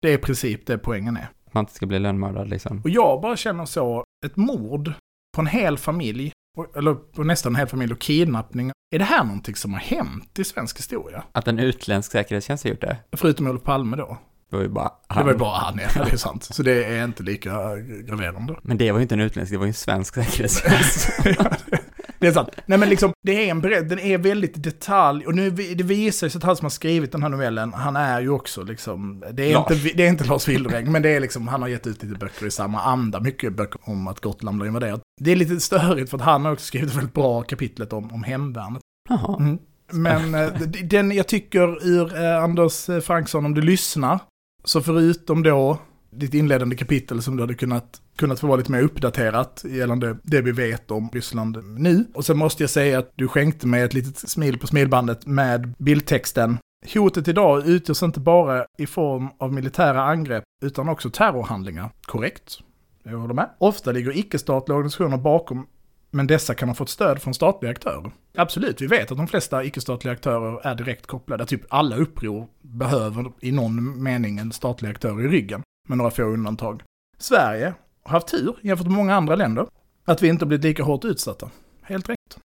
Det 0.02 0.10
är 0.10 0.14
i 0.14 0.18
princip 0.18 0.66
det 0.66 0.78
poängen 0.78 1.18
är. 1.18 1.30
Man 1.52 1.64
inte 1.64 1.74
ska 1.74 1.86
bli 1.86 2.00
lönnmördad 2.00 2.50
liksom. 2.50 2.82
Och 2.84 2.90
jag 2.90 3.22
bara 3.22 3.38
känner 3.38 3.66
så, 3.66 4.04
ett 4.26 4.36
mord 4.36 4.94
på 5.36 5.42
en 5.42 5.48
hel 5.48 5.78
familj, 5.78 6.32
eller 6.76 6.94
på 6.94 7.24
nästan 7.24 7.52
en 7.52 7.56
hel 7.56 7.68
familj 7.68 7.94
och 7.94 8.00
kidnappning, 8.00 8.72
är 8.96 9.00
det 9.00 9.06
här 9.06 9.24
någonting 9.24 9.56
som 9.56 9.74
har 9.74 9.80
hänt 9.80 10.40
i 10.40 10.44
svensk 10.44 10.78
historia? 10.78 11.24
Att 11.32 11.48
en 11.48 11.60
utländsk 11.60 12.12
säkerhetstjänst 12.12 12.64
har 12.64 12.70
gjort 12.70 12.82
det. 12.82 12.98
Förutom 13.12 13.48
Olof 13.48 13.64
Palme 13.64 13.98
då. 13.98 14.18
Det 14.50 14.56
var 14.56 14.64
ju 14.64 14.70
bara 14.70 14.92
Det 15.16 15.24
var 15.24 15.32
ju 15.32 15.38
bara 15.38 15.58
han, 15.58 15.80
ja, 15.80 16.04
det 16.06 16.14
är 16.14 16.18
sant. 16.18 16.44
Så 16.44 16.64
det 16.64 16.84
är 16.84 17.04
inte 17.04 17.24
lika 17.24 17.76
graverande. 17.78 18.56
Men 18.64 18.78
det 18.78 18.92
var 18.92 19.00
ju 19.00 19.02
inte 19.02 19.16
en 19.16 19.22
utländsk, 19.22 19.52
det 19.52 19.58
var 19.58 19.66
ju 19.66 19.70
en 19.70 19.74
svensk 19.74 20.16
säkerhetstjänst. 20.16 21.10
Det 22.20 22.28
är 22.28 22.32
sant. 22.32 22.50
Nej 22.66 22.78
men 22.78 22.90
liksom, 22.90 23.14
det 23.24 23.32
är 23.32 23.52
en 23.52 23.62
berätt, 23.62 23.90
den 23.90 24.00
är 24.00 24.18
väldigt 24.18 24.64
detalj, 24.64 25.26
och 25.26 25.36
nu, 25.36 25.50
det 25.50 25.84
visar 25.84 26.30
sig 26.30 26.40
att 26.40 26.44
han 26.44 26.56
som 26.56 26.66
har 26.66 26.70
skrivit 26.70 27.12
den 27.12 27.22
här 27.22 27.30
novellen, 27.30 27.74
han 27.74 27.96
är 27.96 28.22
ju 28.22 28.30
också 28.30 28.64
liksom, 28.64 29.24
det 29.34 29.52
är, 29.52 29.54
Lars. 29.54 29.72
inte, 29.72 29.98
det 29.98 30.06
är 30.06 30.10
inte 30.10 30.24
Lars 30.24 30.48
Wildereng, 30.48 30.92
men 30.92 31.02
det 31.02 31.10
är 31.10 31.20
liksom, 31.20 31.48
han 31.48 31.62
har 31.62 31.70
gett 31.70 31.88
ut 31.88 32.04
lite 32.04 32.20
böcker 32.20 32.46
i 32.46 32.52
samma 32.52 32.82
anda, 32.82 33.20
mycket 33.20 33.54
böcker 33.54 33.80
om 33.84 34.08
att 34.08 34.20
Gotland 34.20 34.58
blir 34.58 34.68
invaderat. 34.68 35.02
Det 35.22 35.32
är 35.32 35.36
lite 35.36 35.60
störigt 35.60 36.10
för 36.10 36.18
att 36.18 36.24
han 36.24 36.46
har 36.46 36.52
också 36.52 36.66
skrivit 36.66 36.90
ett 36.90 36.96
väldigt 36.96 37.14
bra 37.14 37.42
kapitlet 37.42 37.94
om, 37.94 38.12
om 38.12 38.24
hemvärnet. 38.24 38.82
Jaha. 39.10 39.38
Mm. 39.40 39.58
Men 39.92 40.36
eh, 40.36 40.52
den, 40.84 41.12
jag 41.12 41.28
tycker 41.28 41.88
ur 41.88 42.24
eh, 42.24 42.44
Anders 42.44 42.90
eh, 42.90 43.00
Franksson, 43.00 43.46
om 43.46 43.54
du 43.54 43.62
lyssnar, 43.62 44.20
så 44.64 44.82
förutom 44.82 45.44
då 45.44 45.78
ditt 46.10 46.34
inledande 46.34 46.76
kapitel 46.76 47.22
som 47.22 47.38
du 47.38 47.44
hade 47.44 47.54
kunnat, 47.54 48.02
kunnat 48.16 48.40
få 48.40 48.48
vara 48.48 48.58
lite 48.58 48.72
mer 48.72 48.82
uppdaterat 48.82 49.66
gällande 49.68 50.18
det 50.24 50.42
vi 50.42 50.52
vet 50.52 50.92
om 50.92 51.10
Ryssland 51.14 51.58
nu. 51.78 52.06
Och 52.14 52.26
sen 52.26 52.38
måste 52.38 52.64
jag 52.64 52.70
säga 52.70 53.00
att 53.00 53.12
du 53.16 53.28
skänkte 53.28 53.68
mig 53.68 53.82
ett 53.82 53.94
litet 53.94 54.18
smil 54.18 54.60
på 54.60 54.68
smilbandet 54.68 55.26
med 55.26 55.74
bildtexten. 55.78 56.58
Hotet 56.94 57.28
idag 57.28 57.68
utgörs 57.68 58.04
inte 58.04 58.20
bara 58.20 58.66
i 58.78 58.88
form 58.88 59.30
av 59.38 59.54
militära 59.54 60.04
angrepp 60.04 60.44
utan 60.62 60.90
också 60.90 61.10
terrorhandlingar. 61.10 61.90
Korrekt. 62.02 62.60
Jag 63.04 63.18
håller 63.18 63.34
med. 63.34 63.50
Ofta 63.58 63.92
ligger 63.92 64.18
icke-statliga 64.18 64.76
organisationer 64.76 65.18
bakom 65.18 65.68
men 66.12 66.28
dessa 66.28 66.56
kan 66.56 66.68
ha 66.68 66.76
fått 66.76 66.90
stöd 66.90 67.22
från 67.22 67.34
statliga 67.34 67.72
aktörer. 67.72 68.12
Absolut, 68.38 68.82
vi 68.82 68.88
vet 68.88 69.12
att 69.12 69.18
de 69.18 69.28
flesta 69.28 69.64
icke-statliga 69.64 70.14
aktörer 70.14 70.68
är 70.68 70.76
direkt 70.76 71.08
kopplade. 71.08 71.46
Typ 71.46 71.62
alla 71.70 71.96
uppror 71.96 72.48
behöver 72.62 73.32
i 73.42 73.52
någon 73.52 74.04
mening 74.04 74.38
en 74.38 74.52
statlig 74.52 74.90
aktör 74.90 75.22
i 75.22 75.28
ryggen, 75.28 75.64
med 75.90 75.98
några 75.98 76.12
få 76.12 76.24
undantag. 76.24 76.84
Sverige 77.18 77.74
har 78.04 78.12
haft 78.12 78.28
tur 78.28 78.56
jämfört 78.62 78.88
med 78.88 78.96
många 78.96 79.16
andra 79.16 79.36
länder, 79.36 79.68
att 80.06 80.22
vi 80.22 80.28
inte 80.28 80.46
har 80.46 80.48
blivit 80.48 80.64
lika 80.64 80.84
hårt 80.84 81.06
utsatta. 81.06 81.50
Helt 81.82 82.10
rätt. 82.10 82.40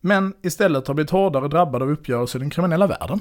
Men 0.00 0.34
istället 0.42 0.86
har 0.86 0.94
blivit 0.94 1.10
hårdare 1.10 1.48
drabbade 1.48 1.84
av 1.84 1.90
uppgörelser 1.90 2.38
i 2.38 2.40
den 2.40 2.50
kriminella 2.50 2.86
världen. 2.86 3.20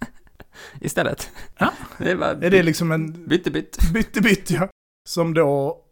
Istället. 0.80 1.30
Ja. 1.58 1.72
Det 1.98 2.10
är 2.10 2.16
bara 2.16 2.30
Är 2.30 2.50
det 2.50 2.62
liksom 2.62 2.92
en 2.92 3.28
bytte 3.28 3.50
bytt. 3.50 3.78
bytte 3.92 4.54
ja. 4.54 4.68
Som 5.08 5.34
då 5.34 5.82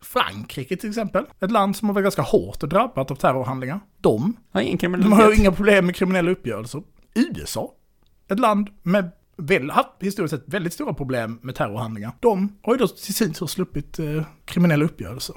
Frankrike 0.00 0.76
till 0.76 0.88
exempel, 0.88 1.24
ett 1.40 1.50
land 1.50 1.76
som 1.76 1.88
har 1.88 1.94
varit 1.94 2.04
ganska 2.04 2.22
hårt 2.22 2.60
drabbat 2.60 3.10
av 3.10 3.14
terrorhandlingar. 3.16 3.80
De 3.98 4.36
Har 4.52 4.60
ingen 4.60 4.92
De 5.00 5.12
har 5.12 5.40
inga 5.40 5.52
problem 5.52 5.86
med 5.86 5.96
kriminella 5.96 6.30
uppgörelser. 6.30 6.82
USA, 7.14 7.74
ett 8.28 8.38
land 8.40 8.68
med 8.82 9.10
väl, 9.36 9.70
haft 9.70 9.90
historiskt 10.00 10.34
sett 10.34 10.44
väldigt 10.46 10.72
stora 10.72 10.94
problem 10.94 11.38
med 11.42 11.54
terrorhandlingar. 11.54 12.12
De 12.20 12.58
har 12.62 12.74
ju 12.74 12.78
då 12.78 12.88
till 12.88 13.14
sin 13.14 13.32
tur 13.32 13.46
sluppit 13.46 13.98
eh, 13.98 14.22
kriminella 14.44 14.84
uppgörelser. 14.84 15.36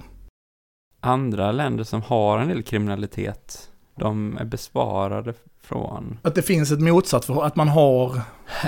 Andra 1.00 1.52
länder 1.52 1.84
som 1.84 2.02
har 2.02 2.40
en 2.40 2.48
del 2.48 2.64
kriminalitet, 2.64 3.72
de 3.96 4.38
är 4.38 4.46
besvarade 4.46 5.34
från... 5.62 6.20
Att 6.22 6.36
det 6.36 6.42
finns 6.42 6.72
ett 6.72 6.82
motsatt 6.82 7.26
för 7.26 7.44
att 7.44 7.56
man 7.56 7.68
har 7.68 8.22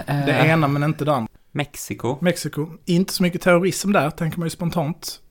det 0.05 0.31
Eh, 0.31 0.49
ena 0.49 0.67
men 0.67 0.83
inte 0.83 1.05
det 1.05 1.13
andra. 1.13 1.31
Mexiko. 1.51 2.17
Mexiko, 2.21 2.67
inte 2.85 3.13
så 3.13 3.23
mycket 3.23 3.41
terrorism 3.41 3.91
där, 3.91 4.09
tänker 4.09 4.39
man 4.39 4.45
ju 4.45 4.49
spontant. 4.49 5.21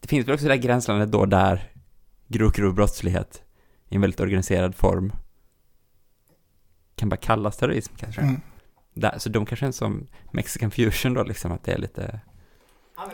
Det 0.00 0.08
finns 0.08 0.28
väl 0.28 0.34
också 0.34 0.46
det 0.46 0.52
där 0.52 0.62
gränslandet 0.62 1.12
då 1.12 1.26
där 1.26 1.70
grov, 2.28 2.52
grov 2.52 2.74
brottslighet 2.74 3.42
i 3.88 3.94
en 3.94 4.00
väldigt 4.00 4.20
organiserad 4.20 4.74
form 4.74 5.12
kan 6.96 7.08
bara 7.08 7.16
kallas 7.16 7.56
terrorism 7.56 7.94
kanske. 7.96 8.20
Mm. 8.20 8.40
Där, 8.94 9.18
så 9.18 9.28
de 9.28 9.46
kanske 9.46 9.66
är 9.66 9.72
som 9.72 10.06
Mexican 10.32 10.70
fusion 10.70 11.14
då 11.14 11.22
liksom, 11.22 11.52
att 11.52 11.64
det 11.64 11.72
är 11.72 11.78
lite... 11.78 12.20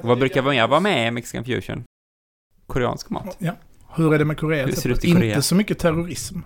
Vad 0.02 0.18
brukar 0.18 0.42
vara 0.42 0.54
med, 0.54 0.68
vara 0.68 0.80
med 0.80 1.08
i 1.08 1.10
Mexican 1.10 1.44
fusion? 1.44 1.84
Koreansk 2.66 3.10
mat? 3.10 3.36
Ja. 3.38 3.52
Hur 3.94 4.14
är 4.14 4.18
det 4.18 4.24
med 4.24 4.38
Korea? 4.38 4.66
Hur 4.66 4.72
ser 4.72 4.88
det 4.88 4.94
ut 4.94 5.04
i 5.04 5.08
inte 5.08 5.20
Korea? 5.20 5.42
så 5.42 5.54
mycket 5.54 5.78
terrorism. 5.78 6.38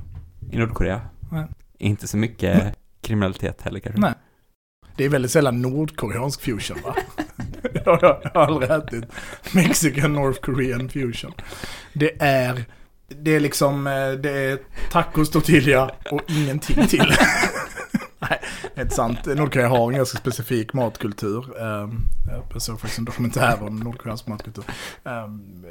I 0.53 0.59
Nordkorea? 0.59 1.01
Nej. 1.33 1.47
Inte 1.79 2.07
så 2.09 2.17
mycket 2.17 2.79
kriminalitet 3.01 3.63
heller 3.63 3.81
kanske? 3.81 4.01
Nej. 4.01 4.15
Det 4.97 5.05
är 5.05 5.09
väldigt 5.09 5.31
sällan 5.31 5.63
nordkoreansk 5.63 6.41
fusion 6.41 6.79
va? 6.85 6.97
jag 7.85 7.97
har 7.97 8.31
aldrig 8.35 8.71
ätit 8.71 9.05
Mexican 9.55 10.13
North 10.13 10.41
Korean 10.41 10.89
fusion. 10.89 11.33
Det 11.93 12.23
är, 12.23 12.65
det 13.09 13.35
är 13.35 13.41
liksom, 13.41 13.87
eh, 13.87 14.13
det 14.13 14.31
är 14.31 14.59
tacos, 14.91 15.31
tortilla 15.31 15.91
och 16.11 16.21
ingenting 16.29 16.87
till. 16.87 17.13
Nej, 18.31 18.41
det 18.75 18.81
är 18.81 18.85
inte 18.85 18.95
sant. 18.95 19.27
Nordkorea 19.27 19.69
har 19.69 19.91
en 19.91 19.97
ganska 19.97 20.19
specifik 20.19 20.73
matkultur. 20.73 21.63
Ehm, 21.63 22.01
jag 22.53 22.63
såg 22.63 22.81
faktiskt 22.81 22.99
en 22.99 23.05
dokumentär 23.05 23.63
om 23.63 23.77
Nordkoreas 23.77 24.27
matkultur. 24.27 24.65
Ehm, 25.05 25.65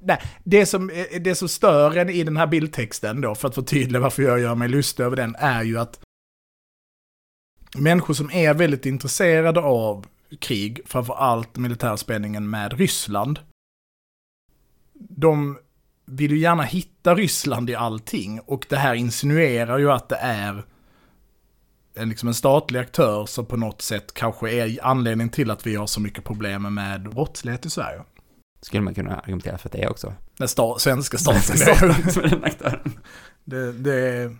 nej, 0.00 0.20
det 0.44 0.66
som, 0.66 0.90
eh, 0.90 1.20
det 1.20 1.34
som 1.34 1.48
stör 1.48 1.96
en 1.96 2.10
i 2.10 2.24
den 2.24 2.36
här 2.36 2.46
bildtexten 2.46 3.20
då, 3.20 3.34
för 3.34 3.48
att 3.48 3.54
förtydliga 3.54 4.00
varför 4.00 4.22
jag 4.22 4.40
gör 4.40 4.54
mig 4.54 4.68
lustig 4.68 5.04
över 5.04 5.16
den, 5.16 5.34
är 5.38 5.62
ju 5.62 5.78
att 5.78 6.00
människor 7.76 8.14
som 8.14 8.30
är 8.30 8.54
väldigt 8.54 8.86
intresserade 8.86 9.60
av 9.60 10.06
krig, 10.40 10.80
framförallt 10.86 11.56
militärspänningen 11.56 12.50
med 12.50 12.72
Ryssland, 12.78 13.38
de 14.94 15.58
vill 16.04 16.30
ju 16.30 16.38
gärna 16.38 16.62
hitta 16.62 17.14
Ryssland 17.14 17.70
i 17.70 17.74
allting 17.74 18.40
och 18.40 18.66
det 18.68 18.76
här 18.76 18.94
insinuerar 18.94 19.78
ju 19.78 19.90
att 19.90 20.08
det 20.08 20.16
är 20.16 20.64
en, 21.94 22.08
liksom 22.08 22.28
en 22.28 22.34
statlig 22.34 22.80
aktör 22.80 23.26
som 23.26 23.46
på 23.46 23.56
något 23.56 23.82
sätt 23.82 24.14
kanske 24.14 24.50
är 24.50 24.78
anledningen 24.82 25.30
till 25.30 25.50
att 25.50 25.66
vi 25.66 25.74
har 25.74 25.86
så 25.86 26.00
mycket 26.00 26.24
problem 26.24 26.74
med 26.74 27.02
brottslighet 27.02 27.66
i 27.66 27.70
Sverige. 27.70 28.02
Skulle 28.60 28.82
man 28.82 28.94
kunna 28.94 29.16
argumentera 29.18 29.58
för 29.58 29.68
att 29.68 29.72
det 29.72 29.82
är 29.82 29.90
också. 29.90 30.14
Den 30.38 30.48
sta 30.48 30.78
svenska 30.78 31.18
staten. 31.18 31.58
Som 32.12 32.22
är 32.24 32.28
den 32.28 32.44
aktören. 32.44 32.98
det, 33.44 33.72
det 33.72 33.94
är, 33.94 34.36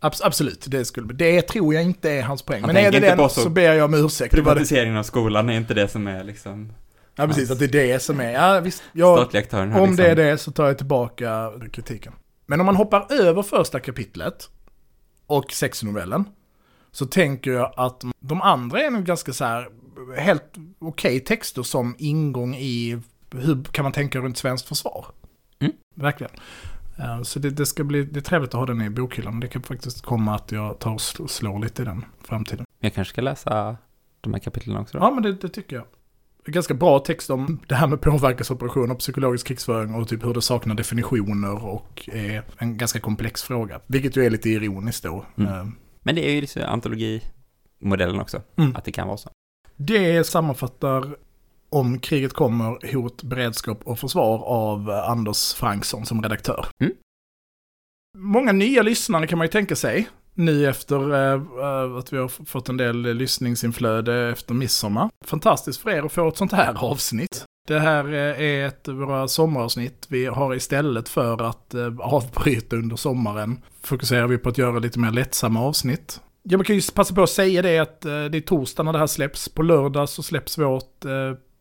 abs 0.00 0.22
absolut, 0.22 0.66
det 0.68 0.84
skulle 0.84 1.12
Det 1.12 1.42
tror 1.42 1.74
jag 1.74 1.82
inte 1.82 2.10
är 2.10 2.22
hans 2.22 2.42
poäng. 2.42 2.60
Han 2.60 2.74
Men 2.74 2.84
är 2.84 2.90
det 2.92 3.00
den 3.00 3.18
så, 3.18 3.28
så- 3.28 3.48
ber 3.48 3.72
jag 3.72 3.84
om 3.84 3.94
ursäkt. 3.94 4.34
Privatiseringen 4.34 4.96
av 4.96 5.02
skolan 5.02 5.50
är 5.50 5.56
inte 5.56 5.74
det 5.74 5.88
som 5.88 6.06
är 6.06 6.24
liksom 6.24 6.72
Ja, 7.14 7.26
precis. 7.26 7.50
Att 7.50 7.58
det 7.58 7.64
är 7.64 7.68
det 7.68 8.02
som 8.02 8.20
är. 8.20 8.32
Ja, 8.32 8.60
visst. 8.60 8.82
Jag, 8.92 9.18
statliga 9.18 9.42
aktören. 9.42 9.72
har 9.72 9.80
Om 9.80 9.90
liksom, 9.90 10.04
det 10.04 10.10
är 10.10 10.16
det 10.16 10.38
så 10.38 10.52
tar 10.52 10.66
jag 10.66 10.78
tillbaka 10.78 11.52
kritiken. 11.72 12.12
Men 12.46 12.60
om 12.60 12.66
man 12.66 12.76
hoppar 12.76 13.12
över 13.12 13.42
första 13.42 13.80
kapitlet 13.80 14.48
och 15.26 15.52
sexnovellen 15.52 16.24
så 16.92 17.06
tänker 17.06 17.50
jag 17.50 17.72
att 17.76 18.04
de 18.20 18.42
andra 18.42 18.80
är 18.82 18.90
nog 18.90 19.04
ganska 19.04 19.32
så 19.32 19.44
här 19.44 19.68
helt 20.16 20.44
okej 20.78 21.20
texter 21.20 21.62
som 21.62 21.94
ingång 21.98 22.54
i 22.54 22.98
hur 23.30 23.64
kan 23.64 23.82
man 23.82 23.92
tänka 23.92 24.18
runt 24.18 24.38
svenskt 24.38 24.68
försvar. 24.68 25.06
Mm. 25.60 25.72
Verkligen. 25.94 26.32
Eh, 26.98 27.22
Så 27.22 27.38
det, 27.38 27.50
det 27.50 27.66
ska 27.66 27.84
bli 27.84 28.04
det 28.04 28.20
är 28.20 28.22
trevligt 28.22 28.48
att 28.54 28.58
ha 28.60 28.66
den 28.66 28.82
i 28.82 28.90
bokhyllan. 28.90 29.40
Det 29.40 29.48
kan 29.48 29.62
faktiskt 29.62 30.02
komma 30.02 30.34
att 30.34 30.52
jag 30.52 30.78
tar 30.78 30.90
och 30.90 30.98
sl- 31.00 31.26
slår 31.26 31.58
lite 31.58 31.82
i 31.82 31.84
den 31.84 32.04
framtiden. 32.24 32.66
Jag 32.80 32.94
kanske 32.94 33.12
ska 33.12 33.20
läsa 33.22 33.76
de 34.20 34.32
här 34.34 34.40
kapitlen 34.40 34.76
också 34.76 34.98
då. 34.98 35.04
Ja, 35.04 35.10
men 35.10 35.22
det, 35.22 35.32
det 35.32 35.48
tycker 35.48 35.76
jag. 35.76 35.84
Ganska 36.46 36.74
bra 36.74 36.98
text 36.98 37.30
om 37.30 37.60
det 37.68 37.74
här 37.74 37.86
med 37.86 38.00
påverkansoperationer, 38.00 38.94
psykologisk 38.94 39.46
krigsföring 39.46 39.94
och 39.94 40.08
typ 40.08 40.24
hur 40.24 40.34
det 40.34 40.42
saknar 40.42 40.74
definitioner 40.74 41.64
och 41.64 42.08
är 42.12 42.42
en 42.58 42.76
ganska 42.76 43.00
komplex 43.00 43.42
fråga. 43.42 43.80
Vilket 43.86 44.16
ju 44.16 44.24
är 44.24 44.30
lite 44.30 44.50
ironiskt 44.50 45.02
då. 45.04 45.24
Mm. 45.38 45.74
Men 46.02 46.14
det 46.14 46.24
är 46.28 46.32
ju 46.32 46.40
liksom 46.40 46.62
antologimodellen 46.62 48.20
också, 48.20 48.42
Mm. 48.58 48.76
att 48.76 48.84
det 48.84 48.92
kan 48.92 49.06
vara 49.08 49.16
så. 49.16 49.30
Det 49.76 50.24
sammanfattar 50.26 51.16
om 51.68 51.98
kriget 51.98 52.32
kommer, 52.32 52.92
hot, 52.94 53.22
beredskap 53.22 53.80
och 53.84 53.98
försvar 53.98 54.38
av 54.44 54.90
eh, 54.90 55.10
Anders 55.10 55.54
Franksson 55.54 56.06
som 56.06 56.22
redaktör. 56.22 56.66
Mm. 56.82 56.92
Många 58.18 58.52
nya 58.52 58.82
lyssnare 58.82 59.26
kan 59.26 59.38
man 59.38 59.44
ju 59.46 59.50
tänka 59.50 59.76
sig. 59.76 60.08
Nu 60.34 60.68
efter 60.68 60.96
eh, 61.14 61.96
att 61.96 62.12
vi 62.12 62.16
har 62.16 62.28
fått 62.44 62.68
en 62.68 62.76
del 62.76 63.02
lyssningsinflöde 63.02 64.30
efter 64.30 64.54
midsommar. 64.54 65.10
Fantastiskt 65.24 65.80
för 65.80 65.90
er 65.90 66.02
att 66.02 66.12
få 66.12 66.28
ett 66.28 66.36
sånt 66.36 66.52
här 66.52 66.84
avsnitt. 66.84 67.44
Det 67.70 67.80
här 67.80 68.04
eh, 68.04 68.40
är 68.40 68.66
ett 68.66 68.88
av 68.88 68.94
våra 68.94 69.28
sommaravsnitt. 69.28 70.06
Vi 70.08 70.26
har 70.26 70.54
istället 70.54 71.08
för 71.08 71.42
att 71.42 71.74
eh, 71.74 71.98
avbryta 72.00 72.76
under 72.76 72.96
sommaren 72.96 73.62
fokuserar 73.82 74.26
vi 74.26 74.38
på 74.38 74.48
att 74.48 74.58
göra 74.58 74.78
lite 74.78 74.98
mer 74.98 75.10
lättsamma 75.10 75.62
avsnitt. 75.62 76.20
Ja, 76.42 76.58
man 76.58 76.64
kan 76.64 76.76
ju 76.76 76.82
passa 76.94 77.14
på 77.14 77.22
att 77.22 77.30
säga 77.30 77.62
det 77.62 77.78
att 77.78 78.04
eh, 78.04 78.24
det 78.24 78.38
är 78.38 78.40
torsdag 78.40 78.82
när 78.82 78.92
det 78.92 78.98
här 78.98 79.06
släpps. 79.06 79.48
På 79.48 79.62
lördag 79.62 80.08
så 80.08 80.22
släpps 80.22 80.58
vårt 80.58 81.04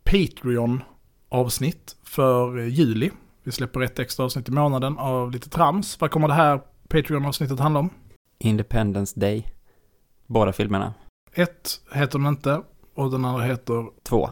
Patreon-avsnitt 0.03 1.95
för 2.03 2.57
juli. 2.57 3.11
Vi 3.43 3.51
släpper 3.51 3.81
ett 3.81 3.99
extra 3.99 4.25
avsnitt 4.25 4.49
i 4.49 4.51
månaden 4.51 4.97
av 4.97 5.31
lite 5.31 5.49
trams. 5.49 6.01
Vad 6.01 6.11
kommer 6.11 6.27
det 6.27 6.33
här 6.33 6.61
Patreon-avsnittet 6.87 7.59
handla 7.59 7.79
om? 7.79 7.89
Independence 8.39 9.19
Day. 9.19 9.47
Båda 10.27 10.53
filmerna. 10.53 10.93
Ett 11.33 11.81
heter 11.93 12.19
den 12.19 12.27
inte 12.27 12.61
och 12.95 13.11
den 13.11 13.25
andra 13.25 13.43
heter 13.43 13.85
Två. 14.03 14.29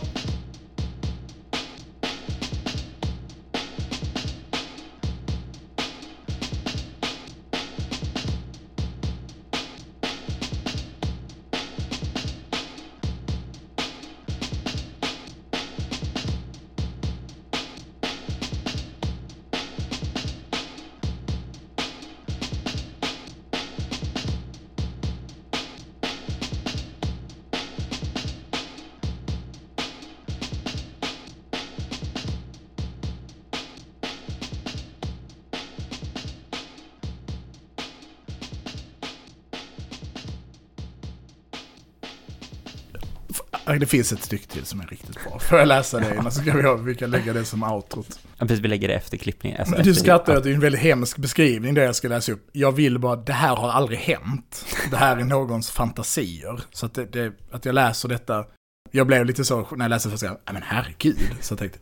Det 43.78 43.86
finns 43.86 44.12
ett 44.12 44.22
stycke 44.22 44.46
till 44.46 44.64
som 44.64 44.80
är 44.80 44.86
riktigt 44.86 45.24
bra. 45.24 45.38
Får 45.38 45.58
jag 45.58 45.68
läsa 45.68 46.00
det 46.00 46.14
innan 46.14 46.32
så 46.32 46.40
ska 46.40 46.76
vi, 46.76 46.82
vi 46.82 46.94
kan 46.94 47.10
lägga 47.10 47.32
det 47.32 47.44
som 47.44 47.62
outrot. 47.62 48.20
Ja, 48.38 48.46
precis, 48.46 48.60
vi 48.60 48.68
lägger 48.68 48.88
det 48.88 48.94
efter 48.94 49.16
klippningen. 49.16 49.58
Alltså 49.58 49.74
Men 49.74 49.84
du 49.84 49.94
skrattar 49.94 50.36
att 50.36 50.44
det 50.44 50.50
är 50.50 50.54
en 50.54 50.60
väldigt 50.60 50.80
hemsk 50.80 51.16
beskrivning 51.16 51.74
det 51.74 51.84
jag 51.84 51.96
ska 51.96 52.08
läsa 52.08 52.32
upp. 52.32 52.48
Jag 52.52 52.72
vill 52.72 52.98
bara, 52.98 53.16
det 53.16 53.32
här 53.32 53.56
har 53.56 53.70
aldrig 53.70 53.98
hänt. 53.98 54.66
Det 54.90 54.96
här 54.96 55.16
är 55.16 55.24
någons 55.24 55.70
fantasier. 55.70 56.60
Så 56.72 56.86
att, 56.86 56.94
det, 56.94 57.06
det, 57.06 57.32
att 57.50 57.64
jag 57.64 57.74
läser 57.74 58.08
detta, 58.08 58.44
jag 58.90 59.06
blev 59.06 59.24
lite 59.26 59.44
så 59.44 59.66
när 59.76 59.84
jag 59.84 59.90
läste 59.90 60.10
första 60.10 60.26
gången, 60.26 60.40
nej 60.46 60.54
men 60.54 60.62
herregud. 60.62 61.18
Så 61.40 61.52
jag 61.52 61.58
tänkte. 61.58 61.78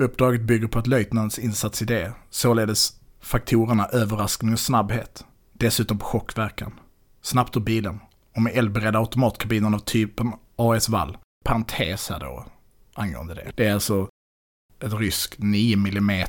Uppdraget 0.00 0.42
bygger 0.42 0.66
på 0.66 0.78
ett 0.78 0.86
löjtnants 0.86 1.38
insatsidé, 1.38 2.10
således 2.30 2.92
faktorerna 3.20 3.86
överraskning 3.86 4.52
och 4.52 4.60
snabbhet. 4.60 5.24
Dessutom 5.52 5.98
på 5.98 6.04
chockverkan. 6.04 6.72
Snabbt 7.22 7.56
ur 7.56 7.60
bilen 7.60 8.00
och 8.34 8.42
med 8.42 8.56
eldberedda 8.56 8.98
automatkabiner 8.98 9.74
av 9.74 9.78
typen 9.78 10.32
AS 10.56 10.88
Wall. 10.88 11.18
Parentes 11.44 12.10
här 12.10 12.20
då, 12.20 12.44
angående 12.94 13.34
det. 13.34 13.52
Det 13.56 13.66
är 13.66 13.74
alltså 13.74 14.08
ett 14.80 14.92
rysk 14.92 15.34
9 15.38 15.76
mm 15.76 16.26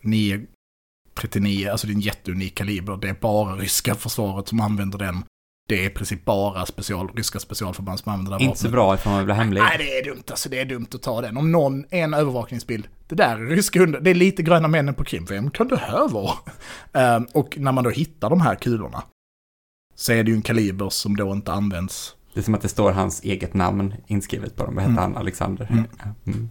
939, 0.00 1.70
alltså 1.70 1.86
det 1.86 1.92
är 1.92 1.94
en 1.94 2.00
jätteunik 2.00 2.54
kaliber. 2.54 2.96
Det 2.96 3.08
är 3.08 3.14
bara 3.14 3.56
ryska 3.56 3.94
försvaret 3.94 4.48
som 4.48 4.60
använder 4.60 4.98
den. 4.98 5.24
Det 5.68 5.84
är 5.84 5.86
i 5.86 5.90
princip 5.90 6.24
bara 6.24 6.66
special, 6.66 7.08
ryska 7.14 7.38
specialförband 7.38 8.00
som 8.00 8.12
använder 8.12 8.30
det 8.32 8.44
här 8.44 8.48
Inte 8.48 8.60
så 8.60 8.68
bra 8.68 8.94
ifall 8.94 9.12
man 9.12 9.26
vara 9.26 9.36
hemlig. 9.36 9.60
Nej, 9.60 9.78
det 9.78 9.98
är 9.98 10.04
dumt 10.04 10.22
alltså. 10.30 10.48
Det 10.48 10.60
är 10.60 10.64
dumt 10.64 10.86
att 10.94 11.02
ta 11.02 11.20
den. 11.20 11.36
Om 11.36 11.52
någon, 11.52 11.84
en 11.90 12.14
övervakningsbild, 12.14 12.88
det 13.08 13.14
där 13.14 13.36
är 13.36 13.46
ryska 13.46 13.80
hundar. 13.80 14.00
Det 14.00 14.10
är 14.10 14.14
lite 14.14 14.42
gröna 14.42 14.68
männen 14.68 14.94
på 14.94 15.04
Krim. 15.04 15.24
Vem 15.24 15.50
kan 15.50 15.68
det 15.68 15.76
här 15.76 16.08
vara? 16.08 16.34
Och 17.32 17.58
när 17.58 17.72
man 17.72 17.84
då 17.84 17.90
hittar 17.90 18.30
de 18.30 18.40
här 18.40 18.54
kulorna 18.54 19.02
så 19.94 20.12
är 20.12 20.24
det 20.24 20.30
ju 20.30 20.36
en 20.36 20.42
kaliber 20.42 20.90
som 20.90 21.16
då 21.16 21.32
inte 21.32 21.52
används 21.52 22.14
Det 22.34 22.40
är 22.40 22.44
som 22.44 22.54
att 22.54 22.62
det 22.62 22.68
står 22.68 22.92
hans 22.92 23.22
eget 23.22 23.54
namn 23.54 23.94
inskrivet 24.06 24.56
på 24.56 24.64
dem. 24.64 24.74
Vad 24.74 24.84
hette 24.84 24.92
Mm. 24.92 25.02
han? 25.02 25.16
Alexander? 25.16 25.66
Mm. 25.70 25.84
Mm. 26.26 26.50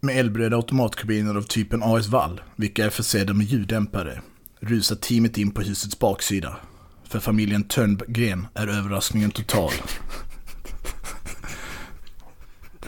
med 0.00 0.16
eldberedda 0.18 0.56
automatkabiner 0.56 1.34
av 1.34 1.42
typen 1.42 1.82
AS 1.82 2.08
Wall, 2.08 2.40
vilka 2.56 2.84
är 2.86 2.90
försedda 2.90 3.32
med 3.34 3.46
ljuddämpare, 3.46 4.22
rusar 4.60 4.96
teamet 4.96 5.38
in 5.38 5.50
på 5.50 5.60
husets 5.62 5.98
baksida. 5.98 6.56
För 7.04 7.20
familjen 7.20 7.64
Törngren 7.64 8.46
är 8.54 8.66
överraskningen 8.66 9.30
total. 9.30 9.72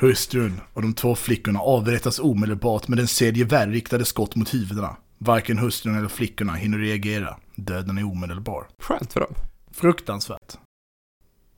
Hustrun 0.01 0.61
och 0.73 0.83
de 0.83 0.95
två 0.95 1.15
flickorna 1.15 1.61
avrättas 1.61 2.19
omedelbart 2.19 2.89
med 2.89 2.99
en 2.99 3.09
serie 3.09 3.39
gevärriktade 3.39 4.05
skott 4.05 4.37
mot 4.37 4.55
huvudena. 4.55 4.97
Varken 5.19 5.59
hustrun 5.59 5.99
eller 5.99 6.09
flickorna 6.09 6.53
hinner 6.53 6.79
reagera. 6.79 7.37
Döden 7.57 7.99
är 7.99 8.05
omedelbar. 8.05 8.67
Skönt 8.79 9.13
för 9.13 9.21
dem. 9.21 9.35
Fruktansvärt. 9.73 10.59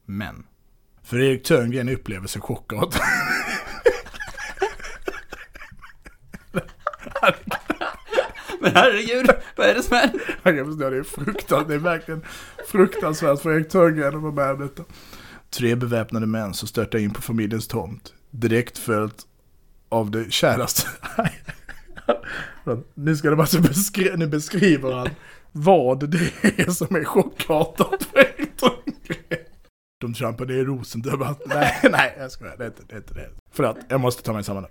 Men. 0.04 0.46
För 1.02 1.20
Erik 1.20 1.42
Törngren 1.42 1.88
upplever 1.88 2.26
sig 2.26 2.42
chockartad. 2.42 3.00
Men 8.60 8.72
herregud, 8.74 9.30
vad 9.56 9.66
är 9.66 9.74
det 9.74 9.82
som 9.82 9.96
händer? 9.96 10.20
Jag 10.42 10.56
kan 10.56 10.66
förstå, 10.66 10.90
det 10.90 10.96
är 10.96 11.02
fruktansvärt. 11.02 11.68
Det 11.68 11.74
är 11.74 11.78
verkligen 11.78 12.22
fruktansvärt 12.68 13.40
för 13.40 13.52
Erik 13.52 13.68
Törngren 13.68 14.16
att 14.16 14.22
vara 14.22 14.32
med 14.32 14.50
om 14.50 14.60
detta. 14.60 14.84
Tre 15.50 15.74
beväpnade 15.74 16.26
män 16.26 16.54
som 16.54 16.68
störtar 16.68 16.98
in 16.98 17.12
på 17.12 17.22
familjens 17.22 17.68
tomt. 17.68 18.14
Direkt 18.30 18.78
följt 18.78 19.26
av 19.88 20.10
det 20.10 20.32
käraste. 20.32 20.88
nu 22.94 23.16
ska 23.16 23.30
det 23.30 23.36
bara 23.36 23.46
så 23.46 23.58
beskri- 23.58 24.16
nu 24.16 24.26
beskriver 24.26 24.92
han 24.92 25.08
vad 25.56 26.10
det 26.10 26.32
är 26.42 26.70
som 26.70 26.96
är 26.96 27.04
chockartat 27.04 28.02
för. 28.02 28.34
De 30.00 30.14
trampade 30.14 30.54
i 30.54 30.64
rosen. 30.64 31.02
Nej, 31.46 31.80
nej, 31.90 32.16
jag 32.18 32.30
skojar. 32.30 32.56
Det 32.56 32.64
är 32.64 32.68
inte 32.68 32.82
det. 32.88 32.94
Är 32.94 32.98
inte 32.98 33.14
det. 33.14 33.30
För 33.50 33.64
att, 33.64 33.78
jag 33.88 34.00
måste 34.00 34.22
ta 34.22 34.32
mig 34.32 34.44
samman. 34.44 34.66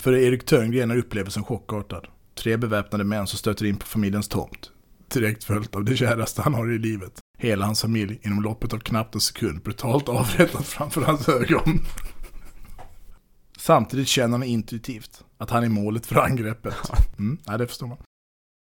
För 0.00 0.12
Erik 0.12 0.46
Törngren 0.46 0.90
är 0.90 0.96
upplevelsen 0.96 1.44
chockartad. 1.44 2.08
Tre 2.34 2.56
beväpnade 2.56 3.04
män 3.04 3.26
som 3.26 3.38
stöter 3.38 3.66
in 3.66 3.76
på 3.76 3.86
familjens 3.86 4.28
tomt. 4.28 4.70
Direkt 5.08 5.44
följt 5.44 5.76
av 5.76 5.84
det 5.84 5.96
käraste 5.96 6.42
han 6.42 6.54
har 6.54 6.72
i 6.72 6.78
livet. 6.78 7.12
Hela 7.38 7.64
hans 7.66 7.82
familj 7.82 8.20
inom 8.22 8.42
loppet 8.42 8.72
av 8.72 8.78
knappt 8.78 9.14
en 9.14 9.20
sekund 9.20 9.62
brutalt 9.62 10.08
avrättat 10.08 10.66
framför 10.66 11.00
hans 11.00 11.28
ögon. 11.28 11.80
Samtidigt 13.58 14.08
känner 14.08 14.38
han 14.38 14.42
intuitivt 14.42 15.24
att 15.38 15.50
han 15.50 15.64
är 15.64 15.68
målet 15.68 16.06
för 16.06 16.16
angreppet. 16.16 16.74
Mm, 17.18 17.38
ja, 17.46 17.58
det 17.58 17.66
förstår 17.66 17.86
man. 17.86 17.98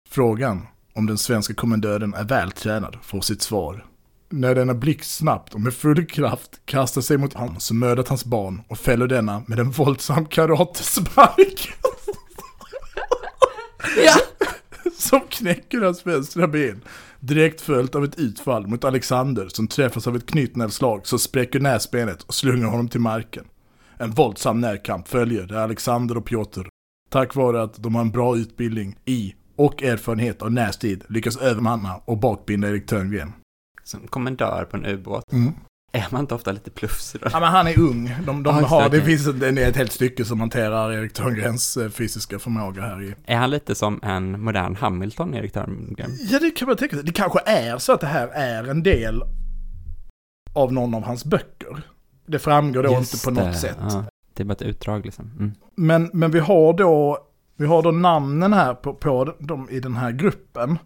Frågan 0.09 0.67
om 1.01 1.07
den 1.07 1.19
svenska 1.19 1.55
kommendören 1.55 2.15
är 2.15 2.25
vältränad 2.25 2.97
får 3.03 3.21
sitt 3.21 3.43
svar. 3.43 3.87
När 4.29 4.55
denna 4.55 4.75
blixtsnabbt 4.75 5.55
och 5.55 5.61
med 5.61 5.75
full 5.75 6.07
kraft 6.07 6.61
kastar 6.65 7.01
sig 7.01 7.19
mot 7.19 7.35
honom 7.35 7.61
som 7.61 7.79
mördat 7.79 8.09
hans 8.09 8.25
barn 8.25 8.63
och 8.69 8.79
fäller 8.79 9.07
denna 9.07 9.43
med 9.47 9.59
en 9.59 9.71
våldsam 9.71 10.27
karatespark. 10.27 11.73
Ja! 14.05 14.15
som 14.99 15.21
knäcker 15.29 15.81
hans 15.81 16.07
vänstra 16.07 16.49
ben. 16.49 16.81
Direkt 17.21 17.61
följt 17.61 17.95
av 17.95 18.05
ett 18.05 18.19
utfall 18.19 18.67
mot 18.67 18.85
Alexander 18.85 19.49
som 19.49 19.69
träffas 19.69 20.07
av 20.07 20.17
ett 20.17 20.27
knytnävsslag 20.27 21.07
som 21.07 21.19
spräcker 21.19 21.61
näsbenet 21.61 22.23
och 22.23 22.35
slungar 22.35 22.69
honom 22.69 22.89
till 22.89 23.01
marken. 23.01 23.45
En 23.99 24.11
våldsam 24.11 24.61
närkamp 24.61 25.09
följer 25.09 25.47
där 25.47 25.57
Alexander 25.57 26.17
och 26.17 26.25
Piotr, 26.25 26.69
tack 27.11 27.35
vare 27.35 27.63
att 27.63 27.83
de 27.83 27.95
har 27.95 28.03
en 28.03 28.11
bra 28.11 28.37
utbildning 28.37 28.97
i 29.05 29.35
och 29.61 29.83
erfarenhet 29.83 30.43
av 30.43 30.53
närstrid, 30.53 31.05
lyckas 31.09 31.37
övermanna 31.37 32.01
och 32.05 32.19
bakbinda 32.19 32.69
Erik 32.69 32.87
Törngren. 32.87 33.33
Som 33.85 34.07
kommendör 34.07 34.65
på 34.71 34.77
en 34.77 34.87
ubåt. 34.87 35.25
Är 35.93 36.07
man 36.11 36.21
inte 36.21 36.35
ofta 36.35 36.53
lite 36.53 36.71
plufsig 36.71 37.21
då? 37.21 37.29
Ja 37.33 37.41
men 37.41 37.49
han 37.49 37.67
är 37.67 37.79
ung. 37.79 38.17
De, 38.27 38.43
de 38.43 38.57
just 38.57 38.69
har, 38.69 38.89
det, 38.89 38.99
det 38.99 39.05
finns 39.05 39.27
ett, 39.43 39.77
helt 39.77 39.93
stycke 39.93 40.25
som 40.25 40.41
hanterar 40.41 40.93
Erik 40.93 41.13
Törngrens 41.13 41.77
eh, 41.77 41.91
fysiska 41.91 42.39
förmåga 42.39 42.83
här 42.83 43.03
i. 43.03 43.15
Är 43.27 43.37
han 43.37 43.51
lite 43.51 43.75
som 43.75 44.01
en 44.03 44.41
modern 44.41 44.77
Hamilton, 44.77 45.35
Erik 45.35 45.53
Törngren? 45.53 46.11
Ja 46.31 46.39
det 46.39 46.51
kan 46.51 46.69
man 46.69 46.77
tänka 46.77 46.97
sig. 46.97 47.05
Det 47.05 47.13
kanske 47.13 47.41
är 47.47 47.79
så 47.79 47.93
att 47.93 48.01
det 48.01 48.07
här 48.07 48.29
är 48.29 48.71
en 48.71 48.83
del 48.83 49.23
av 50.55 50.73
någon 50.73 50.95
av 50.95 51.03
hans 51.03 51.25
böcker. 51.25 51.83
Det 52.27 52.39
framgår 52.39 52.83
då 52.83 52.93
Just 52.93 53.15
inte 53.15 53.25
på 53.25 53.31
något 53.31 53.53
det, 53.53 53.59
sätt. 53.59 53.77
ja. 53.81 54.05
Det 54.35 54.43
är 54.43 54.45
bara 54.45 54.53
ett 54.53 54.63
utdrag 54.63 55.05
liksom. 55.05 55.31
Mm. 55.39 55.53
Men, 55.77 56.11
men 56.13 56.31
vi 56.31 56.39
har 56.39 56.73
då, 56.73 57.19
vi 57.61 57.67
har 57.67 57.83
då 57.83 57.91
namnen 57.91 58.53
här 58.53 58.75
på, 58.75 58.95
på 58.95 59.35
dem 59.39 59.69
i 59.71 59.81
den 59.81 59.97
här 59.97 60.13
gruppen. 60.13 60.79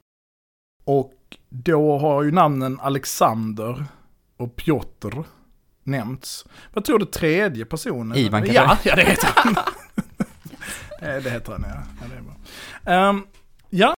Och 0.85 1.14
då 1.49 1.99
har 1.99 2.22
ju 2.22 2.33
namnen 2.33 2.81
Alexander 2.81 3.85
och 4.37 4.57
Piotr 4.57 5.25
nämnts. 5.83 6.47
Vad 6.72 6.85
tror 6.85 6.99
du 6.99 7.07
tredje 7.07 7.64
personen? 7.64 8.18
Ivan 8.18 8.43
kanske? 8.43 8.62
Ja, 8.62 8.79
ja 8.85 8.97
det 8.97 9.03
heter 9.03 9.29
han. 9.35 9.55
det, 11.01 11.20
det 11.25 11.31
heter 11.31 11.53
han 11.53 11.64
ja. 11.68 11.83
Ja, 12.01 12.07
det 12.09 12.16
är 12.16 12.22
bra. 12.22 12.35
Ehm, 12.93 13.27
ja, 13.70 13.95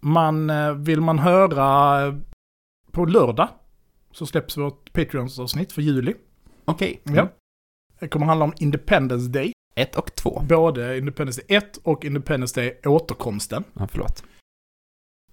man, 0.00 0.50
eh, 0.50 0.72
vill 0.72 1.00
man 1.00 1.18
höra 1.18 2.06
eh, 2.06 2.14
på 2.90 3.04
lördag 3.04 3.48
så 4.12 4.26
släpps 4.26 4.56
vårt 4.56 4.92
Patreons-avsnitt 4.92 5.72
för 5.72 5.82
juli. 5.82 6.14
Okej. 6.64 7.00
Ja. 7.02 7.28
Det 7.98 8.08
kommer 8.08 8.26
handla 8.26 8.44
om 8.44 8.54
Independence 8.58 9.28
Day. 9.28 9.52
Ett 9.74 9.96
och 9.96 10.14
två. 10.14 10.42
Både 10.48 10.98
Independence 10.98 11.42
Day 11.48 11.56
1 11.56 11.76
och 11.82 12.04
Independence 12.04 12.60
Day 12.60 12.80
återkomsten. 12.84 13.64
Ja, 13.74 13.88
förlåt. 13.90 14.22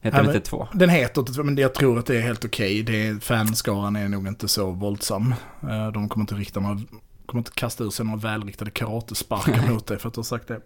Heter 0.01 0.17
men- 0.23 0.35
inte 0.35 0.49
två? 0.49 0.67
Den 0.73 0.89
heter 0.89 1.21
inte, 1.21 1.43
men 1.43 1.57
jag 1.57 1.73
tror 1.73 1.99
att 1.99 2.05
det 2.05 2.17
är 2.17 2.21
helt 2.21 2.45
okej. 2.45 2.83
Det 2.83 3.23
Fanskaran 3.23 3.95
är 3.95 4.09
nog 4.09 4.27
inte 4.27 4.47
så 4.47 4.71
våldsam. 4.71 5.33
Eh, 5.61 5.87
De 5.91 6.09
kommer 6.09 6.23
inte 6.23 6.35
rikta 6.35 6.59
några, 6.59 6.79
kommer 7.25 7.39
inte 7.39 7.51
kasta 7.51 7.83
ur 7.83 7.89
sig 7.89 8.05
några 8.05 8.17
välriktade 8.19 8.71
karatesparkar 8.71 9.71
mot 9.71 9.87
dig 9.87 9.99
för 9.99 10.07
att 10.07 10.13
du 10.13 10.19
har 10.19 10.23
sagt 10.23 10.47
det. 10.47 10.61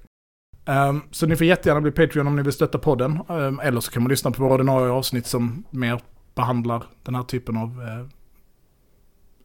Ehm, 0.65 1.01
så 1.11 1.25
ni 1.27 1.35
får 1.35 1.47
jättegärna 1.47 1.81
bli 1.81 1.91
Patreon 1.91 2.27
om 2.27 2.35
ni 2.35 2.41
vill 2.43 2.53
stötta 2.53 2.77
podden. 2.79 3.19
Ehm, 3.29 3.59
eller 3.59 3.81
så 3.81 3.91
kan 3.91 4.03
man 4.03 4.09
lyssna 4.09 4.31
på 4.31 4.43
våra 4.43 4.53
ordinarie 4.53 4.91
avsnitt 4.91 5.27
som 5.27 5.63
mer 5.69 6.01
behandlar 6.35 6.83
den 7.03 7.15
här 7.15 7.23
typen 7.23 7.57
av... 7.57 7.81
eh, 7.87 8.07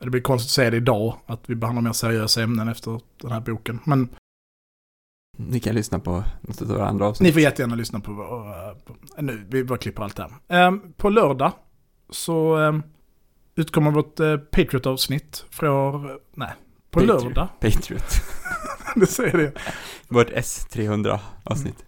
det 0.01 0.11
blir 0.11 0.21
konstigt 0.21 0.49
att 0.49 0.53
säga 0.55 0.71
det 0.71 0.77
idag, 0.77 1.17
att 1.27 1.51
vi 1.51 1.55
behandlar 1.55 1.83
mer 1.83 1.93
seriösa 1.93 2.43
ämnen 2.43 2.69
efter 2.69 3.01
den 3.23 3.33
här 3.33 3.41
boken. 3.41 3.81
Men 3.85 4.09
Ni 5.39 5.61
kan 5.61 5.75
lyssna 5.75 5.99
på 5.99 6.25
något 6.41 6.63
av 6.63 6.69
våra 6.69 6.89
andra 6.89 7.07
avsnitt. 7.07 7.27
Ni 7.27 7.33
får 7.33 7.43
jättegärna 7.43 7.75
lyssna 7.75 8.01
på, 8.01 8.15
på 8.85 8.97
nu, 9.23 9.47
vi 9.51 9.65
bara 9.65 9.79
klipper 9.79 10.03
allt 10.03 10.17
det 10.17 10.23
här. 10.23 10.67
Ehm, 10.67 10.81
på 10.97 11.11
lördag 11.11 11.53
så 12.11 12.57
um, 12.57 12.83
utkommer 13.55 13.91
vårt 13.91 14.21
uh, 14.21 14.37
Patriot-avsnitt 14.37 15.45
från, 15.51 16.11
uh, 16.11 16.17
nej, 16.35 16.53
på 16.91 17.01
Patriot. 17.01 17.23
lördag, 17.23 17.49
Patriot. 17.61 18.05
det 18.97 19.07
säger 19.07 19.37
det. 19.37 19.53
Vårt 20.09 20.31
S300 20.31 21.19
avsnitt. 21.45 21.85